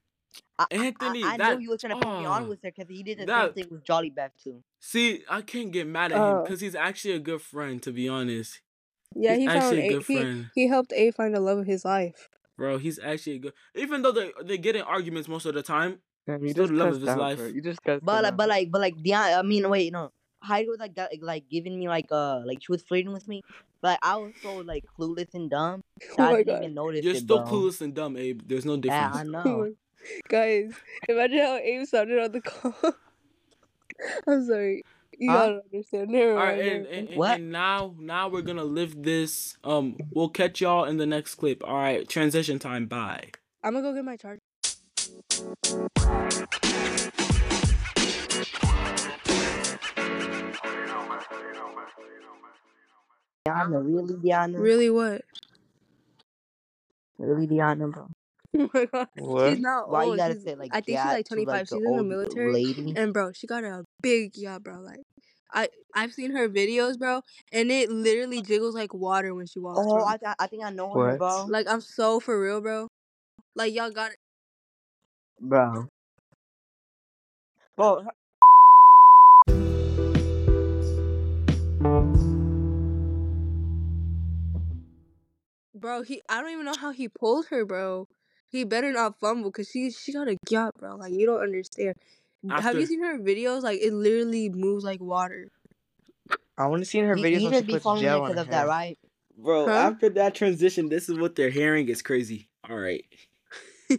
I, 0.59 0.64
I- 0.70 0.75
Anthony, 0.87 1.23
I, 1.25 1.33
I 1.33 1.37
that- 1.37 1.53
knew 1.55 1.59
he 1.59 1.68
was 1.68 1.81
trying 1.81 2.01
to 2.01 2.07
put 2.07 2.18
me 2.20 2.25
on 2.27 2.44
oh, 2.44 2.49
with 2.49 2.62
her 2.62 2.70
because 2.75 2.88
he 2.88 3.03
did 3.03 3.18
the 3.18 3.27
that- 3.27 3.55
same 3.55 3.64
thing 3.64 3.73
with 3.73 3.85
Jolly 3.85 4.11
Beth 4.11 4.33
too. 4.42 4.62
See, 4.81 5.23
I 5.29 5.42
can't 5.42 5.73
get 5.73 5.87
mad 5.87 6.12
at 6.12 6.16
him 6.18 6.23
Oh. 6.25 6.42
because 6.42 6.61
he's 6.61 6.75
actually 6.75 7.14
a 7.14 7.18
good 7.18 7.42
friend. 7.42 7.83
To 7.83 7.92
be 7.92 8.09
honest, 8.09 8.61
yeah, 9.14 9.35
he's 9.35 9.50
he 9.53 9.59
found 9.59 9.79
a 9.79 9.83
a, 9.83 9.88
good 9.88 10.05
he, 10.05 10.16
friend, 10.16 10.50
he 10.55 10.68
helped 10.68 10.92
A 10.92 11.11
find 11.12 11.35
the 11.35 11.40
love 11.40 11.59
of 11.59 11.66
his 11.66 11.85
life. 11.85 12.29
bro. 12.57 12.79
He's 12.79 12.98
actually 12.98 13.37
a 13.37 13.38
good. 13.38 13.53
Even 13.74 14.03
though 14.03 14.12
they 14.12 14.33
they 14.44 14.59
get 14.59 14.77
in 14.77 14.83
arguments 14.83 15.29
most 15.29 15.46
of 15.46 15.55
the 15.55 15.62
time. 15.62 15.98
Damn, 16.27 16.42
you 16.44 16.50
Still 16.50 16.64
just 16.64 16.72
the 16.79 16.79
love 16.85 16.94
of 16.94 17.00
his 17.00 17.11
out, 17.11 17.18
life. 17.18 17.38
bro. 17.38 17.46
You 17.46 17.61
just 17.62 17.81
But 17.85 18.22
like, 18.24 18.37
but 18.37 18.48
like 18.48 18.70
but 18.70 18.81
like 18.81 19.03
Diana, 19.03 19.38
I 19.38 19.42
mean 19.42 19.68
wait 19.68 19.92
no. 19.92 20.11
Heidi 20.42 20.68
was 20.68 20.79
like 20.79 20.94
that, 20.96 21.11
like 21.22 21.48
giving 21.48 21.79
me 21.79 21.88
like 21.88 22.07
uh 22.11 22.40
like 22.44 22.59
she 22.62 22.70
was 22.72 22.83
flirting 22.83 23.12
with 23.12 23.27
me, 23.29 23.42
but 23.81 23.98
I 24.03 24.16
was 24.16 24.33
so 24.42 24.57
like 24.57 24.85
clueless 24.98 25.35
and 25.35 25.50
dumb. 25.50 25.81
Oh 26.18 26.22
I 26.22 26.33
my 26.33 26.38
didn't 26.38 26.46
god, 26.46 26.62
even 26.62 26.74
notice 26.74 27.05
You're 27.05 27.14
it, 27.14 27.20
still 27.20 27.38
bro. 27.38 27.46
clueless 27.46 27.81
and 27.81 27.94
dumb, 27.94 28.16
Abe. 28.16 28.42
There's 28.46 28.64
no 28.64 28.77
difference. 28.77 29.14
Yeah, 29.16 29.22
difference. 29.22 29.44
I 29.44 29.44
know. 29.44 29.74
guys, 30.29 30.72
imagine 31.09 31.38
how 31.38 31.57
Abe 31.57 31.87
sounded 31.87 32.18
on 32.18 32.33
the 32.33 32.40
call. 32.40 32.74
I'm 34.27 34.44
sorry, 34.46 34.83
you 35.18 35.31
Huh? 35.31 35.37
gotta 35.38 35.61
understand. 35.72 36.09
Never 36.11 36.31
All 36.33 36.37
right, 36.44 36.59
and, 36.61 36.87
and, 36.87 37.09
and, 37.09 37.18
What? 37.18 37.38
and 37.38 37.50
now 37.50 37.94
now 37.98 38.29
we're 38.29 38.42
gonna 38.42 38.64
live 38.64 39.03
this. 39.03 39.57
Um, 39.64 39.96
we'll 40.11 40.29
catch 40.29 40.61
y'all 40.61 40.85
in 40.85 40.96
the 40.96 41.07
next 41.07 41.35
clip. 41.37 41.62
All 41.66 41.74
right, 41.77 42.09
transition 42.09 42.59
time. 42.59 42.87
Bye. 42.87 43.31
I'm 43.62 43.74
gonna 43.74 43.83
go 43.88 43.94
get 43.94 44.05
my 44.05 44.16
charger. 44.16 44.40
Diana, 53.44 53.81
really 53.81 54.16
Diana, 54.24 54.59
Really, 54.61 54.90
what? 54.90 55.22
really 57.18 57.46
Diana, 57.46 57.88
bro. 57.88 58.07
Oh 58.57 58.70
my 58.72 58.85
god, 58.87 59.09
What? 59.16 59.50
she's 59.50 59.61
not 59.61 59.90
Why 59.90 60.05
you 60.05 60.11
old. 60.11 60.16
gotta 60.18 60.35
she's, 60.35 60.44
say 60.44 60.55
like 60.55 60.70
I 60.72 60.77
think 60.81 60.96
she's 60.98 61.05
that 61.05 61.12
like 61.12 61.24
to, 61.27 61.35
25. 61.35 61.68
she's 61.68 61.83
in 61.85 61.96
the 61.96 62.03
military, 62.05 62.53
lady? 62.53 62.94
and 62.96 63.12
bro, 63.12 63.33
she 63.33 63.46
got 63.48 63.64
a 63.64 63.83
big 64.00 64.37
yacht, 64.37 64.62
bro. 64.62 64.81
Like, 64.81 65.00
I 65.55 65.69
I've 65.95 66.12
seen 66.12 66.33
her 66.33 66.49
videos, 66.49 66.99
bro, 66.99 67.23
and 67.53 67.71
it 67.71 67.88
literally 67.90 68.43
jiggles 68.43 68.75
like 68.75 68.93
water 68.93 69.35
when 69.35 69.47
she 69.47 69.61
walks. 69.61 69.81
Oh, 69.83 69.95
bro. 69.95 70.07
I, 70.07 70.17
th- 70.17 70.35
I 70.38 70.47
think 70.49 70.64
I 70.64 70.71
know 70.71 70.93
her, 70.93 71.17
bro. 71.17 71.47
like 71.49 71.67
I'm 71.69 71.81
so 71.81 72.21
for 72.21 72.40
real, 72.40 72.61
bro. 72.61 72.88
Like 73.55 73.73
y'all 73.73 73.90
got 73.90 74.11
it. 74.11 74.19
Bro. 75.40 75.88
Bro, 77.77 78.07
Bro, 85.75 86.03
he 86.03 86.23
I 86.29 86.40
don't 86.40 86.51
even 86.51 86.64
know 86.64 86.75
how 86.79 86.93
he 86.93 87.09
pulled 87.09 87.47
her, 87.49 87.64
bro. 87.64 88.07
He 88.49 88.64
better 88.64 88.93
not 88.93 89.19
fumble 89.21 89.51
because 89.51 89.69
she 89.69 89.90
she 89.90 90.12
got 90.12 90.29
a 90.29 90.37
yacht, 90.49 90.75
bro. 90.79 90.97
Like 90.97 91.12
you 91.12 91.27
don't 91.27 91.43
understand. 91.43 91.95
Have 92.51 92.77
you 92.79 92.87
seen 92.87 93.03
her 93.03 93.19
videos? 93.19 93.63
Like 93.63 93.81
it 93.81 93.93
literally 93.93 94.49
moves 94.51 94.85
like 94.85 95.01
water. 95.01 95.51
I 96.59 96.67
want 96.67 96.83
to 96.83 96.87
see 96.87 96.99
in 96.99 97.07
her 97.07 97.17
you, 97.17 97.25
videos 97.25 97.41
you 97.41 97.45
when 97.45 97.53
she 97.53 97.59
just 97.59 97.67
be 97.67 97.73
puts 97.75 97.83
following 97.83 98.03
gel 98.03 98.23
on 98.23 98.29
because 98.31 98.37
her 98.37 98.43
of 98.43 98.51
that, 98.51 98.67
right? 98.69 98.99
Bro, 99.37 99.67
Huh? 99.67 99.73
after 99.73 100.09
that 100.11 100.35
transition, 100.35 100.89
this 100.89 101.09
is 101.09 101.19
what 101.19 101.35
they're 101.35 101.51
hearing 101.51 101.89
is 101.89 102.03
crazy. 102.03 102.49
All 102.69 102.77
right. 102.77 103.05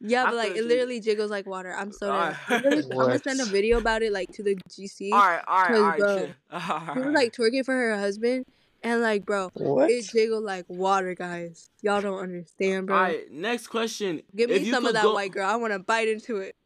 Yeah, 0.00 0.24
After 0.24 0.30
but 0.30 0.36
like 0.36 0.56
it 0.56 0.64
literally 0.64 1.00
jiggles 1.00 1.30
like 1.30 1.46
water. 1.46 1.72
I'm 1.76 1.92
so 1.92 2.10
Alright. 2.10 2.36
dead. 2.48 2.84
I'm 2.88 2.88
gonna, 2.98 3.18
send 3.18 3.40
a 3.40 3.44
video 3.44 3.78
about 3.78 4.02
it 4.02 4.12
like 4.12 4.30
to 4.32 4.42
the 4.42 4.56
GC. 4.68 5.12
all 5.12 5.18
right, 5.20 5.42
all 5.46 5.62
right, 5.62 5.68
'Cause, 5.68 5.78
all 5.78 5.88
right. 5.90 5.98
bro, 5.98 6.16
chill. 6.16 6.34
All 6.88 6.94
She 6.94 7.00
was 7.00 7.14
like 7.14 7.32
twerking 7.32 7.64
for 7.64 7.72
her 7.74 7.96
husband, 7.98 8.44
and 8.82 9.00
like, 9.00 9.24
bro, 9.24 9.50
What? 9.54 9.90
it 9.90 10.04
jiggled 10.12 10.42
like 10.44 10.64
water, 10.68 11.14
guys. 11.14 11.70
Y'all 11.82 12.00
don't 12.00 12.18
understand, 12.18 12.88
bro. 12.88 12.96
all 12.96 13.02
right, 13.02 13.30
next 13.30 13.68
question. 13.68 14.22
Give 14.34 14.50
If 14.50 14.62
me 14.62 14.66
you 14.68 14.72
some 14.72 14.86
of 14.86 14.94
that 14.94 15.02
go- 15.04 15.14
white 15.14 15.30
girl. 15.32 15.48
I 15.48 15.54
want 15.56 15.72
to 15.72 15.78
bite 15.78 16.08
into 16.08 16.38
it. 16.38 16.56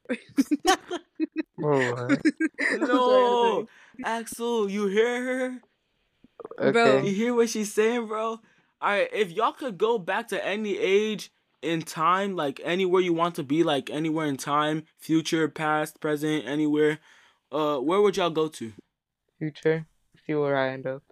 Bro. 1.58 2.18
No, 2.78 3.66
Axel, 4.04 4.68
you 4.70 4.86
hear 4.88 5.24
her? 5.24 6.72
Bro. 6.72 7.00
You 7.02 7.12
hear 7.14 7.34
what 7.34 7.48
she's 7.48 7.72
saying, 7.72 8.06
bro? 8.06 8.40
All 8.80 8.90
right, 8.90 9.08
if 9.12 9.30
y'all 9.32 9.52
could 9.52 9.78
go 9.78 9.98
back 9.98 10.28
to 10.28 10.44
any 10.44 10.76
age 10.78 11.30
in 11.62 11.82
time, 11.82 12.36
like 12.36 12.60
anywhere 12.64 13.00
you 13.02 13.12
want 13.12 13.34
to 13.36 13.42
be, 13.42 13.62
like 13.62 13.88
anywhere 13.90 14.26
in 14.26 14.36
time, 14.36 14.84
future, 14.98 15.48
past, 15.48 16.00
present, 16.00 16.46
anywhere, 16.46 16.98
uh, 17.52 17.78
where 17.78 18.00
would 18.00 18.16
y'all 18.16 18.30
go 18.30 18.48
to? 18.48 18.72
Future. 19.38 19.86
See 20.26 20.34
where 20.34 20.56
I 20.56 20.70
end 20.70 20.86
up. 20.86 21.02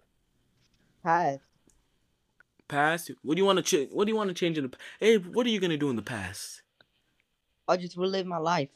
Past. 1.03 1.41
Past? 2.67 3.11
What 3.21 3.35
do 3.35 3.41
you 3.41 3.45
want 3.45 3.57
to 3.57 3.63
change? 3.63 3.91
What 3.91 4.05
do 4.05 4.11
you 4.11 4.17
want 4.17 4.29
to 4.29 4.33
change 4.33 4.57
in 4.57 4.63
the? 4.63 4.69
p- 4.69 4.77
Hey, 4.99 5.17
what 5.17 5.45
are 5.45 5.49
you 5.49 5.59
gonna 5.59 5.77
do 5.77 5.89
in 5.89 5.95
the 5.95 6.01
past? 6.01 6.61
I'll 7.67 7.77
just 7.77 7.97
relive 7.97 8.25
my 8.25 8.37
life. 8.37 8.69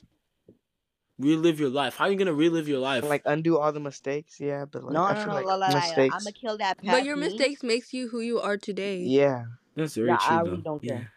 Relive 1.19 1.60
your 1.60 1.69
life. 1.69 1.95
How 1.97 2.05
are 2.05 2.12
you 2.12 2.17
gonna 2.17 2.34
relive 2.34 2.67
your 2.67 2.79
life? 2.79 3.03
Like 3.03 3.23
undo 3.25 3.58
all 3.58 3.71
the 3.71 3.79
mistakes. 3.79 4.39
Yeah, 4.39 4.65
but 4.65 4.84
like 4.86 4.93
no, 4.93 5.03
I 5.03 5.13
no, 5.13 5.19
feel 5.19 5.27
no, 5.27 5.34
like 5.34 5.45
like, 5.45 5.60
like, 5.60 5.73
mistakes. 5.75 6.15
I'm 6.15 6.21
gonna 6.21 6.32
kill 6.32 6.58
that 6.58 6.77
past 6.77 6.98
But 6.98 7.04
your 7.06 7.17
mistakes 7.17 7.62
makes 7.62 7.93
you 7.93 8.08
who 8.08 8.21
you 8.21 8.39
are 8.39 8.58
today. 8.58 9.00
Yeah. 9.00 9.46
That's 9.75 9.96
very 9.96 10.08
Yeah, 10.08 10.17
true, 10.17 10.35
I 10.35 10.43
though. 10.43 10.50
really 10.50 10.62
don't 10.62 10.83
care. 10.83 11.12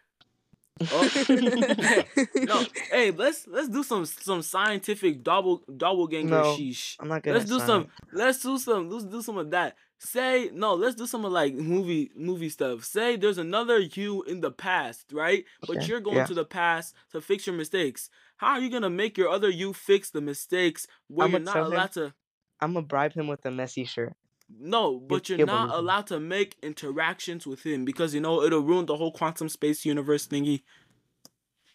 Oh. 0.90 1.24
no, 2.34 2.64
hey, 2.90 3.10
let's 3.10 3.46
let's 3.46 3.68
do 3.68 3.82
some 3.82 4.04
some 4.06 4.42
scientific 4.42 5.22
double 5.22 5.62
doppelganger 5.76 6.30
No, 6.30 6.56
sheesh. 6.56 6.96
I'm 6.98 7.08
not 7.08 7.22
gonna. 7.22 7.38
Let's 7.38 7.48
do 7.48 7.58
science. 7.58 7.66
some. 7.66 7.88
Let's 8.12 8.42
do 8.42 8.58
some. 8.58 8.90
Let's 8.90 9.04
do 9.04 9.22
some 9.22 9.38
of 9.38 9.50
that. 9.50 9.76
Say 9.98 10.50
no. 10.52 10.74
Let's 10.74 10.96
do 10.96 11.06
some 11.06 11.24
of 11.24 11.32
like 11.32 11.54
movie 11.54 12.10
movie 12.16 12.48
stuff. 12.48 12.84
Say 12.84 13.16
there's 13.16 13.38
another 13.38 13.78
you 13.78 14.22
in 14.24 14.40
the 14.40 14.50
past, 14.50 15.12
right? 15.12 15.44
But 15.66 15.86
you're 15.86 16.00
going 16.00 16.16
yeah. 16.16 16.26
to 16.26 16.34
the 16.34 16.44
past 16.44 16.94
to 17.12 17.20
fix 17.20 17.46
your 17.46 17.54
mistakes. 17.54 18.10
How 18.42 18.54
are 18.54 18.60
you 18.60 18.70
gonna 18.70 18.90
make 18.90 19.16
your 19.16 19.28
other 19.28 19.48
you 19.48 19.72
fix 19.72 20.10
the 20.10 20.20
mistakes 20.20 20.88
where 21.06 21.28
I'ma 21.28 21.38
you're 21.38 21.44
not 21.44 21.54
tell 21.54 21.66
him- 21.66 21.72
allowed 21.74 21.92
to? 21.92 22.14
I'm 22.60 22.72
gonna 22.74 22.84
bribe 22.84 23.12
him 23.12 23.28
with 23.28 23.46
a 23.46 23.52
messy 23.52 23.84
shirt. 23.84 24.14
No, 24.50 24.98
but 24.98 25.28
you're 25.28 25.46
not 25.46 25.72
allowed 25.72 26.08
to 26.08 26.18
make 26.18 26.56
interactions 26.60 27.46
with 27.46 27.64
him 27.64 27.84
because 27.84 28.14
you 28.14 28.20
know 28.20 28.42
it'll 28.42 28.60
ruin 28.60 28.86
the 28.86 28.96
whole 28.96 29.12
quantum 29.12 29.48
space 29.48 29.84
universe 29.84 30.26
thingy. 30.26 30.62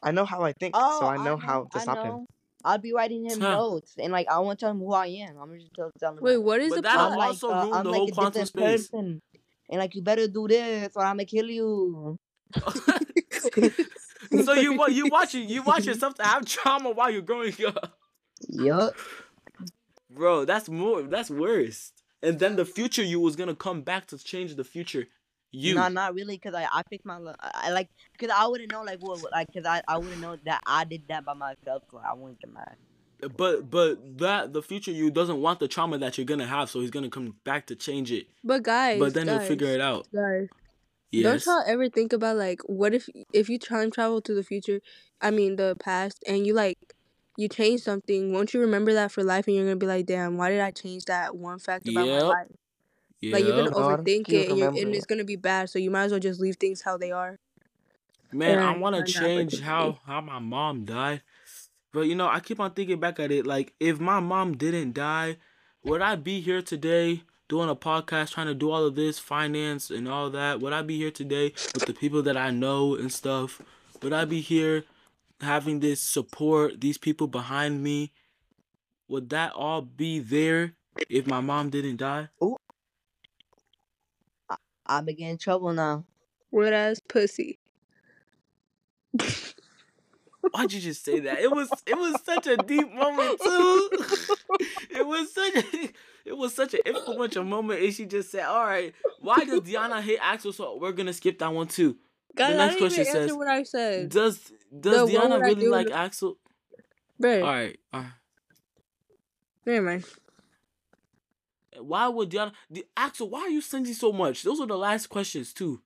I 0.03 0.11
know 0.11 0.25
how 0.25 0.41
I 0.43 0.51
think, 0.59 0.75
Oh, 0.77 0.99
so 0.99 1.07
I 1.07 1.15
know 1.23 1.37
how 1.37 1.63
to 1.71 1.77
I 1.79 1.81
stop 1.83 2.03
him. 2.03 2.25
I'll 2.65 2.77
be 2.79 2.91
writing 2.91 3.23
him 3.23 3.39
Huh. 3.39 3.51
notes 3.55 3.95
and 3.97 4.11
like 4.11 4.27
I 4.27 4.37
want 4.39 4.59
to 4.59 4.65
tell 4.65 4.71
him 4.71 4.79
who 4.79 4.91
I 4.91 5.07
am. 5.07 5.37
I'm 5.37 5.57
just 5.57 5.73
tell, 5.73 5.89
tell 6.01 6.17
him. 6.17 6.19
Wait, 6.21 6.37
what 6.37 6.59
is 6.59 6.71
But 6.71 6.75
the 6.75 6.81
that'll 6.81 7.05
plot? 7.11 7.13
I'm 7.13 7.27
also 7.29 7.47
like, 7.47 7.55
uh, 7.59 7.61
ruin 7.61 7.77
I'm 7.77 7.83
the 7.85 7.91
like 7.91 7.97
whole 7.99 8.07
a 8.09 8.11
quantum 8.11 8.43
different 8.43 8.47
space. 8.81 8.89
person. 8.89 9.21
And 9.69 9.79
like 9.79 9.95
you 9.95 10.01
better 10.01 10.27
do 10.27 10.49
this 10.49 10.89
or 10.97 11.03
I'm 11.03 11.15
gonna 11.15 11.25
kill 11.25 11.49
you. 11.49 12.17
so 14.43 14.53
you 14.53 14.77
wa- 14.77 14.87
you 14.87 15.07
watch 15.07 15.35
it- 15.35 15.49
you 15.49 15.61
watch 15.63 15.85
yourself 15.85 16.15
to 16.19 16.23
have 16.23 16.45
trauma 16.45 16.91
while 16.91 17.09
you're 17.09 17.21
growing 17.21 17.53
up, 17.67 17.97
Yup. 18.49 18.95
bro. 20.09 20.45
That's 20.45 20.69
more. 20.69 21.01
That's 21.03 21.29
worse. 21.29 21.91
And 22.23 22.39
then 22.39 22.55
the 22.55 22.65
future 22.65 23.03
you 23.03 23.19
was 23.19 23.35
gonna 23.35 23.55
come 23.55 23.81
back 23.81 24.07
to 24.07 24.17
change 24.17 24.55
the 24.55 24.63
future 24.63 25.05
you. 25.51 25.75
No, 25.75 25.87
not 25.87 26.13
really, 26.15 26.37
cause 26.37 26.53
I 26.53 26.67
I 26.71 26.81
picked 26.89 27.05
my 27.05 27.17
I 27.39 27.67
I, 27.67 27.69
like 27.71 27.89
cause 28.19 28.29
I 28.35 28.47
wouldn't 28.47 28.71
know 28.71 28.83
like 28.83 28.99
what 28.99 29.21
what- 29.21 29.31
like 29.31 29.47
cause 29.53 29.65
I 29.65 29.81
I 29.87 29.97
wouldn't 29.97 30.19
know 30.21 30.35
that 30.45 30.61
I 30.65 30.83
did 30.83 31.03
that 31.09 31.25
by 31.25 31.33
myself. 31.33 31.83
So 31.91 32.01
I 32.03 32.13
wouldn't 32.13 32.39
get 32.41 32.51
mad. 32.53 32.75
But 33.35 33.69
but 33.71 34.19
that 34.19 34.53
the 34.53 34.61
future 34.61 34.91
you 34.91 35.09
doesn't 35.09 35.41
want 35.41 35.59
the 35.59 35.67
trauma 35.67 35.97
that 35.99 36.17
you're 36.17 36.25
gonna 36.25 36.45
have, 36.45 36.69
so 36.69 36.81
he's 36.81 36.91
gonna 36.91 37.09
come 37.09 37.35
back 37.43 37.65
to 37.67 37.75
change 37.75 38.11
it. 38.11 38.27
But 38.43 38.63
guys, 38.63 38.99
But 38.99 39.13
then 39.13 39.25
guys, 39.27 39.39
he'll 39.39 39.47
figure 39.47 39.67
it 39.67 39.81
out. 39.81 40.07
Guys, 40.13 40.47
Yes. 41.11 41.21
don't 41.23 41.45
y'all 41.45 41.63
ever 41.67 41.89
think 41.89 42.13
about 42.13 42.37
like 42.37 42.61
what 42.65 42.93
if 42.93 43.09
if 43.33 43.49
you 43.49 43.59
time 43.59 43.91
travel 43.91 44.21
to 44.21 44.33
the 44.33 44.43
future, 44.43 44.81
I 45.21 45.31
mean 45.31 45.55
the 45.57 45.75
past, 45.79 46.23
and 46.27 46.45
you 46.47 46.53
like 46.53 46.77
you 47.37 47.47
change 47.49 47.81
something, 47.81 48.33
won't 48.33 48.53
you 48.53 48.61
remember 48.61 48.93
that 48.93 49.11
for 49.11 49.23
life? 49.23 49.47
And 49.47 49.55
you're 49.55 49.65
gonna 49.65 49.75
be 49.77 49.85
like, 49.87 50.05
damn, 50.07 50.37
why 50.37 50.49
did 50.51 50.61
I 50.61 50.71
change 50.71 51.05
that 51.05 51.35
one 51.35 51.59
fact 51.59 51.87
about 51.89 52.09
Yep. 52.09 52.27
my 52.27 52.35
life? 52.41 52.47
Like 53.31 53.45
you're 53.45 53.53
gonna 53.55 53.71
No, 53.71 53.87
I 53.87 53.97
don't 53.97 54.09
overthink 54.09 54.27
you'll 54.27 54.43
it, 54.43 54.49
and, 54.49 54.57
you're, 54.59 54.71
and 54.75 54.95
it's 54.95 55.05
gonna 55.05 55.23
be 55.25 55.35
bad. 55.37 55.69
So 55.69 55.79
you 55.79 55.91
might 55.91 56.05
as 56.05 56.11
well 56.11 56.19
just 56.19 56.39
leave 56.41 56.57
things 56.57 56.81
how 56.83 56.97
they 56.97 57.11
are. 57.11 57.37
Man, 58.31 58.59
I 58.59 58.71
Right, 58.71 58.77
want 58.77 58.95
to 58.95 59.03
change 59.03 59.59
how 59.59 59.99
how 60.05 60.21
my 60.21 60.39
mom 60.39 60.85
died, 60.85 61.21
but 61.93 62.01
you 62.01 62.15
know 62.15 62.27
I 62.27 62.39
keep 62.39 62.59
on 62.59 62.73
thinking 62.73 62.99
back 62.99 63.19
at 63.19 63.31
it. 63.31 63.45
Like 63.47 63.73
if 63.79 63.99
my 63.99 64.19
mom 64.19 64.57
didn't 64.57 64.93
die, 64.93 65.37
would 65.83 66.01
I 66.01 66.15
be 66.15 66.41
here 66.41 66.61
today 66.61 67.23
doing 67.47 67.69
a 67.69 67.75
podcast, 67.75 68.31
trying 68.31 68.47
to 68.47 68.53
do 68.53 68.71
all 68.71 68.85
of 68.85 68.95
this 68.95 69.19
finance 69.19 69.89
and 69.89 70.07
all 70.07 70.29
that? 70.31 70.59
Would 70.59 70.73
I 70.73 70.81
be 70.81 70.97
here 70.97 71.11
today 71.11 71.53
with 71.73 71.85
the 71.85 71.93
people 71.93 72.21
that 72.23 72.37
I 72.37 72.51
know 72.51 72.95
and 72.95 73.11
stuff? 73.11 73.61
Would 74.01 74.13
I 74.13 74.25
be 74.25 74.41
here 74.41 74.83
having 75.41 75.79
this 75.79 76.01
support, 76.01 76.81
these 76.81 76.97
people 76.97 77.27
behind 77.27 77.83
me? 77.83 78.11
Would 79.07 79.29
that 79.29 79.53
all 79.53 79.81
be 79.81 80.19
there 80.19 80.73
if 81.09 81.27
my 81.27 81.39
mom 81.39 81.69
didn't 81.69 81.97
die? 81.97 82.29
I 84.85 85.01
been 85.01 85.15
getting 85.15 85.31
in 85.31 85.37
trouble 85.37 85.73
now. 85.73 86.05
Wet 86.51 86.73
ass 86.73 87.01
pussy. 87.07 87.59
Why'd 90.51 90.71
you 90.73 90.79
just 90.79 91.03
say 91.03 91.19
that? 91.21 91.39
It 91.39 91.51
was 91.51 91.69
it 91.85 91.97
was 91.97 92.15
such 92.23 92.47
a 92.47 92.57
deep 92.57 92.91
moment 92.93 93.39
too. 93.41 93.89
It 94.89 95.05
was 95.05 95.31
such 95.33 95.55
a 95.55 95.89
it 96.25 96.35
was 96.37 96.53
such 96.55 96.73
an 96.73 96.79
influential 96.85 97.43
moment, 97.43 97.81
and 97.83 97.93
she 97.93 98.05
just 98.05 98.31
said, 98.31 98.45
"All 98.45 98.65
right, 98.65 98.93
why 99.19 99.37
does 99.45 99.61
Diana 99.61 100.01
hate 100.01 100.19
Axel?" 100.21 100.51
So 100.51 100.77
we're 100.77 100.91
gonna 100.93 101.13
skip 101.13 101.37
that 101.39 101.53
one 101.53 101.67
too. 101.67 101.97
Guys, 102.35 102.55
next 102.55 102.75
I 102.75 102.79
question 102.79 103.05
says, 103.05 103.33
what 103.33 103.47
I 103.47 103.63
said, 103.63 104.09
Does 104.09 104.51
does 104.79 105.11
Diana 105.11 105.39
really 105.39 105.67
like 105.67 105.87
the- 105.87 105.93
Axel? 105.93 106.37
bro. 107.19 107.41
All 107.41 107.47
right, 107.47 107.79
all 107.93 108.01
right. 108.01 108.09
Never 109.65 109.85
mind. 109.85 110.05
Why 111.79 112.07
would 112.07 112.29
Diana? 112.29 112.53
The, 112.69 112.85
Axel, 112.95 113.29
why 113.29 113.41
are 113.41 113.49
you 113.49 113.61
sending 113.61 113.93
so 113.93 114.11
much? 114.11 114.43
Those 114.43 114.59
are 114.59 114.67
the 114.67 114.77
last 114.77 115.07
questions 115.07 115.53
too. 115.53 115.81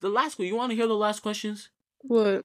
The 0.00 0.08
last 0.08 0.38
one. 0.38 0.48
You 0.48 0.56
want 0.56 0.70
to 0.70 0.76
hear 0.76 0.86
the 0.86 0.94
last 0.94 1.20
questions? 1.20 1.70
What? 2.00 2.44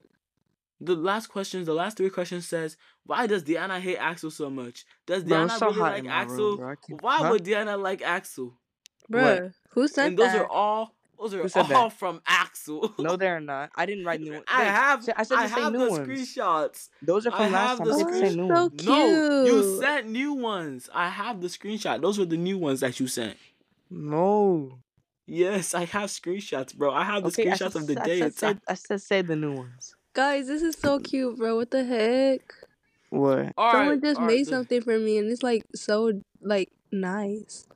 The 0.82 0.95
last 0.95 1.27
questions, 1.27 1.65
the 1.65 1.73
last 1.73 1.97
three 1.97 2.09
questions 2.09 2.47
says, 2.47 2.77
why 3.05 3.27
does 3.27 3.43
Diana 3.43 3.80
hate 3.82 3.97
Axel 3.97 4.32
so 4.32 4.49
much? 4.49 4.86
Does 5.05 5.23
Bro, 5.23 5.38
Diana 5.47 5.57
so 5.59 5.67
really 5.67 5.80
like 5.80 5.99
in 5.99 6.05
my 6.05 6.21
room, 6.21 6.32
Axel? 6.32 6.57
bro. 6.57 6.69
I 6.69 6.75
keep- 6.75 7.01
Why 7.01 7.17
Huh? 7.17 7.30
would 7.32 7.43
Diana 7.43 7.75
like 7.77 8.01
Axel? 8.01 8.53
Bruh, 9.11 9.53
who 9.71 9.88
sent 9.88 10.09
and 10.09 10.17
those 10.19 10.32
that? 10.34 10.41
are 10.43 10.47
all 10.49 10.95
those 11.19 11.34
are 11.34 11.41
all 11.41 11.89
that? 11.89 11.93
from 11.93 12.21
Axel. 12.25 12.93
No, 12.99 13.17
they're 13.17 13.41
not. 13.41 13.71
I 13.75 13.86
didn't 13.86 14.05
write 14.05 14.21
new 14.21 14.32
ones. 14.32 14.45
I 14.47 14.63
have 14.63 15.05
I 15.17 15.23
said 15.23 15.38
I 15.38 15.47
have 15.47 15.73
new 15.73 15.80
the 15.80 15.89
ones. 15.91 16.07
screenshots. 16.07 16.88
Those 17.01 17.27
are 17.27 17.34
I 17.34 17.38
from 17.43 17.51
last 17.51 17.67
have 17.69 17.77
time. 17.80 17.88
the 17.88 17.93
I 17.93 17.97
said 17.97 18.07
to 18.07 18.13
say 18.13 18.19
screen- 18.30 18.38
new 18.38 18.47
so 18.55 18.61
ones. 18.63 18.86
No, 18.86 19.43
you 19.45 19.51
Cute. 19.63 19.80
sent 19.82 20.07
new 20.07 20.34
ones. 20.34 20.89
I 20.93 21.09
have 21.09 21.41
the 21.41 21.47
screenshot. 21.49 22.01
Those 22.01 22.17
were 22.19 22.25
the 22.25 22.38
new 22.38 22.57
ones 22.57 22.80
that 22.80 22.99
you 23.01 23.07
sent. 23.07 23.36
No. 23.89 24.80
Yes, 25.25 25.73
I 25.73 25.86
have 25.86 26.09
screenshots, 26.09 26.73
bro. 26.75 26.91
I 26.91 27.03
have 27.03 27.23
the 27.23 27.27
Okay, 27.30 27.49
I 27.49 27.53
screenshots 27.53 27.57
said, 27.73 27.75
of 27.82 27.88
the 27.88 28.01
I 28.01 28.05
day. 28.05 28.19
said, 28.19 28.27
It's 28.27 28.39
say, 28.39 28.55
I 28.67 28.73
said 28.75 29.01
say 29.01 29.21
the 29.21 29.36
new 29.36 29.53
ones. 29.55 29.95
Guys, 30.14 30.47
this 30.47 30.62
is 30.62 30.76
so 30.78 30.99
cute, 30.99 31.38
bro. 31.38 31.55
What 31.55 31.72
the 31.72 31.84
heck? 31.84 32.41
What? 33.10 33.53
all 33.57 33.72
Someone 33.72 33.89
right, 33.89 34.01
just 34.03 34.20
all 34.20 34.26
right, 34.28 34.36
made 34.36 34.45
the- 34.45 34.49
something 34.51 34.82
for 34.82 34.97
me, 34.99 35.18
and 35.18 35.30
it's 35.32 35.43
like 35.43 35.64
so 35.76 36.22
like 36.41 36.70
nice. 36.91 37.68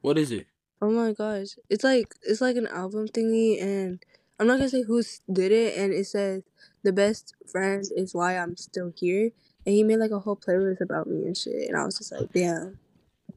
What 0.00 0.18
is 0.18 0.30
it? 0.32 0.46
Oh 0.80 0.90
my 0.90 1.12
gosh. 1.12 1.56
It's 1.70 1.84
like 1.84 2.14
it's 2.22 2.40
like 2.40 2.56
an 2.56 2.66
album 2.66 3.06
thingy 3.08 3.62
and 3.62 4.00
I'm 4.40 4.46
not 4.48 4.56
gonna 4.58 4.68
say 4.68 4.82
who 4.82 5.02
did 5.32 5.52
it 5.52 5.76
and 5.78 5.92
it 5.92 6.06
says 6.06 6.42
the 6.82 6.92
best 6.92 7.34
friend 7.50 7.84
is 7.96 8.12
why 8.14 8.36
I'm 8.36 8.56
still 8.56 8.92
here 8.96 9.30
and 9.64 9.74
he 9.76 9.84
made 9.84 9.98
like 9.98 10.10
a 10.10 10.18
whole 10.18 10.34
playlist 10.36 10.80
about 10.80 11.06
me 11.06 11.24
and 11.24 11.36
shit 11.36 11.68
and 11.68 11.76
I 11.78 11.84
was 11.84 11.98
just 11.98 12.10
like, 12.10 12.32
damn. 12.32 12.78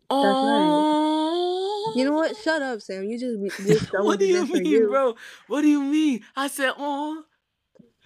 Oh. 0.09 1.93
You 1.95 2.05
know 2.05 2.13
what? 2.13 2.35
Shut 2.37 2.63
up, 2.63 2.81
Sam. 2.81 3.03
You 3.03 3.19
just 3.19 3.39
be- 3.41 3.49
just 3.73 3.91
someone 3.91 4.05
what 4.07 4.19
do 4.19 4.25
you 4.25 4.45
mean, 4.47 4.65
you. 4.65 4.87
bro? 4.89 5.15
What 5.47 5.61
do 5.61 5.67
you 5.67 5.83
mean? 5.83 6.21
I 6.35 6.47
said, 6.47 6.71
oh, 6.79 7.23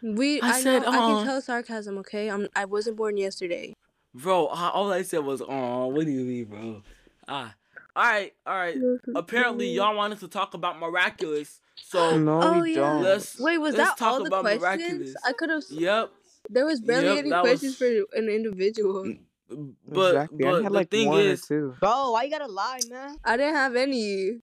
We 0.02 0.40
I 0.42 0.50
I, 0.50 0.62
said, 0.62 0.82
know 0.84 0.90
I 0.90 0.96
can 0.96 1.16
uh. 1.18 1.24
tell 1.26 1.42
sarcasm, 1.42 1.98
okay? 2.00 2.30
I'm 2.30 2.48
I 2.56 2.66
wasn't 2.66 2.98
born 2.98 3.18
yesterday. 3.18 3.74
bro. 4.14 4.48
All 4.48 4.92
I 4.94 5.02
said 5.04 5.20
was, 5.26 5.42
oh, 5.42 5.88
what 5.88 6.06
do 6.06 6.12
you 6.12 6.22
mean, 6.26 6.46
bro? 6.46 6.82
Ah, 7.28 7.54
all 7.96 8.04
right, 8.04 8.34
all 8.46 8.56
right. 8.58 8.78
Apparently, 9.16 9.68
y'all 9.70 9.96
wanted 9.96 10.20
to 10.22 10.28
talk 10.28 10.54
about 10.54 10.80
miraculous, 10.80 11.60
so 11.76 12.18
no, 12.18 12.42
Oh 12.42 12.60
we 12.62 12.72
yeah. 12.76 12.82
don't. 12.82 13.04
Let's- 13.04 13.40
Wait, 13.40 13.58
was 13.58 13.76
let's 13.76 13.90
that 13.92 13.98
talk 13.98 14.14
all 14.14 14.24
the 14.24 14.30
questions? 14.30 14.62
Miraculous. 14.62 15.16
I 15.26 15.34
could 15.34 15.50
have. 15.50 15.64
yep. 15.70 16.12
There 16.50 16.66
was 16.66 16.80
barely 16.80 17.08
Yep, 17.08 17.18
any 17.20 17.30
questions 17.30 17.80
was- 17.80 18.06
for 18.10 18.18
an 18.18 18.30
individual. 18.30 19.04
Mm, 19.52 19.74
but 19.88 20.16
exactly. 20.16 20.46
I 20.46 20.52
but 20.52 20.64
had 20.64 20.72
the 20.72 20.76
like 20.76 20.90
thing 20.92 21.08
one 21.10 21.20
is, 21.22 21.44
or 21.44 21.48
two. 21.48 21.76
Bro, 21.80 22.12
why 22.12 22.24
you 22.24 22.30
gotta 22.32 22.48
lie, 22.52 22.80
man? 22.90 23.18
I 23.24 23.36
didn't 23.38 23.56
have 23.56 23.76
any. 23.76 24.40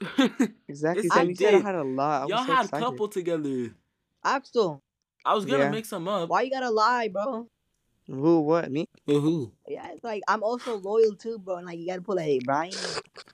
Exactly. 0.68 1.04
Yes, 1.04 1.14
Sam, 1.14 1.22
you 1.24 1.28
you 1.30 1.34
said 1.36 1.54
I 1.54 1.56
did. 1.58 1.62
had 1.62 1.74
a 1.76 1.82
lot. 1.84 2.22
I 2.22 2.26
y'all 2.26 2.44
so 2.46 2.52
had 2.52 2.66
a 2.66 2.68
couple 2.68 3.08
together. 3.08 3.70
Axel, 4.24 4.82
I 5.24 5.34
was 5.34 5.44
gonna 5.44 5.64
Yeah. 5.64 5.70
make 5.70 5.84
some 5.86 6.08
up. 6.08 6.28
why 6.28 6.42
you 6.42 6.50
gotta 6.50 6.70
lie, 6.70 7.08
bro? 7.08 7.48
Who? 8.06 8.40
What? 8.40 8.70
Me? 8.70 8.86
Who? 9.06 9.52
Yeah, 9.66 9.88
it's 9.92 10.02
like 10.02 10.22
I'm 10.28 10.42
also 10.42 10.76
loyal 10.78 11.14
too, 11.14 11.38
bro. 11.38 11.56
And 11.56 11.66
like 11.66 11.78
you 11.78 11.86
gotta 11.86 12.00
put 12.02 12.16
like, 12.16 12.24
hey, 12.26 12.40
Brian. 12.44 12.72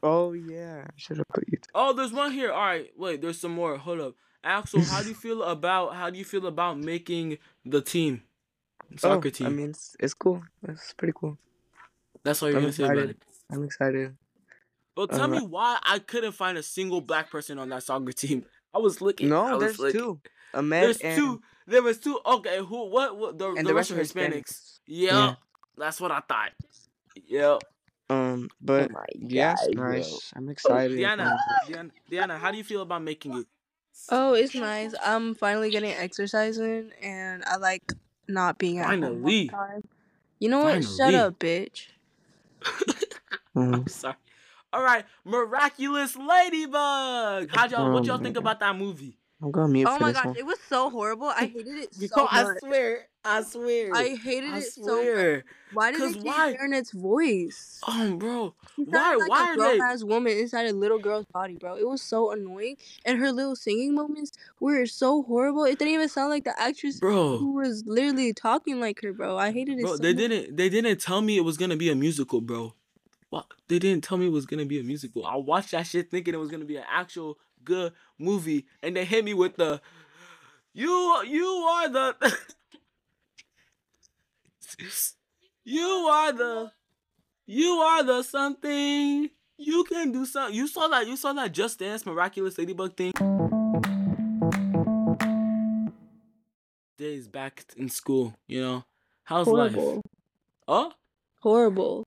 Oh 0.02 0.32
yeah. 0.32 0.84
I 0.86 0.90
should 0.96 1.18
have 1.18 1.28
put 1.28 1.44
you. 1.48 1.58
T- 1.58 1.68
Oh, 1.74 1.92
there's 1.92 2.12
one 2.12 2.32
here. 2.32 2.50
All 2.52 2.60
right, 2.60 2.90
wait. 2.96 3.20
There's 3.22 3.38
some 3.40 3.52
more. 3.52 3.76
Hold 3.76 4.00
up, 4.00 4.14
Axel. 4.42 4.82
How 4.82 5.02
do 5.02 5.08
you 5.08 5.14
feel 5.14 5.42
about 5.56 5.94
how 5.94 6.10
do 6.10 6.18
you 6.18 6.24
feel 6.24 6.46
about 6.46 6.78
making 6.78 7.38
the 7.64 7.80
team, 7.80 8.22
soccer 8.98 9.28
oh, 9.28 9.30
team? 9.30 9.46
I 9.46 9.50
mean, 9.50 9.70
it's, 9.70 9.96
it's 10.00 10.14
cool. 10.14 10.42
It's 10.66 10.92
pretty 10.94 11.14
cool. 11.16 11.38
That's 12.24 12.42
all 12.42 12.48
you're 12.48 12.58
I'm 12.58 12.64
gonna 12.64 12.72
say 12.72 12.84
about 12.84 12.98
it. 12.98 13.22
I'm 13.52 13.62
excited. 13.62 14.16
Well, 14.96 15.06
tell 15.08 15.22
Uh, 15.22 15.28
me 15.28 15.40
why 15.46 15.78
I 15.84 15.98
couldn't 16.00 16.32
find 16.32 16.56
a 16.58 16.62
single 16.62 17.00
black 17.00 17.30
person 17.30 17.58
on 17.58 17.68
that 17.68 17.82
soccer 17.84 18.12
team. 18.22 18.44
I 18.72 18.78
was 18.78 19.00
looking. 19.00 19.32
I 19.32 19.36
No, 19.50 19.56
was 19.56 19.60
there's 19.60 19.78
looking. 19.78 20.00
two. 20.00 20.20
A 20.52 20.62
man 20.62 20.82
There's 20.84 20.98
and, 20.98 21.16
two. 21.16 21.42
There 21.66 21.82
was 21.82 21.98
two. 21.98 22.18
Okay, 22.24 22.58
who? 22.58 22.86
What? 22.90 23.16
What? 23.16 23.38
The, 23.38 23.52
and 23.52 23.66
the, 23.66 23.74
rest 23.74 23.90
of 23.90 23.96
Hispanics. 23.96 24.80
Yeah, 24.86 25.12
Yeah. 25.12 25.34
that's 25.76 26.00
what 26.00 26.10
I 26.10 26.20
thought. 26.20 26.52
Yeah. 27.26 27.58
Um, 28.10 28.50
but 28.60 28.90
my 28.90 29.04
yeah, 29.14 29.54
God, 29.54 29.74
bro. 29.74 29.92
nice. 29.92 30.32
I'm 30.36 30.48
excited. 30.50 30.96
Diana, 30.96 31.24
um, 31.24 31.38
Diana, 31.68 31.90
Diana, 32.10 32.38
how 32.38 32.50
do 32.50 32.58
you 32.58 32.64
feel 32.64 32.82
about 32.82 33.02
making 33.02 33.34
it? 33.38 33.46
Oh, 34.10 34.34
it's 34.34 34.54
nice. 34.54 34.94
I'm 35.04 35.34
finally 35.34 35.70
getting 35.70 35.92
exercise 35.92 36.58
in, 36.58 36.92
and 37.00 37.42
I 37.46 37.56
like 37.56 37.92
not 38.28 38.58
being 38.58 38.78
at 38.78 38.86
home 38.86 39.04
all 39.04 39.10
the 39.10 39.14
Finally. 39.14 39.48
time. 39.48 39.82
You 40.38 40.48
know 40.50 40.60
what? 40.64 40.84
Shut 40.84 41.14
up, 41.14 41.38
bitch. 41.38 41.86
mm, 43.56 43.74
I'm 43.74 43.86
sorry. 43.86 44.16
All 44.72 44.82
right, 44.82 45.04
miraculous 45.24 46.16
ladybug. 46.16 47.48
How 47.50 47.66
y'all? 47.68 47.92
What 47.92 48.04
y'all 48.04 48.16
Oh, 48.18 48.22
think 48.22 48.36
about 48.36 48.60
that 48.60 48.76
movie? 48.76 49.16
I'm 49.44 49.50
going 49.52 49.72
mute 49.72 49.88
Oh 49.88 49.92
for 49.92 50.00
my 50.00 50.08
this 50.08 50.14
gosh, 50.14 50.26
one. 50.26 50.36
it 50.38 50.46
was 50.46 50.58
so 50.68 50.88
horrible. 50.90 51.26
I 51.28 51.46
hated 51.46 51.76
it 51.76 51.94
so 51.94 52.00
Because 52.00 52.28
I 52.30 52.58
swear, 52.58 53.08
I 53.24 53.42
swear, 53.42 53.94
I 53.94 54.08
hated 54.22 54.54
I 54.54 54.58
it 54.60 54.72
so 54.72 55.04
much. 55.04 55.44
Why 55.70 55.90
did 55.92 56.00
they 56.00 56.06
'Cause 56.06 56.14
keep 56.14 56.24
why? 56.24 56.52
hearing 56.52 56.72
its 56.72 56.92
voice? 56.92 57.80
Um, 57.86 58.18
bro, 58.18 58.54
She 58.76 58.86
why? 58.86 59.16
sounded 59.16 59.18
like 59.18 59.28
Why 59.28 59.44
a 59.44 59.52
are 59.52 59.54
grown 59.56 59.72
they? 59.72 59.78
ass 59.80 60.02
woman 60.04 60.32
inside 60.38 60.66
a 60.66 60.72
little 60.72 60.98
girl's 60.98 61.26
body, 61.26 61.56
bro. 61.56 61.76
It 61.76 61.86
was 61.86 62.00
so 62.02 62.30
annoying, 62.32 62.76
and 63.04 63.18
her 63.18 63.30
little 63.32 63.54
singing 63.56 63.94
moments 63.94 64.32
were 64.60 64.86
so 64.86 65.22
horrible. 65.22 65.64
It 65.64 65.78
didn't 65.78 65.94
even 65.94 66.08
sound 66.08 66.30
like 66.30 66.44
the 66.44 66.58
actress 66.58 67.00
Bro, 67.00 67.38
who 67.38 67.52
was 67.52 67.84
literally 67.86 68.32
talking 68.32 68.80
like 68.80 69.00
her, 69.02 69.12
bro. 69.12 69.36
I 69.36 69.52
hated 69.52 69.78
it. 69.78 69.82
bro, 69.82 69.96
so 69.96 70.02
they 70.02 70.12
much. 70.12 70.16
didn't. 70.16 70.56
They 70.56 70.68
didn't 70.68 71.00
tell 71.00 71.20
me 71.20 71.36
it 71.36 71.42
was 71.44 71.56
gonna 71.56 71.76
be 71.76 71.90
a 71.90 71.94
musical, 71.94 72.40
bro. 72.40 72.74
What? 73.30 73.46
They 73.68 73.78
didn't 73.78 74.04
tell 74.04 74.18
me 74.18 74.26
it 74.26 74.32
was 74.32 74.46
gonna 74.46 74.66
be 74.66 74.80
a 74.80 74.84
musical. 74.84 75.26
I 75.26 75.36
watched 75.36 75.72
that 75.72 75.86
shit 75.86 76.10
thinking 76.10 76.34
it 76.34 76.38
was 76.38 76.50
gonna 76.50 76.64
be 76.64 76.76
an 76.76 76.84
actual 76.88 77.38
good 77.64 77.92
movie, 78.18 78.66
and 78.82 78.96
they 78.96 79.04
hit 79.04 79.24
me 79.24 79.34
with 79.34 79.56
the, 79.56 79.80
you, 80.72 81.22
you 81.26 81.44
are 81.46 81.88
the, 81.88 82.36
you 85.64 85.82
are 85.82 86.32
the, 86.32 86.72
you 87.46 87.66
are 87.70 88.02
the 88.02 88.22
something. 88.22 89.30
You 89.56 89.84
can 89.84 90.10
do 90.10 90.26
something. 90.26 90.54
You 90.56 90.66
saw 90.66 90.88
that. 90.88 91.06
You 91.06 91.16
saw 91.16 91.32
that 91.34 91.52
Just 91.52 91.78
Dance 91.78 92.04
miraculous 92.04 92.58
ladybug 92.58 92.96
thing. 92.96 93.12
Days 96.98 97.28
back 97.28 97.64
in 97.76 97.88
school. 97.88 98.34
You 98.46 98.60
know, 98.60 98.84
how's 99.24 99.46
life? 99.48 99.74
horrible, 99.74 100.02
Oh, 100.68 100.92
horrible. 101.40 102.04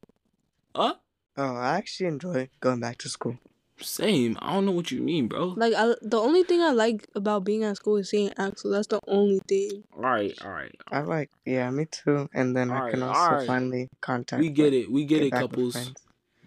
oh. 0.75 0.95
Oh, 1.39 1.55
I 1.55 1.77
actually 1.77 2.07
enjoy 2.07 2.49
going 2.59 2.79
back 2.79 2.97
to 2.99 3.09
school. 3.09 3.37
Same. 3.79 4.37
I 4.41 4.53
don't 4.53 4.65
know 4.65 4.71
what 4.71 4.91
you 4.91 5.01
mean, 5.01 5.27
bro. 5.27 5.53
Like 5.57 5.73
I, 5.75 5.93
the 6.01 6.19
only 6.19 6.43
thing 6.43 6.61
I 6.61 6.71
like 6.71 7.07
about 7.15 7.43
being 7.43 7.63
at 7.63 7.77
school 7.77 7.97
is 7.97 8.09
seeing 8.09 8.31
Axel. 8.37 8.71
That's 8.71 8.87
the 8.87 8.99
only 9.07 9.39
thing. 9.47 9.83
All 9.95 10.01
right, 10.01 10.33
all 10.43 10.51
right. 10.51 10.75
I 10.91 11.01
like, 11.01 11.29
yeah, 11.45 11.69
me 11.69 11.85
too. 11.85 12.29
And 12.33 12.55
then 12.55 12.71
I 12.71 12.89
can 12.89 13.03
Alright, 13.03 13.15
also 13.15 13.31
alright. 13.31 13.47
finally 13.47 13.89
contact. 14.01 14.41
We 14.41 14.49
get 14.49 14.73
like, 14.73 14.83
it. 14.83 14.91
We 14.91 15.05
get 15.05 15.23
it, 15.23 15.31
couples. 15.31 15.93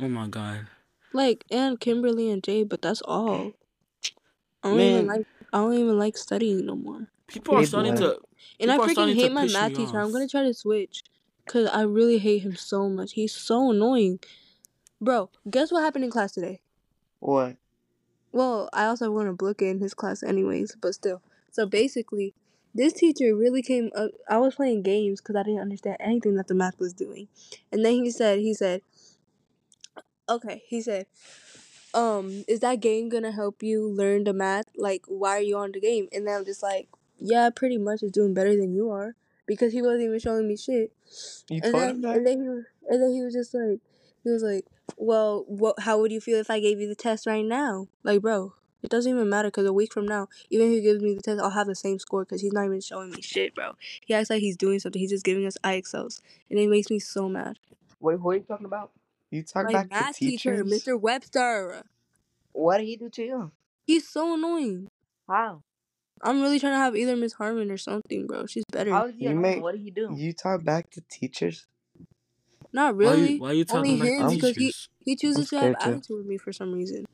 Oh 0.00 0.08
my 0.08 0.28
god. 0.28 0.66
Like 1.12 1.44
and 1.50 1.78
Kimberly 1.78 2.30
and 2.30 2.42
Jay, 2.42 2.64
but 2.64 2.82
that's 2.82 3.02
all. 3.02 3.52
I 4.62 4.70
don't 4.70 4.80
even 4.80 5.06
Man. 5.06 5.18
like. 5.18 5.26
I 5.52 5.58
don't 5.58 5.74
even 5.74 5.98
like 5.98 6.16
studying 6.16 6.64
no 6.64 6.76
more. 6.76 7.08
People 7.26 7.56
are 7.56 7.60
Hey, 7.60 7.66
starting 7.66 7.96
to. 7.96 8.18
And 8.60 8.70
I 8.70 8.78
freaking 8.78 9.14
hate 9.14 9.32
my 9.32 9.46
math 9.46 9.70
me 9.70 9.76
teacher. 9.76 9.98
I'm 10.00 10.12
gonna 10.12 10.28
try 10.28 10.42
to 10.44 10.54
switch, 10.54 11.02
cause 11.46 11.68
I 11.68 11.82
really 11.82 12.18
hate 12.18 12.42
him 12.42 12.56
so 12.56 12.88
much. 12.88 13.12
He's 13.12 13.34
so 13.34 13.70
annoying, 13.70 14.20
bro. 15.00 15.30
Guess 15.48 15.72
what 15.72 15.82
happened 15.82 16.04
in 16.04 16.10
class 16.10 16.32
today? 16.32 16.60
What? 17.20 17.56
Well, 18.32 18.68
I 18.72 18.86
also 18.86 19.10
want 19.10 19.28
to 19.28 19.32
book 19.32 19.62
in 19.62 19.80
his 19.80 19.94
class 19.94 20.22
anyways, 20.22 20.76
but 20.80 20.94
still. 20.94 21.22
So 21.50 21.66
basically, 21.66 22.34
this 22.74 22.92
teacher 22.92 23.34
really 23.34 23.62
came 23.62 23.90
up. 23.96 24.10
I 24.28 24.38
was 24.38 24.54
playing 24.54 24.82
games 24.82 25.20
because 25.20 25.36
I 25.36 25.42
didn't 25.42 25.60
understand 25.60 25.96
anything 26.00 26.34
that 26.36 26.48
the 26.48 26.54
math 26.54 26.78
was 26.78 26.92
doing, 26.92 27.28
and 27.72 27.84
then 27.84 27.94
he 27.94 28.10
said, 28.10 28.38
he 28.38 28.54
said, 28.54 28.82
okay, 30.28 30.62
he 30.66 30.80
said, 30.80 31.06
um, 31.92 32.44
is 32.46 32.60
that 32.60 32.80
game 32.80 33.08
gonna 33.08 33.32
help 33.32 33.62
you 33.62 33.88
learn 33.88 34.24
the 34.24 34.32
math? 34.32 34.66
Like, 34.76 35.02
why 35.08 35.30
are 35.30 35.42
you 35.42 35.56
on 35.58 35.72
the 35.72 35.80
game? 35.80 36.08
And 36.12 36.26
then 36.26 36.38
I'm 36.38 36.44
just 36.44 36.62
like, 36.62 36.88
yeah, 37.18 37.50
pretty 37.50 37.78
much 37.78 38.02
it's 38.02 38.12
doing 38.12 38.32
better 38.32 38.56
than 38.56 38.72
you 38.72 38.90
are 38.90 39.16
because 39.46 39.72
he 39.72 39.82
wasn't 39.82 40.02
even 40.02 40.20
showing 40.20 40.46
me 40.46 40.56
shit. 40.56 40.92
You 41.48 41.60
And 41.64 41.74
then, 41.74 42.04
and 42.04 42.26
then 42.26 42.42
he 42.42 42.48
was, 42.48 42.64
and 42.88 43.02
then 43.02 43.12
he 43.12 43.22
was 43.22 43.34
just 43.34 43.52
like, 43.52 43.80
he 44.24 44.30
was 44.30 44.42
like, 44.42 44.66
well, 44.96 45.44
what? 45.46 45.80
How 45.80 45.98
would 46.00 46.12
you 46.12 46.20
feel 46.20 46.38
if 46.38 46.50
I 46.50 46.60
gave 46.60 46.80
you 46.80 46.88
the 46.88 46.94
test 46.94 47.26
right 47.26 47.44
now? 47.44 47.88
Like, 48.02 48.20
bro, 48.20 48.54
it 48.82 48.90
doesn't 48.90 49.10
even 49.10 49.28
matter 49.28 49.48
because 49.48 49.66
a 49.66 49.72
week 49.72 49.92
from 49.92 50.06
now, 50.06 50.28
even 50.50 50.68
if 50.68 50.74
he 50.74 50.80
gives 50.80 51.02
me 51.02 51.14
the 51.14 51.22
test, 51.22 51.40
I'll 51.40 51.50
have 51.50 51.66
the 51.66 51.74
same 51.74 51.98
score 51.98 52.24
because 52.24 52.40
he's 52.40 52.52
not 52.52 52.64
even 52.64 52.80
showing 52.80 53.10
me 53.10 53.22
shit, 53.22 53.54
bro. 53.54 53.72
He 54.04 54.14
acts 54.14 54.30
like 54.30 54.40
he's 54.40 54.56
doing 54.56 54.78
something. 54.78 55.00
He's 55.00 55.10
just 55.10 55.24
giving 55.24 55.46
us 55.46 55.56
IXLs, 55.64 56.20
and 56.50 56.58
it 56.58 56.68
makes 56.68 56.90
me 56.90 56.98
so 56.98 57.28
mad. 57.28 57.58
Wait, 58.00 58.18
who 58.18 58.30
are 58.30 58.34
you 58.34 58.40
talking 58.40 58.66
about? 58.66 58.92
You 59.30 59.42
talk 59.42 59.64
My 59.66 59.72
back 59.72 59.88
to 59.88 59.94
math 59.94 60.16
teacher, 60.16 60.62
teachers? 60.62 60.84
Mr. 60.84 61.00
Webster, 61.00 61.84
What 62.52 62.78
did 62.78 62.86
he 62.86 62.96
do 62.96 63.08
to 63.10 63.22
you? 63.22 63.50
he's 63.86 64.08
so 64.08 64.34
annoying. 64.34 64.88
How? 65.28 65.62
I'm 66.22 66.42
really 66.42 66.58
trying 66.58 66.74
to 66.74 66.78
have 66.78 66.96
either 66.96 67.16
Miss 67.16 67.34
Harmon 67.34 67.70
or 67.70 67.78
something, 67.78 68.26
bro. 68.26 68.46
She's 68.46 68.64
better. 68.70 68.90
How 68.90 69.06
is 69.06 69.14
he 69.16 69.24
You 69.24 69.30
annoying? 69.30 69.62
What 69.62 69.72
did 69.72 69.82
he 69.82 69.90
do? 69.90 70.14
You 70.14 70.32
talk 70.32 70.64
back 70.64 70.90
to 70.92 71.02
teachers? 71.10 71.66
Not 72.72 72.96
Why 72.96 73.14
really. 73.14 73.34
you, 73.34 73.40
why 73.40 73.52
you 73.52 73.64
talking 73.64 73.98
like 73.98 74.08
him 74.10 74.22
I'm- 74.22 74.34
because 74.34 74.56
he 74.56 74.72
he 75.04 75.16
chooses 75.16 75.48
to 75.50 75.56
have 75.56 75.62
scared 75.62 75.80
to. 75.80 75.88
attitude 75.88 76.18
with 76.18 76.26
me 76.26 76.36
for 76.38 76.52
some 76.52 76.72
reason. 76.72 77.04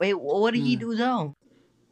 Wait, 0.00 0.14
what 0.14 0.54
did 0.54 0.62
he 0.62 0.74
Hmm. 0.74 0.80
do 0.80 0.94
though? 0.96 1.34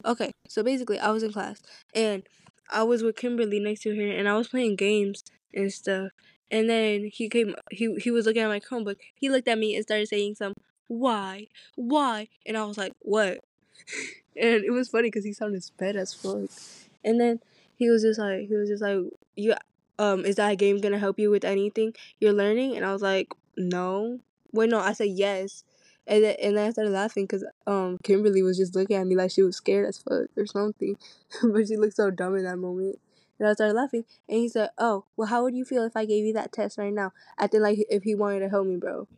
Okay, 0.05 0.33
so 0.49 0.63
basically, 0.65 0.99
I 0.99 1.11
was 1.11 1.23
in 1.23 1.33
class 1.33 1.61
and 1.95 2.25
I 2.69 2.83
was 2.83 3.03
with 3.03 3.17
Kimberly 3.17 3.61
next 3.61 3.83
to 3.83 3.95
her, 3.95 4.11
and 4.11 4.29
I 4.29 4.37
was 4.37 4.49
playing 4.49 4.77
games 4.77 5.23
and 5.55 5.73
stuff. 5.73 6.11
And 6.51 6.69
then 6.69 7.11
he 7.13 7.29
came, 7.29 7.55
he 7.71 7.95
he 7.97 8.11
was 8.11 8.27
looking 8.27 8.43
at 8.43 8.49
my 8.49 8.59
Chromebook. 8.61 8.97
He 9.15 9.29
looked 9.31 9.49
at 9.49 9.59
me 9.59 9.75
and 9.77 9.83
started 9.85 10.09
saying 10.09 10.35
some 10.35 10.55
why, 10.89 11.47
why, 11.77 12.29
and 12.47 12.57
I 12.59 12.65
was 12.65 12.77
like, 12.77 12.93
what? 13.01 13.39
and 14.37 14.65
it 14.65 14.73
was 14.73 14.89
funny 14.89 15.09
because 15.09 15.25
he 15.25 15.33
sounded 15.33 15.63
sped 15.63 15.97
as 15.97 16.13
fuck. 16.13 16.51
And 17.05 17.21
then 17.21 17.41
he 17.77 17.89
was 17.89 18.03
just 18.03 18.19
like, 18.19 18.49
he 18.49 18.55
was 18.57 18.69
just 18.69 18.83
like, 18.83 18.99
you, 19.37 19.55
um, 19.99 20.25
is 20.25 20.37
that 20.37 20.59
game 20.59 20.79
gonna 20.81 20.99
help 20.99 21.19
you 21.19 21.31
with 21.31 21.45
anything 21.45 21.95
you're 22.21 22.33
learning? 22.33 22.77
And 22.77 22.85
I 22.85 22.93
was 22.93 23.03
like, 23.03 23.29
no. 23.57 24.21
Wait, 24.53 24.69
no, 24.71 24.79
I 24.79 24.93
said 24.93 25.09
yes. 25.11 25.65
And 26.07 26.25
then, 26.25 26.37
and 26.43 26.57
then 26.57 26.67
I 26.67 26.71
started 26.71 26.91
laughing 26.93 27.25
because 27.25 27.45
um 27.67 27.99
Kimberly 28.03 28.43
was 28.43 28.57
just 28.59 28.75
looking 28.75 28.97
at 28.97 29.07
me 29.07 29.15
like 29.17 29.31
she 29.31 29.43
was 29.43 29.57
scared 29.57 29.87
as 29.87 29.99
fuck 29.99 30.27
or 30.37 30.47
something, 30.47 30.97
but 31.43 31.69
she 31.69 31.77
looked 31.77 31.97
so 31.97 32.11
dumb 32.11 32.37
in 32.37 32.45
that 32.45 32.57
moment. 32.59 32.99
And 33.39 33.49
I 33.49 33.55
started 33.55 33.75
laughing, 33.75 34.05
and 34.29 34.39
he 34.39 34.49
said, 34.49 34.71
"Oh, 34.79 35.05
well, 35.17 35.29
how 35.29 35.43
would 35.43 35.55
you 35.55 35.65
feel 35.65 35.85
if 35.85 35.97
I 35.97 36.05
gave 36.05 36.25
you 36.25 36.33
that 36.35 36.53
test 36.53 36.79
right 36.79 36.93
now?" 36.93 37.13
I 37.39 37.47
think, 37.47 37.63
like 37.63 37.79
if 37.89 38.03
he 38.03 38.15
wanted 38.15 38.41
to 38.41 38.49
help 38.49 38.67
me, 38.67 38.77
bro. 38.77 39.09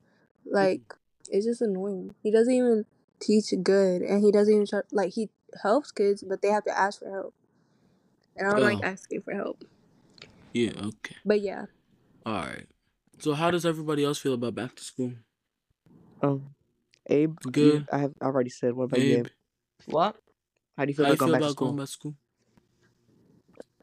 Like 0.46 0.82
it's 1.30 1.46
just 1.46 1.62
annoying. 1.62 2.14
He 2.22 2.30
doesn't 2.30 2.52
even 2.52 2.84
teach 3.20 3.52
good, 3.62 4.02
and 4.02 4.22
he 4.22 4.30
doesn't 4.30 4.52
even 4.52 4.66
try, 4.66 4.80
like 4.92 5.12
he 5.14 5.30
helps 5.62 5.90
kids, 5.90 6.22
but 6.26 6.42
they 6.42 6.48
have 6.48 6.64
to 6.64 6.78
ask 6.78 7.00
for 7.00 7.10
help, 7.10 7.34
and 8.36 8.46
I 8.48 8.52
don't 8.52 8.62
like 8.62 8.78
Oh. 8.82 8.88
asking 8.88 9.22
for 9.22 9.34
help. 9.34 9.64
Yeah. 10.54 10.72
Okay. 10.86 11.16
But 11.24 11.40
yeah, 11.40 11.66
All 12.24 12.34
right. 12.34 12.66
So 13.18 13.34
how 13.34 13.50
does 13.50 13.66
everybody 13.66 14.04
else 14.04 14.18
feel 14.18 14.34
about 14.34 14.54
back 14.54 14.74
to 14.76 14.84
school? 14.84 15.12
Um, 16.22 16.54
Abe, 17.06 17.36
you- 17.44 17.52
Good. 17.52 17.86
I 17.92 17.98
have 17.98 18.14
I 18.20 18.24
already 18.26 18.50
said. 18.50 18.74
What 18.74 18.84
about 18.84 19.00
you, 19.00 19.16
Abe, 19.18 19.26
Abe? 19.26 19.32
What? 19.86 20.16
How 20.76 20.84
do 20.84 20.90
you 20.90 20.96
feel 20.96 21.04
how 21.06 21.12
you 21.12 21.16
about 21.16 21.28
going 21.28 21.28
feel 21.28 21.34
back 21.34 21.40
to 21.40 21.44
about 21.44 21.52
school? 21.56 21.66
going 21.68 21.76
back 21.76 21.86
to 21.86 21.92
school? 21.92 22.14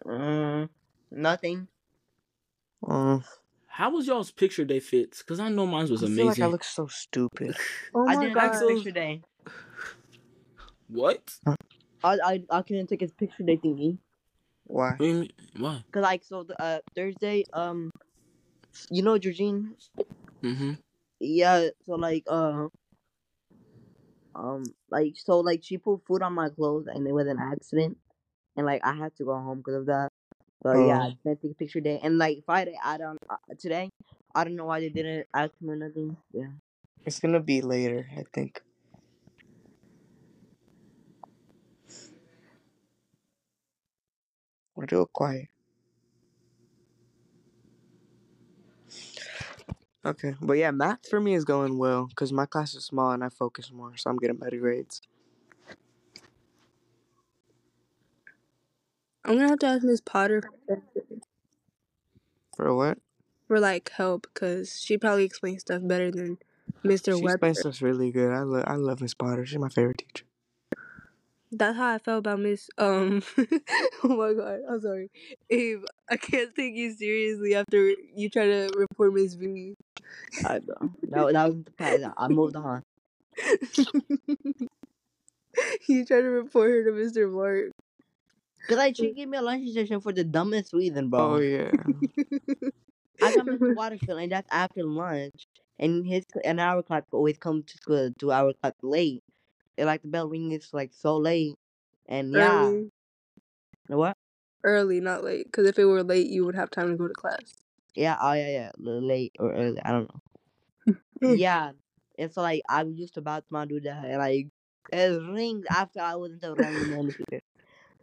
Mm, 0.05 0.69
nothing. 1.11 1.67
Um, 2.87 3.23
How 3.67 3.91
was 3.91 4.07
y'all's 4.07 4.31
picture 4.31 4.65
day 4.65 4.79
fits? 4.79 5.21
Cause 5.23 5.39
I 5.39 5.49
know 5.49 5.65
mine 5.65 5.89
was 5.89 6.01
I 6.03 6.07
amazing. 6.07 6.15
feel 6.17 6.25
like 6.27 6.41
I 6.41 6.47
look 6.47 6.63
so 6.63 6.87
stupid. 6.87 7.55
oh 7.95 8.07
I 8.07 8.15
my 8.15 8.21
didn't 8.21 8.33
god, 8.33 8.51
take 8.53 8.67
picture 8.77 8.91
day. 8.91 9.21
what? 10.87 11.35
I 12.03 12.17
I 12.25 12.43
I 12.49 12.61
couldn't 12.63 12.87
take 12.87 13.01
his 13.01 13.11
picture 13.13 13.43
day 13.43 13.57
thingy. 13.57 13.97
Why? 14.71 14.91
What 14.91 14.99
do 14.99 15.05
you 15.05 15.13
mean? 15.15 15.29
Why? 15.57 15.83
Cause 15.91 16.03
like 16.03 16.23
so 16.23 16.43
the, 16.43 16.55
uh 16.61 16.79
Thursday 16.95 17.43
um, 17.51 17.91
you 18.89 19.03
know 19.03 19.17
Georgine. 19.17 19.75
Mm-hmm. 20.43 20.73
Yeah. 21.19 21.69
So 21.85 21.95
like 21.95 22.23
uh. 22.27 22.67
Um, 24.33 24.63
like 24.89 25.15
so, 25.17 25.41
like 25.41 25.59
she 25.61 25.77
put 25.77 26.05
food 26.07 26.21
on 26.21 26.31
my 26.33 26.47
clothes, 26.47 26.87
and 26.87 27.05
it 27.05 27.11
was 27.11 27.27
an 27.27 27.37
accident, 27.37 27.97
and 28.55 28.65
like 28.65 28.79
I 28.81 28.95
had 28.95 29.13
to 29.17 29.25
go 29.25 29.35
home 29.35 29.57
because 29.57 29.75
of 29.75 29.85
that. 29.87 30.07
So 30.63 30.71
yeah, 30.71 31.03
Oh. 31.03 31.03
I 31.03 31.17
didn't 31.25 31.41
take 31.41 31.51
a 31.51 31.55
picture 31.55 31.81
day, 31.81 31.99
and 32.01 32.17
like 32.17 32.43
Friday, 32.45 32.79
I 32.81 32.97
don't 32.97 33.19
uh, 33.29 33.35
today, 33.59 33.89
I 34.33 34.45
don't 34.45 34.55
know 34.55 34.65
why 34.71 34.79
they 34.79 34.87
didn't 34.87 35.27
ask 35.35 35.51
me 35.59 35.73
or 35.73 35.75
nothing. 35.75 36.15
Yeah. 36.31 36.55
It's 37.05 37.19
gonna 37.19 37.41
be 37.41 37.59
later, 37.61 38.07
I 38.15 38.23
think. 38.33 38.63
Real 44.89 45.05
quiet. 45.05 45.49
Okay, 50.03 50.33
but 50.41 50.53
yeah, 50.53 50.71
math 50.71 51.07
for 51.07 51.21
me 51.21 51.35
is 51.35 51.45
going 51.45 51.77
well 51.77 52.07
because 52.07 52.33
my 52.33 52.47
class 52.47 52.73
is 52.73 52.85
small 52.85 53.11
and 53.11 53.23
I 53.23 53.29
focus 53.29 53.71
more, 53.71 53.95
so 53.97 54.09
I'm 54.09 54.17
getting 54.17 54.37
better 54.37 54.57
grades. 54.57 55.01
I'm 59.23 59.35
gonna 59.35 59.49
have 59.49 59.59
to 59.59 59.67
ask 59.67 59.83
Miss 59.83 60.01
Potter 60.01 60.41
for, 62.55 62.75
what? 62.75 62.97
for 63.47 63.59
like 63.59 63.91
help, 63.91 64.25
cause 64.33 64.81
she 64.81 64.97
probably 64.97 65.25
explains 65.25 65.61
stuff 65.61 65.81
better 65.85 66.09
than 66.09 66.39
Mr. 66.83 67.15
She 67.15 67.25
explains 67.25 67.59
stuff 67.59 67.81
really 67.83 68.11
good. 68.11 68.31
I 68.31 68.41
love 68.41 68.63
I 68.65 68.75
love 68.75 69.01
Miss 69.01 69.13
Potter. 69.13 69.45
She's 69.45 69.59
my 69.59 69.69
favorite 69.69 69.99
teacher. 69.99 70.25
That's 71.51 71.75
how 71.77 71.95
I 71.95 71.97
felt 71.97 72.19
about 72.19 72.39
Miss. 72.39 72.69
Um. 72.77 73.21
oh 74.03 74.15
my 74.15 74.33
god, 74.33 74.59
I'm 74.69 74.79
sorry, 74.79 75.11
Abe. 75.49 75.83
I 76.09 76.15
can't 76.17 76.55
take 76.55 76.75
you 76.75 76.93
seriously 76.93 77.55
after 77.55 77.93
you 78.15 78.29
try 78.29 78.45
to 78.45 78.71
report 78.75 79.13
Miss 79.13 79.33
V. 79.33 79.75
I 80.45 80.59
know. 80.59 80.93
That, 81.09 81.33
that 81.33 81.45
was 81.47 81.63
the 81.63 81.71
past. 81.71 82.03
I 82.17 82.27
moved 82.29 82.55
on. 82.55 82.83
you 85.87 86.05
try 86.05 86.21
to 86.21 86.29
report 86.29 86.69
her 86.69 86.83
to 86.85 86.91
Mr. 86.91 87.29
Mark. 87.31 87.71
Cause 88.67 88.77
like 88.77 88.95
she 88.95 89.13
gave 89.13 89.27
me 89.27 89.37
a 89.37 89.41
lunch 89.41 89.69
session 89.71 89.99
for 89.99 90.13
the 90.13 90.23
dumbest 90.23 90.71
reason, 90.73 91.09
bro. 91.09 91.33
Oh 91.33 91.37
yeah. 91.39 91.71
I 93.21 93.31
got 93.35 93.45
Mr. 93.45 93.75
Waterfield, 93.75 94.19
and 94.19 94.31
that's 94.31 94.47
after 94.51 94.83
lunch. 94.83 95.47
And 95.79 96.05
his 96.05 96.25
and 96.45 96.59
our 96.59 96.83
class 96.83 97.03
always 97.11 97.37
come 97.37 97.63
to 97.63 97.77
school 97.77 98.11
to 98.19 98.31
our 98.31 98.53
class 98.53 98.73
late. 98.81 99.23
And 99.81 99.87
like 99.87 100.03
the 100.03 100.09
bell 100.09 100.29
ring 100.29 100.51
is 100.51 100.69
like 100.73 100.93
so 100.93 101.17
late. 101.17 101.55
And 102.07 102.31
yeah, 102.31 102.69
Early, 102.69 102.91
what? 103.87 104.15
early, 104.63 105.01
not 105.01 105.23
late. 105.23 105.45
Because 105.47 105.67
if 105.67 105.79
it 105.79 105.85
were 105.85 106.03
late, 106.03 106.27
you 106.27 106.45
would 106.45 106.53
have 106.53 106.69
time 106.69 106.89
to 106.91 106.95
go 106.95 107.07
to 107.07 107.13
class. 107.15 107.57
Yeah, 107.95 108.15
oh 108.21 108.33
yeah, 108.33 108.49
yeah, 108.49 108.71
late 108.77 109.35
or 109.39 109.51
early. 109.51 109.81
I 109.83 109.89
don't 109.89 110.07
know. 110.85 110.95
yeah, 111.35 111.71
and 112.19 112.31
so 112.31 112.43
like 112.43 112.61
I 112.69 112.83
was 112.83 112.95
just 112.95 113.17
about 113.17 113.45
to 113.51 113.65
do 113.65 113.79
that, 113.79 114.05
and 114.05 114.19
like 114.19 114.49
it 114.93 115.19
rings 115.33 115.65
after 115.67 115.99
I 115.99 116.15
wasn't 116.15 116.43
around 116.43 117.15
the 117.17 117.41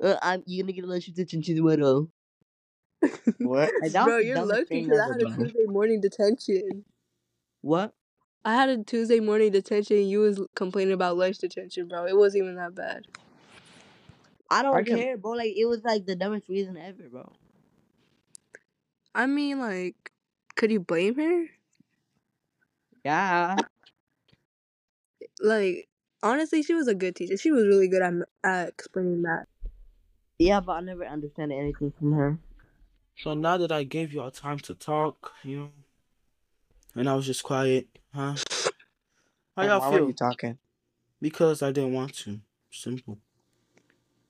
Uh, 0.03 0.17
I'm 0.21 0.43
you 0.47 0.65
gonna 0.65 0.73
get 0.73 0.83
a 0.83 0.89
lunch 0.89 1.07
attention 1.07 1.43
tomorrow. 1.43 2.09
what? 3.39 3.71
Like, 3.81 3.93
that 3.93 4.05
was 4.05 4.15
Bro, 4.15 4.19
the 4.19 4.25
you're 4.25 4.45
lucky 4.45 4.83
because 4.83 4.99
I 4.99 5.13
had 5.13 5.23
a. 5.23 5.37
Tuesday 5.37 5.67
morning 5.67 6.01
detention. 6.01 6.85
What? 7.63 7.95
I 8.45 8.55
had 8.55 8.69
a 8.69 8.83
Tuesday 8.83 9.21
morning 9.21 9.53
detention. 9.53 10.07
You 10.07 10.21
was 10.21 10.41
complaining 10.55 10.95
about 10.95 11.17
lunch 11.17 11.39
detention, 11.39 11.89
bro. 11.89 12.07
It 12.07 12.17
wasn't 12.17 12.45
even 12.45 12.57
that 12.57 12.75
bad. 12.75 13.07
I 14.51 14.63
don't 14.63 14.77
I 14.77 14.83
get- 14.83 14.97
care, 14.99 15.17
bro. 15.19 15.33
Like 15.33 15.55
it 15.57 15.67
was 15.67 15.83
like 15.85 16.07
the 16.07 16.17
dumbest 16.17 16.49
reason 16.49 16.77
ever, 16.77 17.09
bro. 17.09 17.33
I 19.15 19.27
mean, 19.27 19.59
like, 19.59 20.13
could 20.57 20.71
you 20.71 20.81
blame 20.81 21.17
her? 21.17 21.47
Yeah. 23.05 23.57
Like, 25.41 25.89
honestly, 26.23 26.63
she 26.63 26.75
was 26.75 26.89
a 26.89 26.95
good 26.95 27.17
teacher. 27.17 27.37
She 27.37 27.51
was 27.51 27.67
really 27.67 27.89
good 27.89 28.03
at, 28.03 28.15
at 28.45 28.69
explaining 28.69 29.23
that. 29.23 29.47
Yeah, 30.39 30.61
but 30.61 30.73
I 30.73 30.81
never 30.81 31.05
understand 31.05 31.53
anything 31.53 31.93
from 31.99 32.13
her. 32.13 32.39
So 33.17 33.35
now 33.35 33.57
that 33.57 33.73
I 33.73 33.83
gave 33.85 34.13
y'all 34.13 34.31
time 34.31 34.59
to 34.61 34.75
talk, 34.75 35.33
you 35.43 35.59
know, 35.59 35.71
and 36.95 37.09
I 37.09 37.15
was 37.15 37.27
just 37.27 37.43
quiet, 37.43 37.98
huh? 38.15 38.35
How 39.57 39.63
y'all 39.65 39.81
why 39.81 39.91
were 39.91 39.97
feel? 39.99 40.07
you 40.09 40.13
talking? 40.15 40.59
Because 41.21 41.63
I 41.63 41.73
didn't 41.73 41.93
want 41.93 42.15
to. 42.19 42.41
Simple. 42.71 43.19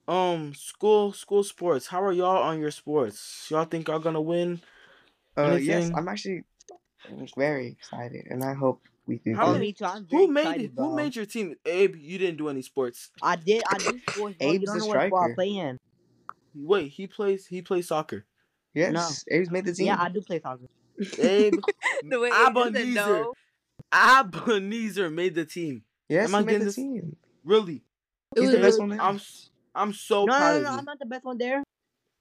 Um, 0.07 0.55
school, 0.55 1.12
school 1.12 1.43
sports. 1.45 1.87
How 1.89 2.03
are 2.03 2.12
y'all 2.12 2.43
on 2.43 2.61
your 2.61 2.70
sports? 2.70 3.47
Y'all 3.51 3.64
think 3.66 3.89
y'all 3.89 3.99
gonna 3.99 4.22
win? 4.22 4.61
Uh, 5.37 5.59
yes, 5.61 5.91
I'm 5.95 6.09
actually 6.09 6.45
very 7.37 7.68
excited, 7.68 8.26
and 8.31 8.43
I 8.43 8.55
hope 8.55 8.81
we 9.07 9.18
do. 9.18 9.35
How 9.35 9.47
good. 9.47 9.53
many- 9.53 9.66
me 9.66 9.72
too. 9.74 9.85
Who 10.11 10.29
made 10.29 10.41
excited, 10.41 10.64
it? 10.64 10.70
Who 10.70 10.74
bro. 10.87 10.95
made 10.95 11.14
your 11.16 11.26
team? 11.26 11.55
Abe, 11.66 11.97
you 11.97 12.18
didn't 12.18 12.39
do 12.39 12.49
any 12.49 12.62
sports. 12.62 13.11
I 13.22 13.37
did. 13.37 13.62
I 13.68 13.76
do 13.79 13.99
sports, 14.09 14.37
bro. 14.39 14.49
You 14.49 14.57
Abe's 14.57 14.66
don't 14.68 14.79
the 14.79 14.81
know 14.81 14.87
what 14.87 15.07
sport 15.07 15.22
striker. 15.22 15.35
play. 15.35 15.79
Wait, 16.55 16.89
he 16.89 17.07
plays. 17.07 17.47
He 17.47 17.61
plays 17.62 17.89
soccer. 17.89 18.24
Yes, 18.74 19.24
Abe's 19.31 19.51
made 19.51 19.66
the 19.66 19.72
team. 19.74 19.87
Yeah, 19.87 19.97
I 20.01 20.09
do 20.09 20.22
play 20.22 20.41
soccer. 20.41 20.66
Abe, 21.18 21.55
The 22.09 22.18
way 22.18 22.29
Abe 22.29 22.55
doesn't 22.55 22.95
Abenezer, 23.93 25.11
made 25.11 25.35
the 25.35 25.45
team. 25.45 25.83
yes, 26.09 26.29
am 26.29 26.35
I 26.35 26.41
he 26.41 26.45
made 26.47 26.61
the 26.61 26.64
this- 26.66 26.74
team. 26.76 27.16
Really? 27.45 27.83
It 28.37 28.41
He's 28.41 28.51
was 28.51 28.51
the 28.53 28.59
best 28.61 28.79
really- 28.79 28.81
one 28.81 28.89
there. 28.99 29.03
I'm. 29.07 29.16
s- 29.16 29.51
I'm 29.74 29.93
so 29.93 30.24
no, 30.24 30.33
proud 30.37 30.51
no, 30.51 30.57
of 30.57 30.62
no, 30.64 30.70
you. 30.72 30.79
I'm 30.79 30.85
not 30.85 30.99
the 30.99 31.07
best 31.07 31.24
one 31.24 31.39
there. 31.39 31.62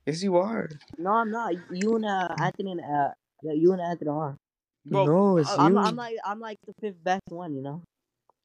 Yes, 0.05 0.21
you 0.23 0.37
are. 0.37 0.69
No, 0.97 1.11
I'm 1.11 1.31
not. 1.31 1.53
You 1.71 1.95
and 1.95 2.05
uh, 2.05 2.35
Anthony 2.39 2.71
and 2.71 2.81
uh, 2.81 3.09
yeah, 3.43 3.53
you 3.53 3.73
and 3.73 3.81
Anthony 3.81 4.09
are. 4.11 4.37
Bro, 4.85 5.05
no, 5.05 5.37
it's 5.37 5.49
I- 5.49 5.55
you. 5.55 5.61
I'm, 5.61 5.77
I'm 5.77 5.95
like, 5.95 6.15
I'm 6.23 6.39
like 6.39 6.57
the 6.65 6.73
fifth 6.79 7.03
best 7.03 7.23
one. 7.29 7.55
You 7.55 7.61
know. 7.63 7.81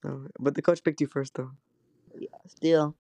No, 0.03 0.27
but 0.41 0.55
the 0.55 0.63
coach 0.63 0.83
picked 0.83 1.01
you 1.01 1.07
first, 1.07 1.35
though. 1.35 1.51
Yeah, 2.19 2.29
still. 2.49 2.97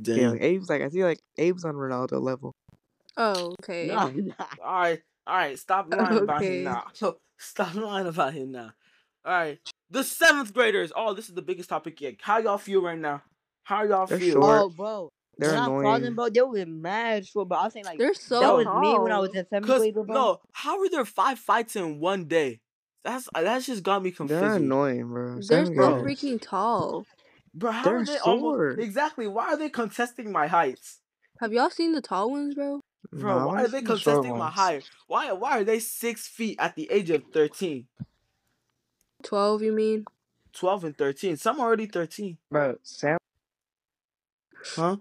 Damn. 0.00 0.36
Yeah, 0.36 0.44
Abe's 0.46 0.68
like 0.68 0.82
I 0.82 0.88
feel 0.90 1.06
like 1.06 1.20
Abe's 1.38 1.64
on 1.64 1.74
Ronaldo 1.74 2.20
level. 2.20 2.52
Oh, 3.16 3.54
okay. 3.62 3.86
No, 3.86 3.98
All 4.64 4.80
right, 4.80 5.00
all 5.28 5.36
right. 5.36 5.58
Stop 5.58 5.92
lying 5.94 6.18
about 6.18 6.42
him 6.42 6.64
now. 6.64 6.84
Stop 7.38 7.74
lying 7.74 8.06
about 8.06 8.34
him 8.34 8.50
now. 8.50 8.72
All 9.24 9.32
right, 9.32 9.58
the 9.90 10.02
seventh 10.02 10.54
graders. 10.54 10.90
Oh, 10.96 11.12
this 11.14 11.28
is 11.28 11.34
the 11.34 11.42
biggest 11.42 11.68
topic 11.68 12.00
yet. 12.00 12.16
How 12.20 12.38
y'all 12.38 12.58
feel 12.58 12.82
right 12.82 12.98
now? 12.98 13.22
How 13.62 13.84
y'all 13.84 14.06
They're 14.06 14.18
feel? 14.18 14.34
short. 14.34 14.60
Oh, 14.62 14.68
bro. 14.70 15.10
They're 15.36 15.50
when 15.50 15.58
I 15.58 15.66
saw 15.66 15.72
them, 15.98 16.02
annoying. 16.02 16.14
bro, 16.14 16.28
they 16.30 16.40
were 16.40 16.66
mad 16.66 17.26
short, 17.26 17.48
bro. 17.48 17.58
I 17.58 17.64
was 17.64 17.72
saying 17.72 17.84
like 17.84 17.98
They're 17.98 18.14
so 18.14 18.40
that 18.40 18.54
was 18.54 18.64
tall. 18.64 18.80
me 18.80 18.98
when 18.98 19.12
I 19.12 19.18
was 19.18 19.34
in 19.34 19.46
seventh 19.48 19.78
grade, 19.78 19.94
bro. 19.94 20.04
no, 20.08 20.40
how 20.52 20.80
are 20.80 20.88
there 20.88 21.04
five 21.04 21.38
fights 21.38 21.76
in 21.76 22.00
one 22.00 22.24
day? 22.24 22.60
That's 23.04 23.28
uh, 23.34 23.42
that's 23.42 23.66
just 23.66 23.82
got 23.82 24.02
me 24.02 24.10
confused. 24.10 24.42
They're 24.42 24.54
annoying, 24.54 25.08
bro. 25.08 25.40
They're 25.40 25.66
so 25.66 25.72
bro. 25.72 26.02
freaking 26.02 26.40
tall. 26.40 27.04
Bro, 27.54 27.72
how 27.72 27.84
They're 27.84 27.98
are 27.98 28.04
they 28.04 28.18
almost 28.18 28.78
exactly? 28.78 29.28
Why 29.28 29.48
are 29.48 29.56
they 29.56 29.68
contesting 29.68 30.32
my 30.32 30.46
heights? 30.46 31.00
Have 31.40 31.52
y'all 31.52 31.70
seen 31.70 31.92
the 31.92 32.00
tall 32.00 32.30
ones, 32.30 32.54
bro? 32.54 32.80
Bro, 33.12 33.34
Nah, 33.38 33.42
I 33.42 33.46
why 33.46 33.62
are 33.64 33.68
they 33.68 33.78
see 33.80 33.84
the 33.86 33.96
short 33.98 34.14
contesting 34.16 34.38
my 34.38 34.50
height? 34.50 34.90
Why 35.06 35.32
why 35.32 35.58
are 35.60 35.64
they 35.64 35.78
six 35.78 36.26
feet 36.28 36.56
at 36.58 36.74
the 36.76 36.90
age 36.90 37.10
of 37.10 37.22
13? 37.32 37.86
12, 39.22 39.62
you 39.62 39.72
mean? 39.72 40.04
12 40.52 40.84
and 40.84 40.96
13. 40.98 41.36
Some 41.36 41.60
already 41.60 41.86
13. 41.86 42.38
Bro, 42.50 42.76
Sam, 42.82 43.18
Huh? 44.74 44.96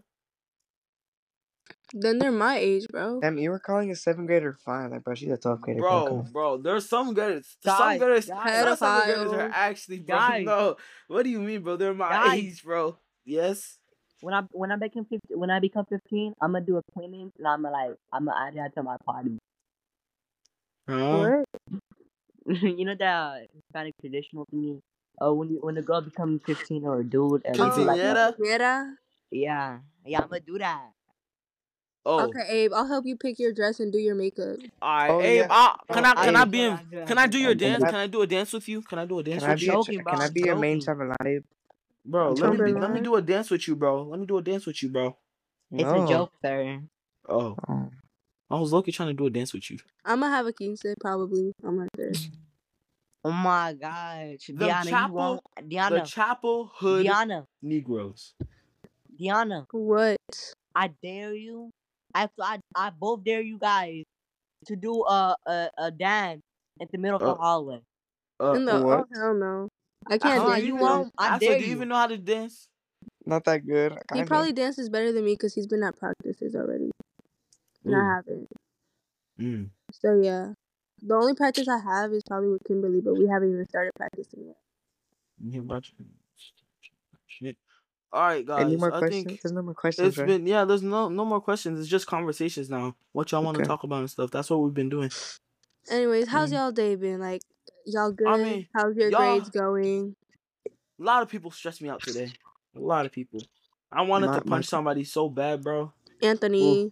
Then 1.93 2.19
they're 2.19 2.31
my 2.31 2.57
age, 2.57 2.85
bro. 2.91 3.19
Sam, 3.21 3.37
you 3.37 3.49
were 3.49 3.59
calling 3.59 3.89
a 3.91 3.95
seventh 3.95 4.27
grader 4.27 4.57
fine, 4.65 4.91
like, 4.91 5.03
bro. 5.05 5.15
She's 5.15 5.31
a 5.31 5.37
twelfth 5.37 5.61
grader. 5.61 5.79
Bro, 5.79 6.05
Bro, 6.05 6.25
bro, 6.33 6.57
there's 6.57 6.87
some 6.89 7.13
graders. 7.13 7.55
Some 7.63 7.77
Guys, 7.77 7.99
graders, 7.99 8.25
guys. 8.25 8.67
some 8.67 8.77
seventh 8.77 9.05
graders 9.05 9.31
are 9.33 9.37
Pedophile. 9.49 9.51
actually, 9.53 9.99
bro. 9.99 10.17
Guys. 10.17 10.45
No, 10.45 10.75
what 11.07 11.23
do 11.23 11.29
you 11.29 11.39
mean, 11.39 11.61
bro? 11.61 11.77
They're 11.77 11.93
my 11.93 12.09
Guys. 12.09 12.39
age, 12.39 12.63
bro. 12.63 12.97
Yes. 13.23 13.77
When 14.21 14.33
I 14.33 14.41
when 14.51 14.71
I 14.71 14.77
become 14.77 15.05
15, 15.05 15.37
when 15.37 15.51
I 15.51 15.59
become 15.59 15.85
fifteen, 15.85 16.33
I'm 16.41 16.53
gonna 16.53 16.65
do 16.65 16.77
a 16.77 16.81
cleaning 16.93 17.31
and 17.37 17.47
I'm 17.47 17.61
gonna 17.61 17.73
like 17.73 17.95
I'm 18.11 18.25
gonna 18.25 18.47
add 18.47 18.55
that 18.55 18.73
to 18.75 18.83
my 18.83 18.97
party. 19.05 19.37
Huh? 20.89 21.17
What? 21.17 21.45
you 22.63 22.85
know 22.85 22.95
that 22.97 23.47
Hispanic 23.53 23.93
traditional 24.01 24.45
thingy 24.53 24.79
uh, 25.21 25.33
when 25.33 25.49
you 25.49 25.59
when 25.61 25.75
the 25.75 25.81
girl 25.81 26.01
becomes 26.01 26.41
fifteen 26.45 26.85
or 26.85 27.01
a 27.01 27.03
dude, 27.03 27.43
and 27.45 27.55
they 27.55 27.61
like 27.61 27.99
a, 27.99 28.33
Quinceañera? 28.39 28.39
Yeah. 28.39 28.85
yeah, 29.31 29.77
yeah, 30.05 30.21
I'm 30.21 30.29
gonna 30.29 30.39
do 30.41 30.57
that. 30.57 30.91
Oh, 32.05 32.23
Okay, 32.29 32.47
Abe, 32.47 32.71
I'll 32.73 32.87
help 32.87 33.05
you 33.05 33.17
pick 33.17 33.37
your 33.37 33.51
dress 33.51 33.81
and 33.81 33.91
do 33.91 33.99
your 33.99 34.15
makeup. 34.15 34.57
alright. 34.81 35.11
Oh, 35.11 35.19
Abe, 35.21 35.41
yeah. 35.41 35.47
I, 35.49 35.75
can 35.91 36.05
Oh, 36.05 36.09
I 36.09 36.25
can 36.25 36.35
I 36.37 36.45
Abe, 36.45 36.51
be 36.51 36.61
in? 36.61 36.71
I'm 36.71 37.05
Can 37.05 37.17
I 37.17 37.27
do 37.27 37.37
your 37.37 37.51
I'm 37.51 37.57
doing 37.57 37.71
dance? 37.71 37.83
that. 37.83 37.89
Can 37.91 37.99
I 37.99 38.07
do 38.07 38.21
a 38.21 38.27
dance 38.27 38.53
with 38.53 38.67
you? 38.69 38.81
Can 38.81 38.99
I 38.99 39.05
do 39.05 39.19
a 39.19 39.23
dance 39.23 39.43
Can 39.43 39.49
I 39.51 39.53
with 39.53 39.59
be 39.59 39.65
you, 39.65 39.71
your, 39.73 39.83
joking, 39.83 40.03
can 40.05 40.21
I 40.21 40.29
be 40.29 40.41
your 40.41 40.55
main 40.55 40.79
joking. 40.79 40.95
chambelán? 40.95 41.43
Bro? 42.07 42.31
Let 42.33 42.57
me 42.59 42.73
let 42.73 42.91
me 42.91 43.01
do 43.01 43.15
a 43.15 43.21
dance 43.21 43.49
with 43.51 43.67
you, 43.67 43.75
bro. 43.75 44.03
Let 44.03 44.19
me 44.19 44.25
do 44.25 44.37
a 44.37 44.41
dance 44.41 44.65
with 44.65 44.81
you, 44.81 44.89
bro. 44.89 45.15
It's 45.71 45.83
No. 45.83 46.03
a 46.05 46.07
joke, 46.07 46.31
sir. 46.43 46.81
Oh, 47.27 47.55
Oh. 47.67 47.89
I 48.49 48.57
was 48.59 48.71
lucky 48.71 48.91
trying 48.93 49.09
to 49.09 49.13
do 49.13 49.25
a 49.25 49.29
dance 49.29 49.53
with 49.53 49.69
you. 49.69 49.77
I'm 50.05 50.21
gonna 50.21 50.33
have 50.33 50.45
a 50.47 50.53
quince 50.53 50.81
probably. 51.01 51.51
I'm 51.63 51.77
not 51.79 51.89
sure. 51.95 52.11
Oh 53.25 53.31
my 53.31 53.73
god, 53.73 54.37
The 54.47 54.53
Diana, 54.53 54.85
you 54.85 54.89
chapel, 54.91 55.15
won't. 55.15 55.41
the 55.57 55.61
Diana, 55.75 56.05
chapel 56.05 56.71
hood 56.73 57.05
Diana, 57.05 57.45
Negroes. 57.61 58.33
Diana. 59.19 59.67
What? 59.71 60.17
I 60.73 60.87
dare 61.03 61.33
you. 61.33 61.71
After 62.15 62.41
I, 62.41 62.59
I 62.73 62.89
both 62.91 63.23
dare 63.25 63.41
you 63.41 63.57
guys 63.57 64.03
to 64.67 64.75
do 64.77 65.03
a 65.03 65.35
a, 65.45 65.69
a 65.77 65.91
dance 65.91 66.41
in 66.79 66.87
the 66.91 66.97
middle 66.97 67.17
of 67.17 67.23
Uh, 67.23 67.33
the 67.33 67.35
hallway. 67.35 67.81
Uh, 68.39 68.53
In 68.53 68.65
the 68.65 68.79
what? 68.81 68.99
oh 68.99 69.05
hell 69.13 69.33
no. 69.33 69.67
I 70.09 70.17
can't 70.17 70.41
Huh, 70.41 70.49
dance. 70.49 70.63
you 70.63 70.75
won't. 70.75 71.13
I 71.17 71.27
Axel, 71.35 71.39
dare 71.49 71.57
do 71.59 71.63
you 71.63 71.69
you. 71.69 71.75
even 71.75 71.89
know 71.89 71.95
how 71.95 72.07
to 72.07 72.17
dance? 72.17 72.67
Not 73.25 73.43
that 73.45 73.65
good. 73.67 73.91
He 73.91 73.97
Kinda. 74.19 74.25
probably 74.25 74.53
dances 74.53 74.89
better 74.89 75.11
than 75.11 75.25
me 75.25 75.33
because 75.33 75.53
he's 75.53 75.67
been 75.67 75.83
at 75.83 75.97
practices 75.97 76.55
already. 76.55 76.89
And 77.83 77.93
Ooh. 77.93 77.97
I 77.97 78.15
haven't. 78.15 78.47
Mm. 79.39 79.69
So 79.91 80.19
yeah. 80.21 80.53
The 81.01 81.13
only 81.15 81.35
practice 81.35 81.67
I 81.67 81.77
have 81.79 82.11
is 82.13 82.23
probably 82.27 82.49
with 82.49 82.63
Kimberly, 82.65 83.01
but 83.01 83.15
we 83.15 83.27
haven't 83.27 83.51
even 83.53 83.67
started 83.67 83.91
practicing 83.95 84.45
yet. 84.47 84.57
Yeah, 85.43 85.61
but- 85.61 85.83
Shit. 87.27 87.57
All 88.11 88.21
right, 88.21 88.45
guys. 88.45 88.61
Any 88.63 88.77
more 88.77 88.93
I 88.93 88.99
questions? 88.99 89.25
think 89.25 89.41
There's 89.41 89.51
no 89.53 89.61
more 89.61 89.73
questions, 89.73 90.07
it's 90.07 90.17
right? 90.17 90.27
been 90.27 90.47
yeah. 90.47 90.63
There's 90.65 90.81
no 90.81 91.09
no 91.09 91.25
more 91.25 91.41
questions. 91.41 91.79
It's 91.79 91.89
just 91.89 92.07
conversations 92.07 92.69
now. 92.69 92.95
What 93.11 93.31
y'all 93.31 93.43
want 93.43 93.55
to 93.55 93.61
Okay. 93.61 93.67
talk 93.67 93.83
about 93.83 93.99
and 93.99 94.09
stuff. 94.09 94.31
That's 94.31 94.49
what 94.49 94.61
we've 94.61 94.73
been 94.73 94.89
doing. 94.89 95.11
Anyways, 95.89 96.29
how's 96.29 96.49
Mm. 96.51 96.53
y'all 96.53 96.71
day 96.71 96.95
been? 96.95 97.19
Like 97.19 97.41
y'all 97.87 98.11
good? 98.11 98.27
I 98.27 98.37
mean, 98.37 98.67
how's 98.75 98.95
your 98.95 99.09
grades 99.11 99.49
going? 99.49 100.15
A 100.67 101.03
lot 101.03 101.21
of 101.23 101.29
people 101.29 101.51
stressed 101.51 101.81
me 101.81 101.89
out 101.89 102.01
today. 102.01 102.31
A 102.75 102.79
lot 102.79 103.05
of 103.05 103.11
people. 103.11 103.41
I 103.91 104.01
wanted 104.03 104.27
My- 104.27 104.39
to 104.39 104.45
my- 104.45 104.55
punch 104.57 104.65
somebody 104.67 105.03
so 105.03 105.29
bad, 105.29 105.63
bro. 105.63 105.93
Anthony. 106.21 106.91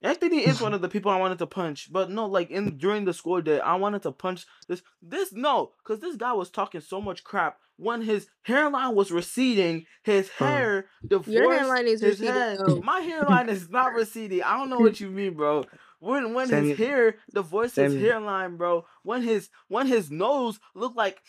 Anthony 0.00 0.46
is 0.46 0.60
one 0.60 0.74
of 0.74 0.80
the 0.80 0.88
people 0.88 1.10
I 1.10 1.18
wanted 1.18 1.38
to 1.38 1.46
punch, 1.46 1.92
but 1.92 2.08
no, 2.08 2.26
like 2.26 2.50
in 2.50 2.78
during 2.78 3.04
the 3.04 3.12
school 3.12 3.40
day, 3.42 3.58
I 3.58 3.74
wanted 3.74 4.02
to 4.02 4.12
punch 4.12 4.46
this. 4.68 4.80
This 5.02 5.32
no, 5.32 5.72
because 5.82 5.98
this 6.00 6.14
guy 6.14 6.32
was 6.32 6.50
talking 6.50 6.80
so 6.80 7.00
much 7.00 7.24
crap 7.24 7.58
when 7.78 8.02
his 8.02 8.28
hairline 8.42 8.94
was 8.94 9.10
receding. 9.10 9.86
His 10.04 10.28
hair 10.28 10.86
divorced. 11.04 11.30
Your 11.30 11.52
hairline 11.52 11.88
is 11.88 12.00
his 12.00 12.20
receding, 12.20 12.32
head. 12.32 12.84
My 12.84 13.00
hairline 13.00 13.48
is 13.48 13.68
not 13.70 13.92
receding. 13.94 14.40
I 14.44 14.56
don't 14.56 14.70
know 14.70 14.78
what 14.78 15.00
you 15.00 15.10
mean, 15.10 15.34
bro. 15.34 15.64
When 16.00 16.34
when 16.34 16.48
Sammy- 16.48 16.70
his 16.70 16.78
hair 16.78 17.16
divorced 17.32 17.76
his 17.76 17.94
hairline, 17.94 18.56
bro. 18.56 18.86
When 19.02 19.22
his 19.22 19.50
when 19.68 19.86
his 19.86 20.10
nose 20.10 20.58
looked 20.74 20.96
like 20.96 21.20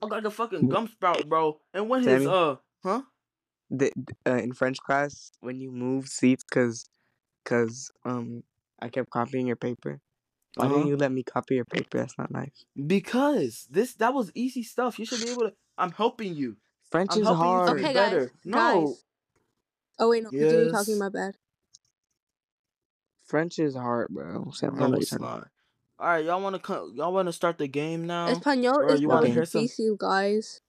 looked 0.00 0.12
like 0.12 0.24
a 0.24 0.30
fucking 0.30 0.68
gum 0.68 0.88
sprout, 0.88 1.28
bro. 1.28 1.60
And 1.74 1.88
when 1.88 2.02
his 2.02 2.26
uh 2.26 2.56
huh. 2.82 3.02
the, 3.70 3.92
uh, 4.26 4.36
in 4.36 4.52
French 4.52 4.78
class 4.78 5.30
when 5.40 5.60
you 5.60 5.70
move 5.70 6.08
seats 6.08 6.44
because 6.44 6.84
cause, 7.44 7.90
um 8.04 8.42
I 8.80 8.88
kept 8.88 9.10
copying 9.10 9.46
your 9.46 9.56
paper. 9.56 10.00
Why 10.56 10.66
Uh-huh. 10.66 10.74
didn't 10.76 10.88
you 10.88 10.96
let 10.96 11.12
me 11.12 11.22
copy 11.22 11.56
your 11.56 11.64
paper? 11.66 11.98
That's 11.98 12.16
not 12.18 12.30
nice. 12.30 12.64
Because 12.86 13.66
this 13.70 13.94
that 13.94 14.14
was 14.14 14.30
easy 14.34 14.62
stuff. 14.62 14.98
You 14.98 15.04
should 15.06 15.20
be 15.20 15.30
able 15.30 15.42
to. 15.48 15.52
I'm 15.78 15.92
helping 15.92 16.34
you. 16.34 16.56
French 16.90 17.12
I'm 17.12 17.20
is 17.22 17.26
helping 17.26 17.42
you 17.44 17.48
hard. 17.50 17.76
be 17.76 17.82
Okay, 17.84 17.92
better. 17.94 18.20
guys. 18.26 18.30
No. 18.44 18.58
Guys. 18.86 19.04
Oh 19.98 20.10
wait, 20.10 20.22
no. 20.22 20.30
Continue 20.30 20.70
talking. 20.70 20.94
Yes. 20.94 21.00
My 21.00 21.08
bad. 21.10 21.36
French 23.26 23.58
is 23.58 23.74
hard, 23.74 24.08
bro. 24.10 24.50
Sam, 24.52 24.76
I 24.76 24.78
don't 24.78 24.90
know 24.90 24.96
No, 24.96 25.00
it's 25.02 25.12
not. 25.18 25.48
All 25.98 26.06
right, 26.08 26.24
y'all 26.24 26.40
want 26.42 26.54
to 26.54 26.60
come? 26.60 26.92
Y'all 26.94 27.12
want 27.12 27.26
to 27.28 27.32
start 27.32 27.58
the 27.58 27.66
game 27.68 28.06
now? 28.06 28.26
Espanol 28.28 28.76
Or 28.80 28.92
is 28.94 29.00
you 29.00 29.08
so 29.08 29.14
wanna 29.14 29.28
hear 29.28 29.44
some- 29.44 29.62
difícil, 29.64 29.98
guys. 29.98 30.60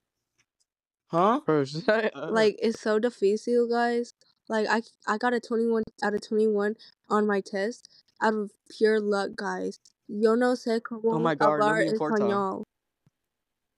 Huh? 1.08 1.39
Bro. 1.45 1.64
Uh, 1.88 2.10
like 2.32 2.58
it's 2.62 2.82
so 2.82 2.99
difícil, 2.99 3.70
guys. 3.70 4.14
Like 4.49 4.68
I 4.70 4.82
I 5.08 5.18
got 5.18 5.34
a 5.34 5.39
21 5.39 5.84
out 6.03 6.14
of 6.14 6.22
21 6.28 6.76
on 7.10 7.28
my 7.28 7.41
test 7.41 7.89
out 8.22 8.34
of 8.34 8.51
pure 8.78 8.99
luck, 8.99 9.32
guys. 9.36 9.80
Yo 10.08 10.36
no 10.36 10.53
sé 10.53 10.82
cómo 10.82 11.14
Oh 11.16 11.20
my 11.20 11.36
God, 11.36 11.60
no 11.60 11.66
hablar 11.66 11.86
me 11.86 11.91
importa. 11.91 12.24
español. 12.24 12.64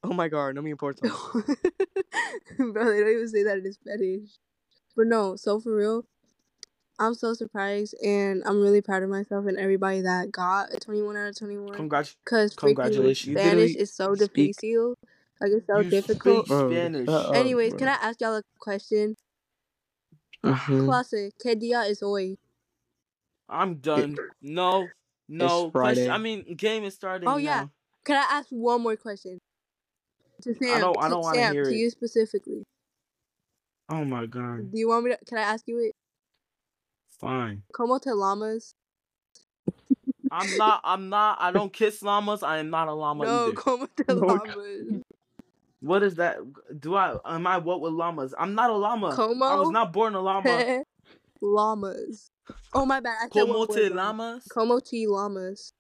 oh 0.03 0.13
my 0.13 0.27
god, 0.29 0.55
no 0.55 0.61
me 0.61 0.71
importa. 0.71 1.01
Bro, 2.57 2.85
they 2.91 2.99
don't 2.99 3.09
even 3.09 3.27
say 3.27 3.43
that 3.43 3.57
in 3.63 3.73
Spanish. 3.73 4.29
But 4.95 5.07
no, 5.07 5.35
so 5.35 5.59
for 5.59 5.75
real, 5.75 6.05
I'm 6.99 7.13
so 7.13 7.33
surprised 7.33 7.95
and 8.03 8.43
I'm 8.45 8.61
really 8.61 8.81
proud 8.81 9.03
of 9.03 9.09
myself 9.09 9.45
and 9.47 9.57
everybody 9.57 10.01
that 10.01 10.31
got 10.31 10.73
a 10.73 10.79
21 10.79 11.15
out 11.15 11.29
of 11.29 11.37
21. 11.37 11.73
Congrats. 11.73 12.15
Because 12.25 12.53
Congratulations. 12.55 13.37
Spanish 13.39 13.75
is 13.75 13.93
so 13.93 14.13
speak- 14.15 14.55
difícil. 14.57 14.95
Like 15.39 15.51
it's 15.51 15.67
so 15.67 15.79
You 15.79 15.89
difficult. 15.89 16.45
speak- 16.45 16.47
Bro, 16.49 16.69
Spanish. 16.71 17.05
shut 17.07 17.25
up, 17.27 17.35
Anyways, 17.35 17.73
can. 17.75 17.87
I 17.87 17.93
ask 17.93 18.19
y'all 18.19 18.35
a 18.35 18.43
question? 18.59 19.15
Mhm. 20.43 20.85
Clase, 20.85 21.31
¿qué 21.43 21.55
día 21.55 21.89
es 21.89 22.01
hoy? 22.01 22.37
I'm 23.47 23.75
done. 23.75 24.17
No. 24.41 24.87
No. 25.29 25.71
Friday. 25.71 26.01
Question. 26.07 26.11
I 26.11 26.17
mean, 26.17 26.55
game 26.55 26.83
is 26.83 26.95
starting. 26.95 27.27
Oh, 27.29 27.37
yeah. 27.37 27.61
now. 27.61 27.71
Can 28.05 28.17
I 28.17 28.25
ask 28.37 28.47
one 28.49 28.81
more 28.81 28.95
question? 28.97 29.39
To 30.43 30.53
Sam, 30.55 30.77
I 30.77 30.79
don't- 30.79 30.97
I 30.97 31.09
don't 31.09 31.21
wanna 31.21 31.35
Sam, 31.37 31.53
hear 31.53 31.63
to 31.65 31.69
it. 31.71 31.75
you 31.75 31.89
specifically. 31.89 32.63
Oh 33.89 34.05
my 34.05 34.25
god. 34.25 34.71
Do 34.71 34.77
you 34.77 34.87
want 34.87 35.05
me 35.05 35.11
to? 35.11 35.17
Can 35.25 35.37
I 35.37 35.41
ask 35.41 35.63
you 35.67 35.79
it? 35.79 35.95
Fine. 37.19 37.63
¿Cómo 37.73 37.99
te 37.99 38.11
llamas? 38.11 38.75
I'm 40.31 40.57
not. 40.57 40.81
I'm 40.83 41.09
not. 41.09 41.37
I 41.41 41.51
don't 41.51 41.73
kiss 41.73 42.01
llamas. 42.01 42.43
I 42.43 42.59
am 42.59 42.69
not 42.69 42.87
a 42.87 42.91
llama 42.91 43.25
no, 43.25 43.47
either. 43.47 43.55
¿cómo 43.55 43.87
te 43.93 44.03
No, 44.13 44.21
llamas? 44.21 45.03
What 45.81 46.03
is 46.03 46.15
that? 46.15 46.37
Do 46.79 46.95
I? 46.95 47.17
Am 47.25 47.47
I 47.47 47.57
what 47.57 47.81
with 47.81 47.93
llamas? 47.93 48.33
I'm 48.37 48.53
not 48.55 48.69
a 48.69 48.73
llama. 48.73 49.15
I 49.43 49.55
was 49.55 49.71
not 49.71 49.91
born 49.91 50.15
a 50.15 50.21
llama. 50.21 50.57
te 50.63 50.83
llamas? 51.41 52.29
Oh 52.73 52.85
my 52.85 52.99
bad. 52.99 53.17
I 53.19 53.21
said 53.23 53.31
Como 53.31 53.57
one 53.59 53.67
te 53.67 53.73
word 53.73 53.91
wrong. 53.91 53.97
llamas? 53.97 54.47
¿Cómo 54.49 54.81
te 54.81 54.97
llamas? 55.05 55.71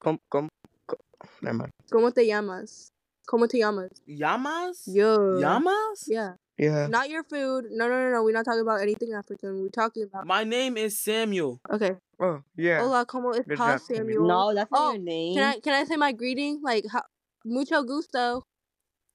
Come, 0.00 0.18
come, 0.30 0.48
come. 0.86 1.00
Never 1.42 1.58
mind. 1.58 1.70
¿Cómo 1.90 2.12
te 2.12 2.26
llamas? 2.26 2.90
¿Cómo 3.26 3.48
te 3.48 3.58
llamas? 3.58 3.90
Llamas? 4.06 4.82
Yo. 4.86 5.40
Llamas? 5.40 6.04
Yeah. 6.06 6.36
Yeah. 6.58 6.86
Not 6.86 7.10
your 7.10 7.22
food. 7.22 7.66
No, 7.70 7.86
no, 7.88 8.04
no, 8.04 8.10
no. 8.12 8.22
We're 8.24 8.32
not 8.32 8.44
talking 8.46 8.62
about 8.62 8.80
anything 8.80 9.12
African. 9.12 9.60
We're 9.62 9.68
talking 9.68 10.04
about. 10.04 10.26
My 10.26 10.44
name 10.44 10.76
is 10.76 10.98
Samuel. 10.98 11.60
Okay. 11.70 11.96
Oh, 12.18 12.40
yeah. 12.56 12.80
Hola, 12.80 13.04
¿cómo 13.04 13.32
Good 13.32 13.46
estás, 13.46 13.80
Samuel. 13.80 14.06
Samuel? 14.14 14.26
No, 14.26 14.54
that's 14.54 14.70
not 14.70 14.80
Oh, 14.80 14.92
your 14.92 15.02
name. 15.02 15.34
Can 15.34 15.44
I 15.44 15.60
can 15.60 15.74
I 15.74 15.84
say 15.84 15.96
my 15.96 16.12
greeting? 16.12 16.60
Like 16.62 16.84
how, 16.90 17.02
mucho 17.44 17.82
gusto. 17.82 18.42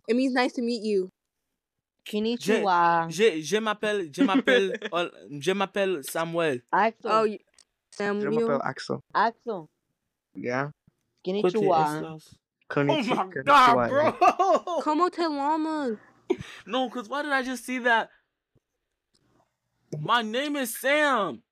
It 0.07 0.15
means 0.15 0.33
nice 0.33 0.53
to 0.53 0.61
meet 0.61 0.83
you. 0.83 1.09
Konnichiwa. 2.07 3.09
Je, 3.09 3.41
je 3.41 3.57
m'appelle, 3.59 4.11
je 4.11 4.23
m'appelle, 4.23 4.77
euh, 4.93 5.09
je 5.39 5.51
m'appelle 5.53 6.03
Samuel. 6.03 6.61
Axel. 6.71 7.11
Oh, 7.11 7.23
you, 7.23 7.39
Je 7.97 8.29
m'appelle 8.29 8.61
Axel. 8.63 8.99
Axel. 9.15 9.67
Yeah. 10.35 10.69
Quickly, 11.23 11.41
Konnichiwa. 11.41 11.95
Estos. 11.97 12.35
Oh 12.73 12.83
my 12.83 13.03
god, 13.43 13.89
bro! 13.89 14.11
Como 14.81 15.09
te 15.09 15.23
llamas? 15.23 15.97
No, 16.65 16.89
cause 16.89 17.09
why 17.09 17.23
did 17.23 17.31
I 17.31 17.43
just 17.43 17.65
see 17.65 17.79
that? 17.79 18.09
My 19.99 20.21
name 20.21 20.55
is 20.55 20.77
Sam. 20.77 21.43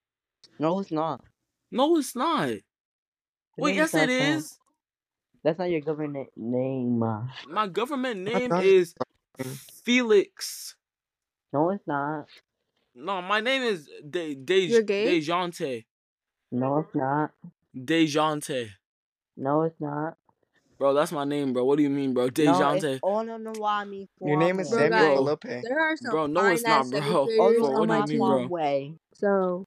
No, 0.57 0.79
it's 0.79 0.91
not. 0.91 1.21
No, 1.71 1.97
it's 1.97 2.15
not. 2.15 2.49
Your 2.49 2.61
Wait, 3.57 3.75
yes, 3.75 3.93
not 3.93 4.09
it 4.09 4.19
Sam. 4.19 4.37
is. 4.37 4.59
That's 5.43 5.59
not 5.59 5.69
your 5.69 5.81
government 5.81 6.29
name. 6.35 6.99
My 7.47 7.67
government 7.67 8.21
name 8.21 8.51
is 8.53 8.93
Felix. 9.83 10.75
No, 11.53 11.69
it's 11.71 11.87
not. 11.87 12.27
No, 12.95 13.21
my 13.21 13.39
name 13.39 13.63
is 13.63 13.89
De 14.09 14.35
De 14.35 14.69
Dejante. 14.81 15.85
No, 16.51 16.79
it's 16.79 16.95
not. 16.95 17.31
Dejante. 17.75 18.69
No, 19.37 19.63
it's 19.63 19.79
not. 19.79 20.17
Bro, 20.79 20.93
that's 20.93 21.11
my 21.11 21.25
name, 21.25 21.51
bro. 21.51 21.65
What 21.65 21.75
do 21.75 21.83
you 21.83 21.89
mean, 21.89 22.13
bro? 22.13 22.25
No, 22.25 22.31
Dejante. 22.31 22.83
it's 22.83 22.99
oh 23.03 23.21
no 23.21 23.35
no 23.35 23.51
why. 23.51 23.83
Your 24.21 24.37
name 24.37 24.61
is 24.61 24.69
Bro, 24.69 24.79
Samuel 24.79 24.89
guys. 25.01 25.15
Felipe. 25.17 25.63
There 25.63 25.79
are 25.79 25.97
some 25.97 26.11
Bro, 26.11 26.27
no, 26.27 26.45
it's 26.45 26.63
not, 26.63 26.89
bro. 26.89 27.01
Oh, 27.01 27.59
Bro, 27.59 27.85
what 27.85 28.07
do 28.07 28.13
you 28.13 28.19
mean, 28.19 28.27
bro? 28.27 28.47
way. 28.47 28.93
So, 29.13 29.65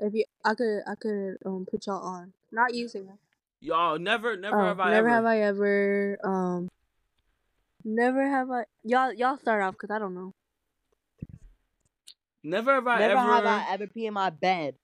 if 0.00 0.14
you, 0.14 0.24
I 0.46 0.54
could, 0.54 0.80
I 0.86 0.94
could 0.94 1.36
um 1.44 1.66
put 1.70 1.86
y'all 1.86 2.02
on. 2.02 2.32
Not 2.50 2.74
you, 2.74 2.88
Sam. 2.88 3.18
Y'all 3.60 3.98
never, 3.98 4.34
never 4.38 4.58
Oh, 4.58 4.64
have 4.64 4.80
I 4.80 4.94
ever. 4.96 5.08
never 5.08 5.08
ever. 5.08 5.16
have 5.16 5.26
I 5.26 5.40
ever 5.40 6.18
um. 6.24 6.68
Never 7.84 8.26
have 8.26 8.50
I. 8.50 8.64
Y'all, 8.82 9.12
y'all 9.12 9.36
start 9.36 9.62
off 9.62 9.74
because 9.74 9.90
I 9.90 9.98
don't 9.98 10.14
know. 10.14 10.32
Never 12.42 12.72
have 12.72 12.86
I 12.86 12.98
Never 13.00 13.18
ever. 13.18 13.20
have 13.20 13.44
I 13.44 13.66
ever 13.72 13.86
pee 13.88 14.06
in 14.06 14.14
my 14.14 14.30
bed. 14.30 14.74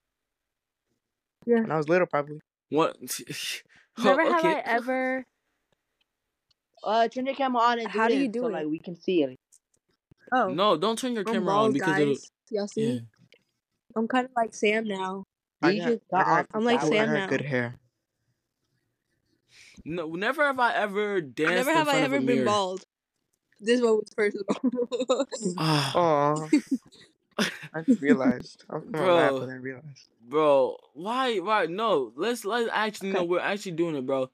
Yeah. 1.47 1.63
When 1.63 1.71
I 1.73 1.79
was 1.79 1.89
little, 1.89 2.07
probably. 2.07 2.41
What? 2.69 2.97
Never 3.99 4.23
have. 4.23 4.45
I 4.45 4.63
ever 4.67 5.27
Uh, 6.85 7.09
turn 7.09 7.27
your 7.27 7.35
camera 7.35 7.63
on 7.63 7.79
and 7.79 7.93
do 7.93 7.99
How 7.99 8.09
do 8.09 8.17
you 8.17 8.29
do 8.29 8.41
so, 8.41 8.47
it? 8.49 8.53
like 8.53 8.67
we 8.67 8.79
can 8.79 8.97
see 9.01 9.23
it. 9.23 9.39
Oh, 10.33 10.49
No, 10.49 10.77
don't 10.77 10.99
turn 10.99 11.13
your 11.13 11.25
I'm 11.27 11.33
camera 11.35 11.55
on 11.55 11.73
because 11.73 11.93
guys. 11.93 12.01
it'll. 12.01 12.17
Y'all 12.51 12.69
see? 12.69 12.95
Yeah. 12.95 13.01
I'm 13.95 14.09
kind 14.09 14.25
of 14.27 14.31
like 14.37 14.55
Sam 14.55 14.87
now. 14.89 15.25
I 15.63 15.71
You 15.71 15.81
got, 15.81 15.89
just 15.89 16.03
I 16.13 16.17
got 16.19 16.27
got, 16.27 16.41
off 16.41 16.47
I'm 16.55 16.65
like 16.65 16.83
I 16.83 16.89
Sam 16.89 17.07
got 17.07 17.13
now. 17.15 17.27
good 17.29 17.41
hair. 17.43 17.75
No, 19.85 20.09
never 20.15 20.45
have 20.45 20.59
I 20.61 20.75
ever 20.75 21.21
danced. 21.21 21.55
Never 21.55 21.73
have 21.73 21.89
I 21.89 21.93
front 21.93 22.07
of 22.07 22.13
ever 22.13 22.17
been 22.27 22.37
mirror. 22.37 22.47
bald. 22.47 22.85
This 23.61 23.81
one 23.81 23.97
was 23.97 24.11
personal. 24.17 24.45
Oh, 25.59 26.49
I 27.75 27.81
just 27.83 28.01
realized. 28.01 28.65
I 28.71 28.77
was 28.77 28.85
gonna 28.91 29.13
laugh, 29.15 29.31
Bro. 29.31 29.41
but 29.41 29.49
I 29.51 29.55
realized. 29.55 30.09
bro, 30.29 30.77
why? 30.95 31.39
Why? 31.39 31.67
No, 31.67 32.13
let's 32.17 32.45
let's 32.45 32.69
actually 32.73 33.11
Okay. 33.11 33.19
no. 33.19 33.25
We're 33.25 33.41
actually 33.41 33.73
doing 33.73 33.97
it, 33.97 34.07
bro. 34.07 34.31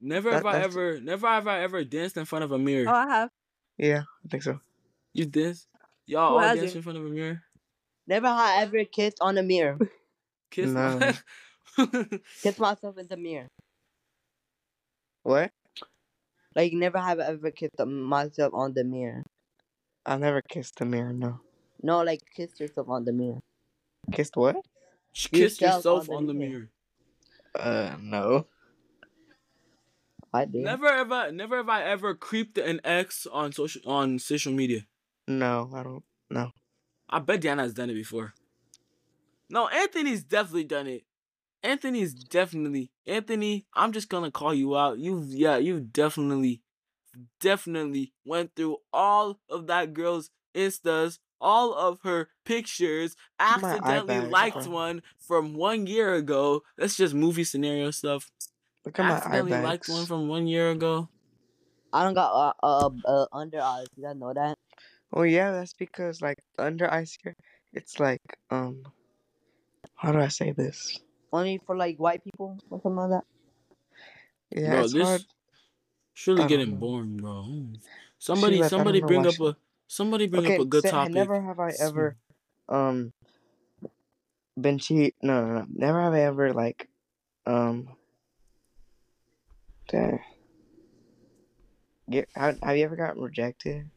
Never 0.00 0.30
That- 0.30 0.36
have 0.36 0.46
I 0.46 0.52
that's- 0.52 0.72
ever, 0.72 1.00
never 1.00 1.26
have 1.26 1.46
I 1.48 1.60
ever 1.60 1.84
danced 1.84 2.16
in 2.16 2.24
front 2.26 2.44
of 2.44 2.52
a 2.52 2.58
mirror. 2.58 2.88
oh, 2.88 2.92
I 2.94 3.06
have. 3.08 3.30
Yeah, 3.78 4.02
I 4.24 4.28
think 4.28 4.42
so. 4.42 4.60
You 5.14 5.26
dance? 5.26 5.66
Y'all 6.06 6.30
Who 6.30 6.34
all 6.36 6.40
hasn't? 6.40 6.60
dance 6.60 6.74
in 6.74 6.82
front 6.82 6.98
of 6.98 7.06
a 7.06 7.08
mirror? 7.08 7.42
Never 8.06 8.28
have 8.28 8.38
I 8.38 8.62
ever 8.62 8.84
kissed 8.84 9.18
on 9.20 9.36
a 9.38 9.42
mirror. 9.42 9.78
Kiss 10.50 10.70
No. 10.70 10.98
my 10.98 11.16
Kiss 12.42 12.58
myself 12.58 12.96
in 12.98 13.06
the 13.08 13.16
mirror. 13.16 13.48
What? 15.22 15.50
Like 16.54 16.72
never 16.72 16.98
have 16.98 17.18
I 17.20 17.24
ever 17.24 17.50
kissed 17.50 17.78
myself 17.84 18.52
on 18.54 18.72
the 18.74 18.84
mirror. 18.84 19.24
I 20.06 20.16
never 20.16 20.40
kissed 20.42 20.78
the 20.78 20.84
mirror. 20.86 21.12
No. 21.12 21.40
No, 21.82 22.02
like 22.02 22.20
kissed 22.34 22.60
yourself 22.60 22.88
on 22.88 23.04
the 23.04 23.12
mirror. 23.12 23.40
Kissed 24.12 24.36
what? 24.36 24.56
Kissed 25.12 25.32
Yourself 25.60 25.76
yourself 25.78 26.10
on 26.10 26.16
on 26.16 26.26
the 26.26 26.32
the 26.32 26.38
mirror. 26.38 26.50
mirror. 26.52 26.70
Uh, 27.58 27.96
no. 28.00 28.46
I 30.36 30.44
did. 30.44 30.62
Never 30.62 30.86
ever, 30.86 31.32
never 31.32 31.56
have 31.56 31.68
I 31.68 31.82
ever 31.82 32.14
creeped 32.14 32.58
an 32.58 32.80
ex 32.84 33.26
on 33.26 33.52
social 33.52 33.80
on 33.86 34.18
social 34.18 34.52
media. 34.52 34.86
No, 35.26 35.70
I 35.74 35.82
don't. 35.82 36.04
No. 36.30 36.52
I 37.08 37.20
bet 37.20 37.40
Diana's 37.40 37.72
done 37.72 37.90
it 37.90 37.94
before. 37.94 38.34
No, 39.48 39.68
Anthony's 39.68 40.22
definitely 40.22 40.64
done 40.64 40.86
it. 40.86 41.04
Anthony's 41.62 42.12
definitely 42.12 42.90
Anthony. 43.06 43.66
I'm 43.74 43.92
just 43.92 44.08
gonna 44.08 44.30
call 44.30 44.52
you 44.52 44.76
out. 44.76 44.98
You've 44.98 45.28
yeah, 45.32 45.56
you've 45.56 45.92
definitely, 45.92 46.62
definitely 47.40 48.12
went 48.24 48.54
through 48.54 48.78
all 48.92 49.40
of 49.48 49.66
that 49.68 49.94
girl's 49.94 50.30
instas, 50.54 51.18
all 51.40 51.72
of 51.74 52.00
her 52.02 52.28
pictures. 52.44 53.16
Accidentally 53.40 54.28
liked 54.28 54.66
one 54.66 55.02
from 55.18 55.54
one 55.54 55.86
year 55.86 56.14
ago. 56.14 56.62
That's 56.76 56.96
just 56.96 57.14
movie 57.14 57.44
scenario 57.44 57.90
stuff. 57.90 58.30
Look 58.86 59.00
at 59.00 59.02
my 59.02 59.10
eye 59.10 59.16
Accidentally 59.16 59.62
liked 59.62 59.88
one 59.88 60.06
from 60.06 60.28
one 60.28 60.46
year 60.46 60.70
ago. 60.70 61.08
I 61.92 62.04
don't 62.04 62.14
got 62.14 62.54
uh 62.62 62.66
uh, 62.86 62.90
uh 63.04 63.26
under 63.32 63.60
eyes. 63.60 63.86
You 63.96 64.04
guys 64.04 64.16
know 64.16 64.32
that? 64.32 64.56
Oh 65.12 65.22
yeah, 65.22 65.50
that's 65.50 65.74
because 65.74 66.22
like 66.22 66.38
under 66.56 66.90
eyes 66.90 67.10
scare. 67.10 67.34
It's 67.74 67.98
like 67.98 68.22
um. 68.50 68.84
How 69.96 70.12
do 70.12 70.20
I 70.20 70.28
say 70.28 70.52
this? 70.52 71.00
Only 71.32 71.58
for 71.66 71.76
like 71.76 71.96
white 71.98 72.22
people 72.22 72.58
or 72.70 72.80
something 72.80 72.96
like 72.96 73.10
that. 73.10 73.24
Yeah, 74.54 74.70
bro, 74.70 74.84
it's 74.84 74.92
this 74.92 75.02
hard. 75.02 75.24
surely 76.14 76.44
I 76.44 76.46
getting 76.46 76.70
know. 76.72 76.76
boring, 76.76 77.16
bro. 77.16 77.66
Somebody, 78.18 78.58
like, 78.58 78.70
somebody 78.70 79.00
bring 79.00 79.26
up 79.26 79.40
a 79.40 79.56
somebody 79.88 80.26
bring 80.28 80.44
okay, 80.44 80.54
up 80.56 80.60
a 80.60 80.64
good 80.64 80.82
say- 80.82 80.90
topic. 80.90 81.14
never 81.14 81.40
have 81.40 81.58
I 81.58 81.72
ever 81.80 82.16
um 82.68 83.12
been 84.60 84.78
cheat. 84.78 85.16
No, 85.22 85.44
no, 85.44 85.54
no. 85.60 85.66
Never 85.74 86.00
have 86.02 86.12
I 86.14 86.20
ever 86.20 86.52
like 86.52 86.88
um. 87.46 87.88
Dang. 89.88 90.20
Get, 92.08 92.28
have, 92.34 92.58
have 92.62 92.76
you 92.76 92.84
ever 92.84 92.96
gotten 92.96 93.22
rejected? 93.22 93.90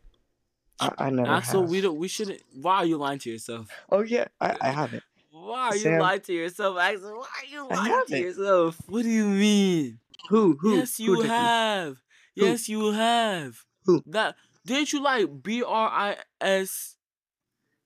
I, 0.79 0.91
I 0.97 1.09
never 1.09 1.29
Axel, 1.29 1.61
have. 1.61 1.69
we 1.69 1.81
don't. 1.81 1.97
We 1.97 2.07
shouldn't. 2.07 2.41
Why 2.53 2.77
are 2.77 2.85
you 2.85 2.97
lying 2.97 3.19
to 3.19 3.29
yourself? 3.29 3.67
Oh 3.91 4.01
yeah, 4.01 4.25
I, 4.39 4.55
I 4.61 4.69
haven't. 4.69 5.03
Why 5.31 5.67
are 5.69 5.75
you 5.75 5.99
lying 5.99 6.21
to 6.21 6.33
yourself, 6.33 6.77
Axel? 6.77 7.17
Why 7.17 7.27
are 7.41 7.51
you 7.51 7.67
lying 7.67 8.05
to 8.07 8.17
yourself? 8.17 8.81
What 8.87 9.03
do 9.03 9.09
you 9.09 9.25
mean? 9.25 9.99
Who? 10.29 10.57
Who? 10.59 10.77
yes, 10.77 10.99
you 10.99 11.21
me? 11.21 11.27
have. 11.27 11.97
Who? 12.35 12.45
Yes, 12.45 12.69
you 12.69 12.91
have. 12.91 13.65
Who? 13.85 14.03
That 14.05 14.35
didn't 14.65 14.93
you 14.93 15.01
like 15.01 15.43
B 15.43 15.63
R 15.63 15.89
I 15.89 16.17
S 16.39 16.95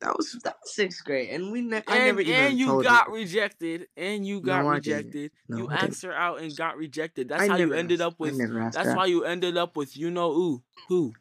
That 0.03 0.17
was 0.17 0.33
that 0.43 0.57
was 0.61 0.73
sixth 0.75 1.03
grade, 1.05 1.29
and 1.29 1.49
we 1.51 1.61
ne- 1.61 1.81
I 1.87 1.97
never 1.99 2.19
even 2.19 2.33
and 2.35 2.59
you 2.59 2.65
told 2.67 2.83
got 2.83 3.07
her. 3.07 3.13
rejected 3.13 3.87
and 3.95 4.27
you 4.27 4.41
got 4.41 4.63
No, 4.63 4.69
rejected. 4.71 5.31
No, 5.47 5.57
you 5.57 5.69
I 5.69 5.75
asked 5.75 6.03
her 6.03 6.13
out 6.13 6.41
and 6.41 6.53
got 6.55 6.75
rejected. 6.75 7.29
That's 7.29 7.43
I 7.43 7.47
how 7.47 7.55
you 7.55 7.67
never 7.67 7.75
ended 7.75 8.01
asked- 8.01 8.07
up 8.13 8.19
with. 8.19 8.33
I 8.33 8.37
never 8.37 8.59
asked 8.59 8.75
That's 8.75 8.89
her. 8.89 8.95
why 8.97 9.05
you 9.05 9.23
ended 9.23 9.55
up 9.55 9.77
with 9.77 9.95
you 9.95 10.11
know 10.11 10.33
who 10.33 10.61
who. 10.89 11.13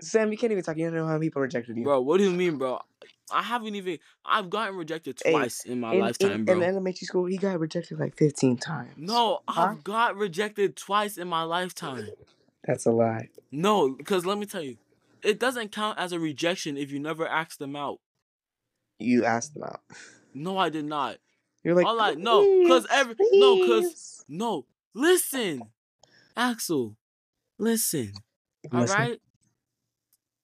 Sam, 0.00 0.32
you 0.32 0.38
can't 0.38 0.50
even 0.52 0.64
talk. 0.64 0.76
You 0.78 0.86
don't 0.86 0.94
know 0.94 1.06
how 1.06 1.12
many 1.12 1.26
people 1.26 1.42
rejected 1.42 1.76
you. 1.76 1.84
Bro, 1.84 2.00
what 2.00 2.18
do 2.18 2.24
you 2.24 2.30
mean, 2.32 2.56
bro? 2.56 2.80
I 3.30 3.42
haven't 3.42 3.74
even. 3.74 3.98
I've 4.24 4.48
gotten 4.50 4.74
rejected 4.76 5.20
Hey, 5.24 5.32
twice 5.32 5.64
in 5.64 5.80
my 5.80 5.92
in, 5.92 6.00
lifetime, 6.00 6.32
in, 6.32 6.44
bro. 6.44 6.56
in 6.56 6.62
elementary 6.62 7.06
school, 7.06 7.26
he 7.26 7.36
got 7.36 7.60
rejected 7.60 7.98
like 8.00 8.16
fifteen 8.16 8.56
times. 8.56 8.94
no, 8.96 9.40
Huh? 9.48 9.62
I've 9.72 9.84
got 9.84 10.16
rejected 10.16 10.76
twice 10.76 11.18
in 11.18 11.28
my 11.28 11.42
lifetime. 11.42 12.08
that's 12.64 12.86
a 12.86 12.90
lie. 12.90 13.28
No, 13.50 13.90
because 13.90 14.24
let 14.26 14.38
me 14.38 14.46
tell 14.46 14.62
you, 14.62 14.76
it 15.22 15.38
doesn't 15.38 15.72
count 15.72 15.98
as 15.98 16.12
a 16.12 16.20
rejection 16.20 16.76
if 16.76 16.90
you 16.90 16.98
never 16.98 17.26
asked 17.26 17.58
them 17.58 17.76
out. 17.76 17.98
You 18.98 19.24
asked 19.24 19.54
them 19.54 19.64
out. 19.64 19.80
No, 20.34 20.58
I 20.58 20.68
did 20.68 20.84
not. 20.84 21.18
You're 21.64 21.74
like, 21.74 21.86
All 21.86 22.00
I 22.00 22.14
no, 22.14 22.40
cause 22.66 22.86
"Please, 22.86 22.92
every 22.92 23.14
no, 23.32 23.66
cause 23.66 24.24
no. 24.28 24.66
Listen, 24.94 25.62
Axel, 26.36 26.96
listen. 27.58 28.12
All 28.72 28.80
Listen. 28.80 28.98
right. 28.98 29.18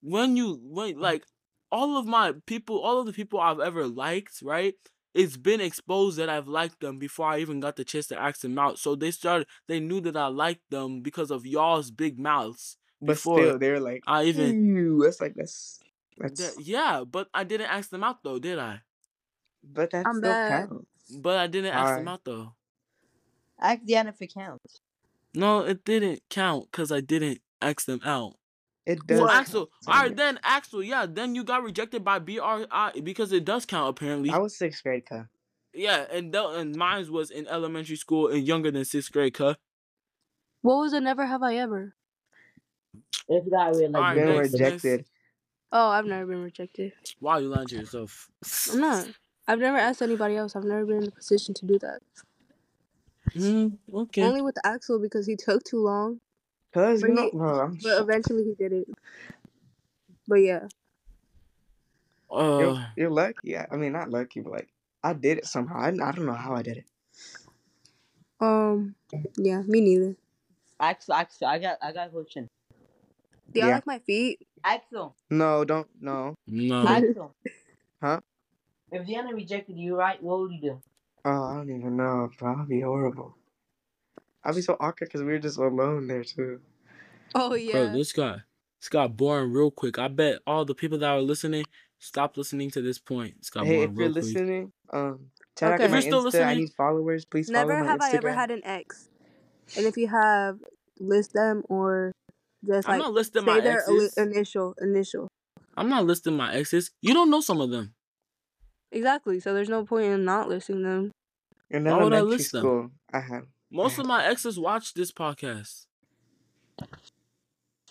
When 0.01 0.37
you 0.37 0.59
when 0.63 0.93
mm-hmm. 0.93 1.01
like 1.01 1.23
all 1.71 1.97
of 1.97 2.05
my 2.05 2.33
people, 2.45 2.79
all 2.79 2.99
of 2.99 3.05
the 3.05 3.13
people 3.13 3.39
I've 3.39 3.59
ever 3.59 3.85
liked, 3.87 4.41
right? 4.41 4.75
It's 5.13 5.37
been 5.37 5.59
exposed 5.59 6.17
that 6.19 6.29
I've 6.29 6.47
liked 6.47 6.81
them 6.81 6.99
before 6.99 7.27
I 7.27 7.39
even 7.39 7.59
got 7.59 7.75
the 7.75 7.83
chance 7.83 8.07
to 8.07 8.19
ask 8.19 8.41
them 8.41 8.57
out. 8.57 8.77
So 8.77 8.95
they 8.95 9.11
started. 9.11 9.47
They 9.67 9.79
knew 9.79 10.01
that 10.01 10.15
I 10.15 10.27
liked 10.27 10.69
them 10.69 11.01
because 11.01 11.31
of 11.31 11.45
y'all's 11.45 11.91
big 11.91 12.19
mouths. 12.19 12.77
But 13.01 13.07
before 13.13 13.39
still, 13.39 13.59
they're 13.59 13.79
like, 13.79 14.03
I 14.07 14.25
even 14.25 14.75
Ew, 14.75 15.01
that's 15.03 15.21
like 15.21 15.33
that's 15.35 15.79
that's. 16.17 16.55
That- 16.55 16.63
yeah, 16.63 17.03
but 17.09 17.29
I 17.33 17.43
didn't 17.43 17.67
ask 17.67 17.89
them 17.89 18.03
out 18.03 18.23
though, 18.23 18.39
did 18.39 18.59
I? 18.59 18.81
but 19.63 19.91
that 19.91 20.05
I'm 20.05 20.15
still 20.15 20.31
back. 20.31 20.69
counts. 20.69 20.85
But 21.17 21.37
I 21.37 21.47
didn't 21.47 21.73
ask 21.73 21.95
them 21.97 22.07
out 22.07 22.23
though. 22.23 22.53
Ask 23.59 23.81
Deanna 23.83 24.09
if 24.09 24.21
it 24.21 24.33
counts. 24.33 24.79
No, 25.33 25.61
it 25.61 25.83
didn't 25.85 26.21
count 26.29 26.67
because 26.71 26.91
I 26.91 27.01
didn't 27.01 27.39
ask 27.61 27.85
them 27.85 27.99
out. 28.05 28.35
It 28.85 29.05
does. 29.05 29.19
Well, 29.19 29.29
Axel, 29.29 29.69
Sam. 29.83 29.93
all 29.93 30.01
right, 30.01 30.15
then 30.15 30.39
Axel, 30.43 30.81
yeah, 30.81 31.05
then 31.07 31.35
you 31.35 31.43
got 31.43 31.63
rejected 31.63 32.03
by 32.03 32.19
BRI 32.19 33.01
because 33.03 33.31
it 33.31 33.45
does 33.45 33.65
count 33.65 33.89
apparently. 33.89 34.29
I 34.31 34.37
was 34.39 34.57
sixth 34.57 34.81
grade, 34.83 35.05
cuh. 35.05 35.23
yeah, 35.73 36.05
and 36.11 36.33
th- 36.33 36.45
and 36.55 36.75
mine 36.75 37.11
was 37.11 37.29
in 37.31 37.47
elementary 37.47 37.97
school 37.97 38.27
and 38.29 38.47
younger 38.47 38.71
than 38.71 38.85
sixth 38.85 39.11
grade, 39.11 39.33
cuh. 39.35 39.55
What 40.61 40.77
was 40.79 40.93
a 40.93 40.99
never 40.99 41.25
have 41.25 41.43
I 41.43 41.55
ever? 41.57 41.95
If 43.27 43.45
you 43.45 43.51
got 43.51 43.71
really 43.71 43.87
like 43.87 43.95
Alright, 43.95 44.15
Been 44.15 44.25
next, 44.27 44.53
next. 44.53 44.83
rejected. 44.83 45.05
Oh, 45.71 45.89
I've 45.89 46.05
never 46.05 46.25
been 46.25 46.43
rejected. 46.43 46.93
Why 47.19 47.33
are 47.33 47.41
you 47.41 47.49
lying 47.49 47.67
to 47.67 47.75
yourself? 47.79 48.29
I'm 48.71 48.79
not. 48.81 49.07
I've 49.47 49.59
never 49.59 49.77
asked 49.77 50.01
anybody 50.01 50.35
else. 50.35 50.55
I've 50.55 50.63
never 50.63 50.85
been 50.85 51.03
in 51.03 51.07
a 51.09 51.11
position 51.11 51.53
to 51.55 51.65
do 51.65 51.77
that. 51.79 51.99
Mm, 53.35 53.77
okay. 53.93 54.23
Only 54.23 54.41
with 54.41 54.57
Axel 54.63 54.99
because 54.99 55.27
he 55.27 55.35
took 55.35 55.63
too 55.63 55.83
long, 55.83 56.19
Cause 56.73 57.01
But 57.01 57.11
you 57.11 57.15
he- 57.31 57.37
bro, 57.37 57.59
I'm 57.61 57.77
but 57.81 58.01
eventually 58.01 58.43
he 58.43 58.53
did 58.55 58.73
it. 58.73 58.87
But 60.27 60.35
yeah, 60.35 60.67
Uh, 62.31 62.57
you're, 62.59 62.85
you're 62.95 63.09
lucky. 63.11 63.57
I, 63.57 63.67
I 63.71 63.75
mean, 63.75 63.91
not 63.93 64.09
lucky, 64.09 64.41
but 64.41 64.51
like 64.53 64.69
I 65.03 65.13
did 65.13 65.39
it 65.39 65.45
somehow. 65.45 65.79
I, 65.79 65.87
I 65.89 65.91
don't 65.91 66.25
know 66.25 66.33
how 66.33 66.55
I 66.55 66.61
did 66.63 66.77
it. 66.77 66.85
um, 68.41 68.95
yeah, 69.37 69.61
me 69.63 69.81
neither. 69.81 70.15
Axel, 70.79 71.13
Axel, 71.15 71.47
I 71.47 71.59
got 71.59 71.77
I 71.81 71.91
got 71.91 72.07
a 72.07 72.11
question. 72.11 72.47
Do 73.53 73.59
y'all 73.59 73.69
Yeah. 73.69 73.75
like 73.75 73.85
my 73.87 73.99
feet? 73.99 74.45
Axel, 74.63 75.15
No, 75.29 75.63
don't. 75.63 75.87
No. 76.01 76.35
no. 76.47 76.87
Axel. 76.87 77.35
Huh? 78.01 78.19
If 78.91 79.07
Deanna 79.07 79.33
rejected 79.33 79.77
you, 79.77 79.95
right, 79.95 80.21
what 80.21 80.39
would 80.39 80.51
you 80.51 80.61
do? 80.61 80.81
Oh, 81.25 81.43
I 81.45 81.53
don't 81.55 81.69
even 81.69 81.97
know, 81.97 82.29
bro. 82.37 82.55
I'd 82.61 82.67
be 82.67 82.81
horrible. 82.81 83.35
I'd 84.43 84.55
be 84.55 84.61
so 84.61 84.73
awkward 84.79 85.07
because 85.07 85.21
we 85.21 85.27
were 85.27 85.39
just 85.39 85.57
alone 85.57 86.07
there 86.07 86.23
too. 86.23 86.61
Oh 87.35 87.53
yeah. 87.55 87.73
Bro, 87.73 87.97
this 87.97 88.11
got 88.13 88.39
this 88.79 88.89
got 88.89 89.15
boring 89.15 89.51
real 89.51 89.71
quick. 89.71 89.99
I 89.99 90.07
bet 90.07 90.39
all 90.47 90.65
the 90.65 90.75
people 90.75 90.97
that 90.99 91.09
are 91.09 91.21
listening 91.21 91.65
stop 91.99 92.37
listening 92.37 92.71
to 92.71 92.81
this 92.81 92.97
point. 92.97 93.35
It's 93.39 93.49
got 93.49 93.65
hey, 93.65 93.75
boring 93.75 93.91
if 93.91 93.97
you're 93.97 94.07
real 94.07 94.13
quick. 94.13 94.23
listening, 94.23 94.71
um, 94.91 95.19
check 95.57 95.73
Okay. 95.73 95.83
out 95.83 95.85
If 95.85 95.91
my 95.91 95.97
you're 95.97 96.01
still 96.01 96.23
Insta. 96.25 96.45
I 96.45 96.55
need 96.55 96.73
followers. 96.75 97.25
Please 97.25 97.49
Never 97.49 97.73
follow 97.73 97.79
my 97.81 97.85
Never 97.85 97.91
have 97.91 98.01
I 98.01 98.17
ever 98.17 98.33
had 98.33 98.51
an 98.51 98.61
ex, 98.63 99.09
and 99.75 99.85
if 99.85 99.97
you 99.97 100.07
have, 100.07 100.59
list 100.99 101.33
them 101.33 101.63
or 101.69 102.11
just 102.65 102.87
I'm 102.87 102.99
like 102.99 103.05
not 103.07 103.13
listing 103.13 103.45
my 103.45 103.59
their 103.59 103.79
exes. 103.79 104.17
initial 104.17 104.75
initial. 104.81 105.27
I'm 105.77 105.89
not 105.89 106.05
listing 106.05 106.35
my 106.35 106.53
exes. 106.53 106.91
You 107.01 107.13
don't 107.13 107.29
know 107.29 107.41
some 107.41 107.61
of 107.61 107.69
them. 107.69 107.93
Exactly. 108.91 109.39
So 109.39 109.53
there's 109.53 109.69
no 109.69 109.85
point 109.85 110.05
in 110.05 110.25
not 110.25 110.49
listing 110.49 110.83
them. 110.83 111.11
In 111.69 111.83
Why 111.85 111.91
would 112.03 112.13
I 112.13 112.17
elementary 112.17 112.29
list 112.37 112.51
them? 112.51 112.61
school, 112.61 112.91
I 113.13 113.19
had. 113.19 113.41
Most 113.71 113.99
of 113.99 114.05
my 114.07 114.25
exes 114.25 114.59
watch 114.59 114.93
this 114.95 115.11
podcast. 115.11 115.85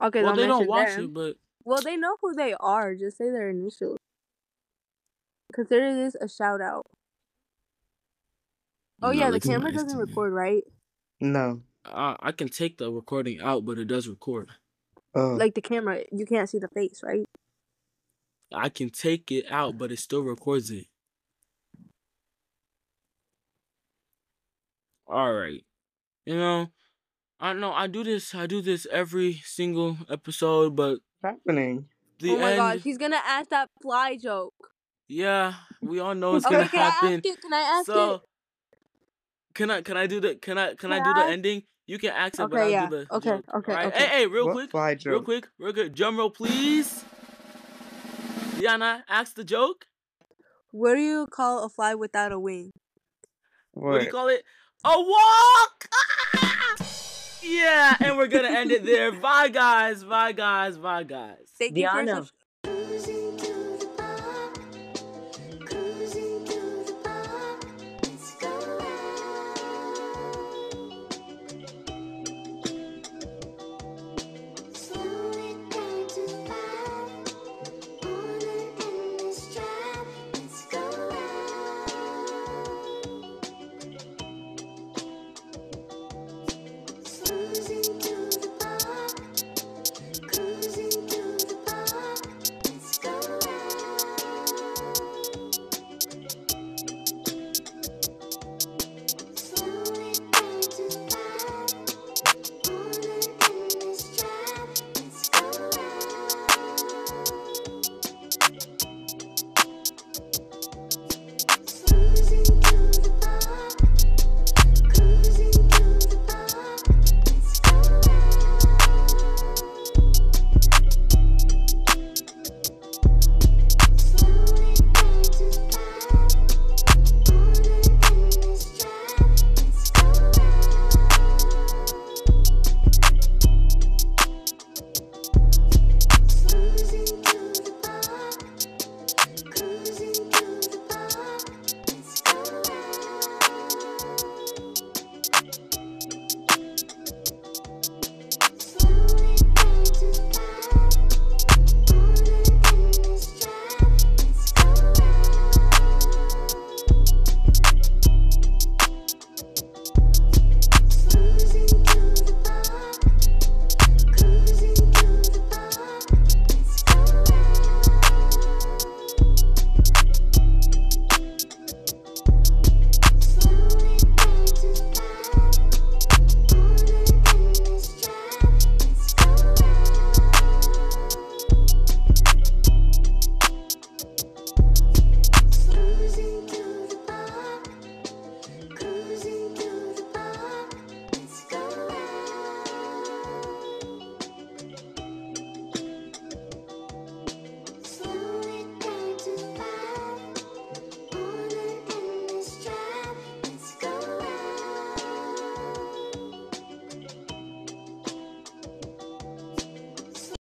Okay, 0.03 0.23
well, 0.23 0.33
don't 0.35 0.37
they 0.37 0.47
don't 0.47 0.69
watch 0.69 0.95
them. 0.97 1.05
it, 1.05 1.15
but 1.15 1.37
Well, 1.65 1.81
they 1.83 1.97
know 1.97 2.17
who 2.21 2.35
they 2.35 2.55
are. 2.59 2.95
Just 2.95 3.17
say 3.19 3.31
their 3.31 3.51
initials. 3.51 3.97
Consider 5.55 5.95
this 5.95 6.15
a 6.21 6.29
shout 6.29 6.61
out. 6.61 6.87
Oh 9.01 9.09
No, 9.09 9.13
yeah, 9.13 9.31
the 9.31 9.41
camera 9.41 9.73
doesn't 9.73 9.97
record, 9.99 10.33
right? 10.33 10.65
No. 11.21 11.63
I, 11.93 12.17
I 12.21 12.33
can 12.33 12.49
take 12.49 12.79
the 12.79 12.91
recording 12.91 13.41
out, 13.41 13.65
but 13.65 13.79
it 13.79 13.87
does 13.87 14.09
record. 14.09 14.49
Oh. 15.15 15.35
Like 15.35 15.55
the 15.55 15.63
camera, 15.63 16.03
you 16.13 16.27
can't 16.27 16.49
see 16.49 16.59
the 16.59 16.69
face, 16.69 17.01
right? 17.03 17.25
I 18.53 18.69
can 18.69 18.91
take 18.91 19.31
it 19.31 19.47
out, 19.51 19.79
but 19.79 19.93
it 19.93 19.99
still 19.99 20.23
records 20.23 20.71
it. 20.71 20.87
All 25.07 25.33
right. 25.33 25.65
You 26.27 26.37
know, 26.37 26.67
I 27.41 27.53
know 27.55 27.73
I 27.73 27.87
do 27.87 28.05
this. 28.05 28.35
I 28.35 28.47
do 28.47 28.61
this 28.61 28.87
every 28.93 29.41
single 29.45 29.97
episode, 30.11 30.77
but 30.77 30.99
What's 31.21 31.37
happening? 31.37 31.87
the 32.21 32.33
oh 32.33 32.39
my 32.39 32.51
end. 32.51 32.57
gosh, 32.57 32.81
he's 32.83 32.99
gonna 32.99 33.21
ask 33.25 33.51
that 33.51 33.71
fly 33.81 34.17
joke. 34.17 34.55
Yeah, 35.09 35.55
we 35.81 36.01
all 36.01 36.15
know 36.15 36.37
it's 36.37 36.45
okay, 36.45 36.57
gonna 36.57 36.69
can 36.69 36.81
I 36.81 36.87
ask 36.87 37.25
it? 37.25 37.41
Can 37.41 37.53
I 37.55 37.61
ask 37.61 37.87
so, 37.87 38.15
it? 38.15 38.21
can 39.55 39.71
I 39.71 39.83
can 39.83 39.97
I 39.97 40.07
do 40.07 40.21
the 40.21 40.35
can 40.35 40.59
I 40.59 40.75
can, 40.75 40.93
I 40.93 40.99
do 40.99 41.11
I? 41.11 41.25
the 41.25 41.33
ending? 41.33 41.63
You 41.89 41.99
can 41.99 42.11
ask 42.11 42.35
it, 42.35 42.37
but 42.39 42.53
Okay, 42.53 42.63
I'll 42.65 42.71
yeah. 42.71 42.87
do 42.91 42.97
the 42.99 43.15
Okay, 43.17 43.31
joke. 43.31 43.45
okay, 43.57 43.73
All 43.73 43.79
right? 43.79 43.87
okay. 43.87 43.99
Hey, 43.99 44.07
hey, 44.19 44.27
real 44.27 44.45
what 44.47 44.53
quick, 44.53 44.71
fly 44.71 44.97
real 45.07 45.23
quick, 45.23 45.49
real 45.59 45.73
quick. 45.73 45.95
Drum 45.95 46.19
roll, 46.19 46.29
please. 46.31 47.03
Diana, 48.61 49.05
ask 49.09 49.35
the 49.35 49.43
joke. 49.45 49.87
What 50.71 50.95
do 50.97 51.01
you 51.01 51.27
call 51.31 51.65
a 51.65 51.69
fly 51.71 51.95
without 51.95 52.31
a 52.31 52.39
wing? 52.39 52.73
What, 53.73 53.85
What? 53.93 53.99
do 54.01 54.05
you 54.05 54.11
call 54.13 54.29
it? 54.29 54.45
A 54.85 55.01
walk. 55.01 55.89
Ah! 56.37 56.77
Yeah, 57.43 57.97
and 58.01 58.19
we're 58.19 58.27
gonna 58.27 58.49
end 58.49 58.71
it 58.71 58.85
there. 58.85 59.11
Bye, 59.13 59.49
guys. 59.49 60.05
Bye, 60.05 60.33
guys. 60.33 60.77
Bye, 60.77 61.05
guys. 61.05 61.37
Thank 61.59 61.77
you 61.77 61.89
for 61.89 61.95
Diana. 62.05 62.15
subs- 62.17 62.33